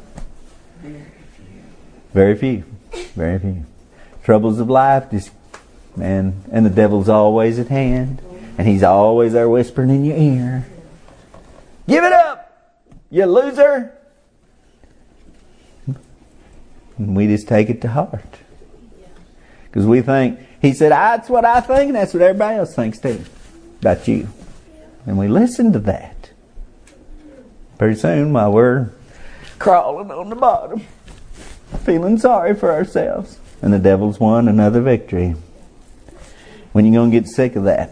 Very 2.12 2.36
few. 2.36 2.64
Very 3.14 3.38
few. 3.38 3.64
Troubles 4.22 4.60
of 4.60 4.68
life 4.68 5.10
just 5.10 5.30
man 5.96 6.44
and 6.52 6.64
the 6.64 6.70
devil's 6.70 7.08
always 7.08 7.58
at 7.58 7.68
hand. 7.68 8.22
And 8.56 8.66
he's 8.66 8.82
always 8.82 9.32
there 9.32 9.48
whispering 9.48 9.90
in 9.90 10.04
your 10.04 10.16
ear. 10.16 10.66
Give 11.88 12.04
it 12.04 12.12
up, 12.12 12.27
you 13.10 13.26
loser. 13.26 13.92
And 15.86 17.16
we 17.16 17.26
just 17.26 17.46
take 17.46 17.70
it 17.70 17.80
to 17.82 17.88
heart. 17.88 18.38
Because 19.66 19.86
we 19.86 20.02
think, 20.02 20.40
he 20.60 20.72
said, 20.72 20.92
ah, 20.92 21.16
that's 21.16 21.28
what 21.28 21.44
I 21.44 21.60
think, 21.60 21.88
and 21.88 21.94
that's 21.94 22.12
what 22.12 22.22
everybody 22.22 22.58
else 22.58 22.74
thinks 22.74 22.98
too. 22.98 23.24
About 23.80 24.08
you. 24.08 24.28
And 25.06 25.16
we 25.16 25.28
listen 25.28 25.72
to 25.72 25.78
that. 25.80 26.30
Pretty 27.78 27.94
soon, 27.94 28.32
while 28.32 28.52
we're 28.52 28.90
crawling 29.60 30.10
on 30.10 30.30
the 30.30 30.36
bottom, 30.36 30.84
feeling 31.84 32.18
sorry 32.18 32.54
for 32.54 32.72
ourselves, 32.72 33.38
and 33.62 33.72
the 33.72 33.78
devil's 33.78 34.18
won 34.18 34.48
another 34.48 34.80
victory. 34.80 35.36
When 36.72 36.84
you're 36.84 37.00
going 37.00 37.12
to 37.12 37.20
get 37.20 37.28
sick 37.28 37.54
of 37.54 37.64
that? 37.64 37.90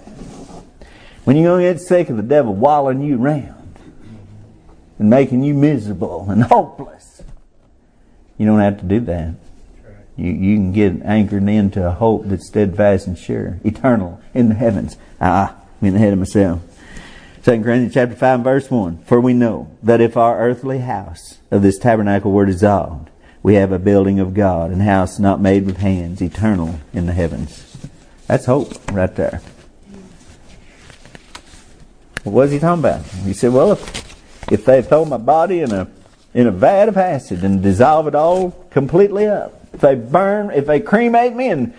When 1.24 1.36
you're 1.36 1.46
going 1.46 1.64
to 1.64 1.72
get 1.72 1.80
sick 1.80 2.10
of 2.10 2.16
the 2.16 2.22
devil 2.22 2.54
walling 2.54 3.00
you 3.00 3.22
around 3.22 3.55
and 4.98 5.10
making 5.10 5.42
you 5.42 5.54
miserable 5.54 6.26
and 6.30 6.42
hopeless? 6.52 7.22
You 8.38 8.46
don't 8.46 8.60
have 8.60 8.80
to 8.80 8.84
do 8.84 9.00
that. 9.00 9.34
You, 10.16 10.32
you 10.32 10.56
can 10.56 10.72
get 10.72 11.02
anchored 11.02 11.48
into 11.48 11.86
a 11.86 11.90
hope 11.90 12.24
that's 12.26 12.48
steadfast 12.48 13.06
and 13.06 13.18
sure, 13.18 13.60
eternal 13.64 14.20
in 14.34 14.48
the 14.48 14.54
heavens. 14.54 14.96
Ah, 15.20 15.56
I'm 15.80 15.88
in 15.88 15.94
the 15.94 16.00
head 16.00 16.12
of 16.12 16.18
myself. 16.18 16.62
2 17.44 17.62
Corinthians 17.62 17.94
chapter 17.94 18.16
5 18.16 18.40
verse 18.40 18.70
1. 18.70 19.04
For 19.04 19.20
we 19.20 19.34
know 19.34 19.70
that 19.82 20.00
if 20.00 20.16
our 20.16 20.38
earthly 20.38 20.78
house 20.78 21.38
of 21.50 21.62
this 21.62 21.78
tabernacle 21.78 22.32
were 22.32 22.46
dissolved, 22.46 23.10
we 23.42 23.54
have 23.54 23.70
a 23.70 23.78
building 23.78 24.18
of 24.18 24.34
God, 24.34 24.72
and 24.72 24.82
house 24.82 25.20
not 25.20 25.40
made 25.40 25.66
with 25.66 25.76
hands, 25.76 26.20
eternal 26.20 26.80
in 26.92 27.06
the 27.06 27.12
heavens. 27.12 27.76
That's 28.26 28.46
hope 28.46 28.90
right 28.90 29.14
there. 29.14 29.40
What 32.24 32.32
was 32.32 32.50
he 32.50 32.58
talking 32.58 32.80
about? 32.80 33.04
He 33.04 33.32
said, 33.32 33.52
well, 33.52 33.70
if, 33.70 34.05
if 34.50 34.64
they 34.64 34.82
throw 34.82 35.04
my 35.04 35.18
body 35.18 35.60
in 35.60 35.72
a, 35.72 35.88
in 36.34 36.46
a 36.46 36.50
vat 36.50 36.88
of 36.88 36.96
acid 36.96 37.42
and 37.44 37.62
dissolve 37.62 38.06
it 38.06 38.14
all 38.14 38.52
completely 38.70 39.26
up, 39.26 39.52
if 39.72 39.80
they 39.80 39.94
burn, 39.94 40.50
if 40.50 40.66
they 40.66 40.80
cremate 40.80 41.34
me 41.34 41.48
and, 41.48 41.74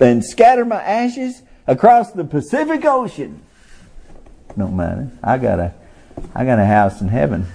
and 0.00 0.24
scatter 0.24 0.64
my 0.64 0.82
ashes 0.82 1.42
across 1.66 2.12
the 2.12 2.24
Pacific 2.24 2.84
Ocean, 2.84 3.40
don't 4.56 4.76
matter. 4.76 5.10
I 5.22 5.38
got 5.38 5.60
a, 5.60 5.74
I 6.34 6.44
got 6.44 6.58
a 6.58 6.64
house 6.64 7.00
in 7.00 7.08
heaven. 7.08 7.46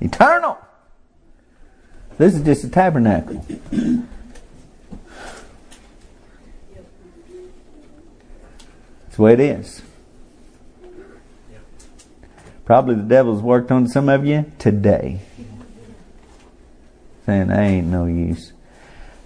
Eternal. 0.00 0.58
This 2.18 2.34
is 2.34 2.42
just 2.42 2.64
a 2.64 2.68
tabernacle. 2.68 3.44
That's 9.12 9.16
the 9.16 9.22
way 9.22 9.32
it 9.34 9.40
is. 9.40 9.82
Probably 12.72 12.94
the 12.94 13.02
devil's 13.02 13.42
worked 13.42 13.70
on 13.70 13.86
some 13.86 14.08
of 14.08 14.24
you 14.24 14.50
today. 14.58 15.20
Saying, 17.26 17.50
I 17.50 17.64
ain't 17.64 17.88
no 17.88 18.06
use. 18.06 18.54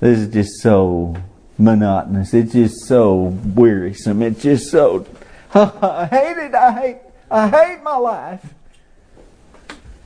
This 0.01 0.19
is 0.19 0.33
just 0.33 0.61
so 0.61 1.15
monotonous. 1.57 2.35
It's 2.35 2.55
just 2.55 2.87
so 2.87 3.39
wearisome. 3.55 4.23
It's 4.23 4.43
just 4.43 4.69
so, 4.69 5.07
I 5.55 6.07
hate 6.07 6.39
it. 6.39 6.57
I 6.57 6.73
hate, 6.73 6.97
I 7.31 7.49
hate 7.49 7.85
my 7.85 7.97
life. 7.97 8.45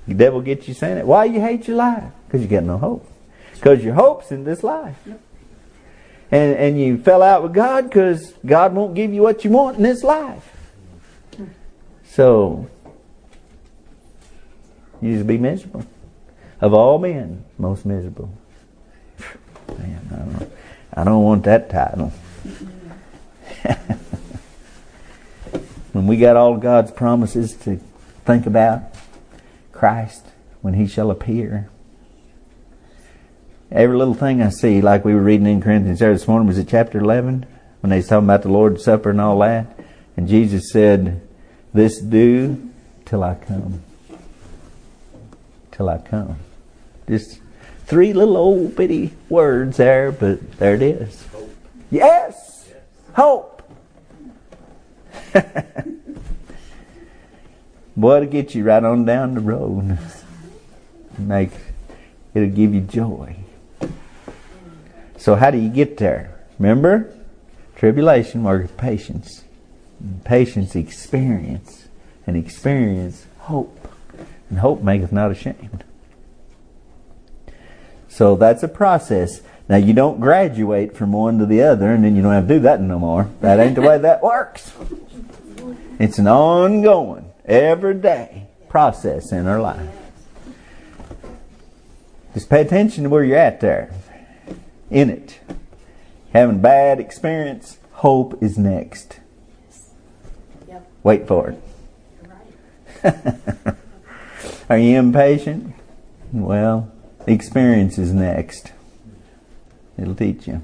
The 0.06 0.12
devil 0.12 0.42
gets 0.42 0.68
you 0.68 0.74
saying 0.74 0.98
it. 0.98 1.06
Why 1.06 1.24
you 1.24 1.40
hate 1.40 1.66
your 1.66 1.78
life? 1.78 2.12
Because 2.26 2.42
you 2.42 2.46
got 2.46 2.64
no 2.64 2.76
hope. 2.76 3.10
Because 3.54 3.82
your 3.82 3.94
hope's 3.94 4.30
in 4.30 4.44
this 4.44 4.62
life. 4.62 4.98
And, 6.30 6.56
and 6.56 6.78
you 6.78 6.98
fell 6.98 7.22
out 7.22 7.42
with 7.42 7.54
God 7.54 7.84
because 7.84 8.34
God 8.44 8.74
won't 8.74 8.94
give 8.94 9.14
you 9.14 9.22
what 9.22 9.46
you 9.46 9.50
want 9.50 9.78
in 9.78 9.82
this 9.82 10.04
life. 10.04 10.46
So, 12.04 12.68
you 15.00 15.14
just 15.14 15.26
be 15.26 15.38
miserable. 15.38 15.84
Of 16.60 16.74
all 16.74 16.98
men, 16.98 17.44
most 17.58 17.86
miserable. 17.86 18.30
Man, 19.78 20.08
I 20.12 20.16
don't, 20.16 20.52
I 20.94 21.04
don't 21.04 21.22
want 21.22 21.44
that 21.44 21.70
title. 21.70 22.12
when 25.92 26.06
we 26.06 26.16
got 26.18 26.36
all 26.36 26.56
God's 26.56 26.90
promises 26.90 27.54
to 27.58 27.80
think 28.24 28.46
about, 28.46 28.82
Christ, 29.72 30.26
when 30.60 30.74
He 30.74 30.86
shall 30.86 31.10
appear. 31.10 31.70
Every 33.72 33.96
little 33.96 34.14
thing 34.14 34.42
I 34.42 34.50
see, 34.50 34.80
like 34.80 35.04
we 35.04 35.14
were 35.14 35.22
reading 35.22 35.46
in 35.46 35.62
Corinthians 35.62 36.00
there 36.00 36.12
this 36.12 36.26
morning, 36.28 36.48
was 36.48 36.58
it 36.58 36.68
chapter 36.68 36.98
11? 36.98 37.46
When 37.80 37.90
they 37.90 37.96
was 37.96 38.08
talking 38.08 38.26
about 38.26 38.42
the 38.42 38.50
Lord's 38.50 38.84
Supper 38.84 39.10
and 39.10 39.20
all 39.20 39.38
that. 39.38 39.78
And 40.16 40.28
Jesus 40.28 40.70
said, 40.70 41.26
This 41.72 41.98
do 42.00 42.70
till 43.06 43.22
I 43.22 43.36
come. 43.36 43.82
Till 45.80 45.88
I 45.88 45.96
come. 45.96 46.36
Just 47.08 47.40
three 47.86 48.12
little 48.12 48.36
old 48.36 48.76
bitty 48.76 49.12
words 49.30 49.78
there, 49.78 50.12
but 50.12 50.58
there 50.58 50.74
it 50.74 50.82
is. 50.82 51.24
Hope. 51.28 51.56
Yes! 51.90 52.66
yes. 52.68 52.74
Hope! 53.14 53.62
Boy, 57.96 58.16
it'll 58.18 58.28
get 58.28 58.54
you 58.54 58.62
right 58.62 58.84
on 58.84 59.06
down 59.06 59.32
the 59.32 59.40
road. 59.40 59.98
Make 61.16 61.52
it'll 62.34 62.50
give 62.50 62.74
you 62.74 62.82
joy. 62.82 63.36
So 65.16 65.34
how 65.34 65.50
do 65.50 65.56
you 65.56 65.70
get 65.70 65.96
there? 65.96 66.38
Remember? 66.58 67.10
Tribulation 67.74 68.44
worketh 68.44 68.76
patience. 68.76 69.44
Patience 70.24 70.76
experience. 70.76 71.88
And 72.26 72.36
experience 72.36 73.24
hope. 73.38 73.90
And 74.50 74.58
hope 74.58 74.82
maketh 74.82 75.12
not 75.12 75.30
ashamed. 75.30 75.84
So 78.08 78.36
that's 78.36 78.62
a 78.62 78.68
process. 78.68 79.40
Now 79.68 79.76
you 79.76 79.94
don't 79.94 80.20
graduate 80.20 80.96
from 80.96 81.12
one 81.12 81.38
to 81.38 81.46
the 81.46 81.62
other 81.62 81.92
and 81.92 82.04
then 82.04 82.16
you 82.16 82.22
don't 82.22 82.32
have 82.32 82.48
to 82.48 82.54
do 82.54 82.60
that 82.60 82.80
no 82.80 82.98
more. 82.98 83.30
That 83.40 83.60
ain't 83.60 83.76
the 83.76 83.82
way 83.82 83.96
that 83.98 84.22
works. 84.22 84.72
It's 86.00 86.18
an 86.18 86.26
ongoing, 86.26 87.30
everyday 87.44 88.48
process 88.68 89.32
in 89.32 89.46
our 89.46 89.60
life. 89.60 89.88
Just 92.34 92.50
pay 92.50 92.62
attention 92.62 93.04
to 93.04 93.10
where 93.10 93.22
you're 93.22 93.38
at 93.38 93.60
there. 93.60 93.92
In 94.90 95.08
it. 95.08 95.38
Having 96.32 96.60
bad 96.60 96.98
experience, 96.98 97.78
hope 97.92 98.42
is 98.42 98.58
next. 98.58 99.20
Yep. 100.68 100.90
Wait 101.02 101.28
for 101.28 101.54
it. 103.04 103.76
Are 104.70 104.78
you 104.78 105.00
impatient? 105.00 105.74
Well, 106.32 106.92
experience 107.26 107.98
is 107.98 108.12
next. 108.12 108.70
It'll 109.98 110.14
teach 110.14 110.46
you. 110.46 110.62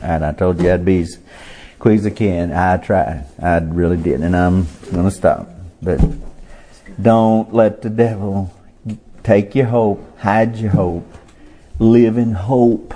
And 0.00 0.24
I 0.24 0.32
told 0.32 0.62
you 0.62 0.72
I'd 0.72 0.86
be 0.86 1.02
as 1.02 1.18
quick 1.78 1.98
as 1.98 2.06
I 2.06 2.10
can. 2.10 2.54
I 2.54 2.78
tried. 2.78 3.26
I 3.38 3.58
really 3.58 3.98
did. 3.98 4.22
And 4.22 4.34
I'm 4.34 4.66
going 4.90 5.04
to 5.04 5.10
stop. 5.10 5.50
But 5.82 6.00
don't 7.02 7.52
let 7.52 7.82
the 7.82 7.90
devil 7.90 8.50
take 9.22 9.54
your 9.54 9.66
hope, 9.66 10.18
hide 10.20 10.56
your 10.56 10.70
hope, 10.70 11.06
live 11.78 12.16
in 12.16 12.32
hope. 12.32 12.94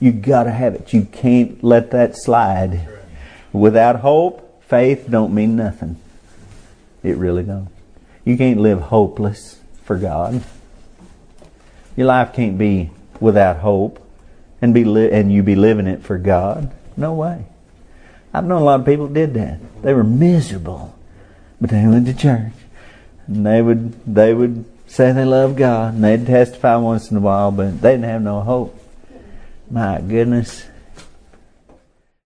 You 0.00 0.12
got 0.12 0.42
to 0.42 0.50
have 0.50 0.74
it. 0.74 0.92
You 0.92 1.06
can't 1.06 1.64
let 1.64 1.92
that 1.92 2.14
slide. 2.14 2.86
Without 3.54 4.00
hope, 4.00 4.62
faith 4.64 5.06
don't 5.08 5.34
mean 5.34 5.56
nothing. 5.56 5.96
It 7.02 7.16
really 7.16 7.42
don't. 7.42 7.70
You 8.26 8.36
can't 8.36 8.60
live 8.60 8.80
hopeless 8.80 9.60
for 9.84 9.96
God. 9.96 10.42
Your 11.96 12.08
life 12.08 12.34
can't 12.34 12.58
be 12.58 12.90
without 13.20 13.58
hope 13.58 14.04
and 14.60 14.74
be 14.74 14.84
li- 14.84 15.12
and 15.12 15.32
you 15.32 15.42
be 15.44 15.54
living 15.54 15.86
it 15.86 16.02
for 16.02 16.18
God. 16.18 16.72
No 16.96 17.14
way. 17.14 17.46
I've 18.34 18.44
known 18.44 18.62
a 18.62 18.64
lot 18.64 18.80
of 18.80 18.86
people 18.86 19.06
did 19.06 19.34
that. 19.34 19.60
They 19.82 19.94
were 19.94 20.04
miserable, 20.04 20.94
but 21.60 21.70
they 21.70 21.86
went 21.86 22.06
to 22.06 22.14
church 22.14 22.52
and 23.28 23.46
they 23.46 23.62
would 23.62 23.92
they 24.12 24.34
would 24.34 24.64
say 24.86 25.12
they 25.12 25.24
love 25.24 25.54
God 25.54 25.94
and 25.94 26.04
they'd 26.04 26.26
testify 26.26 26.76
once 26.76 27.10
in 27.10 27.16
a 27.16 27.20
while, 27.20 27.52
but 27.52 27.80
they 27.80 27.92
didn't 27.92 28.04
have 28.04 28.22
no 28.22 28.40
hope. 28.40 28.76
My 29.70 30.00
goodness, 30.00 30.66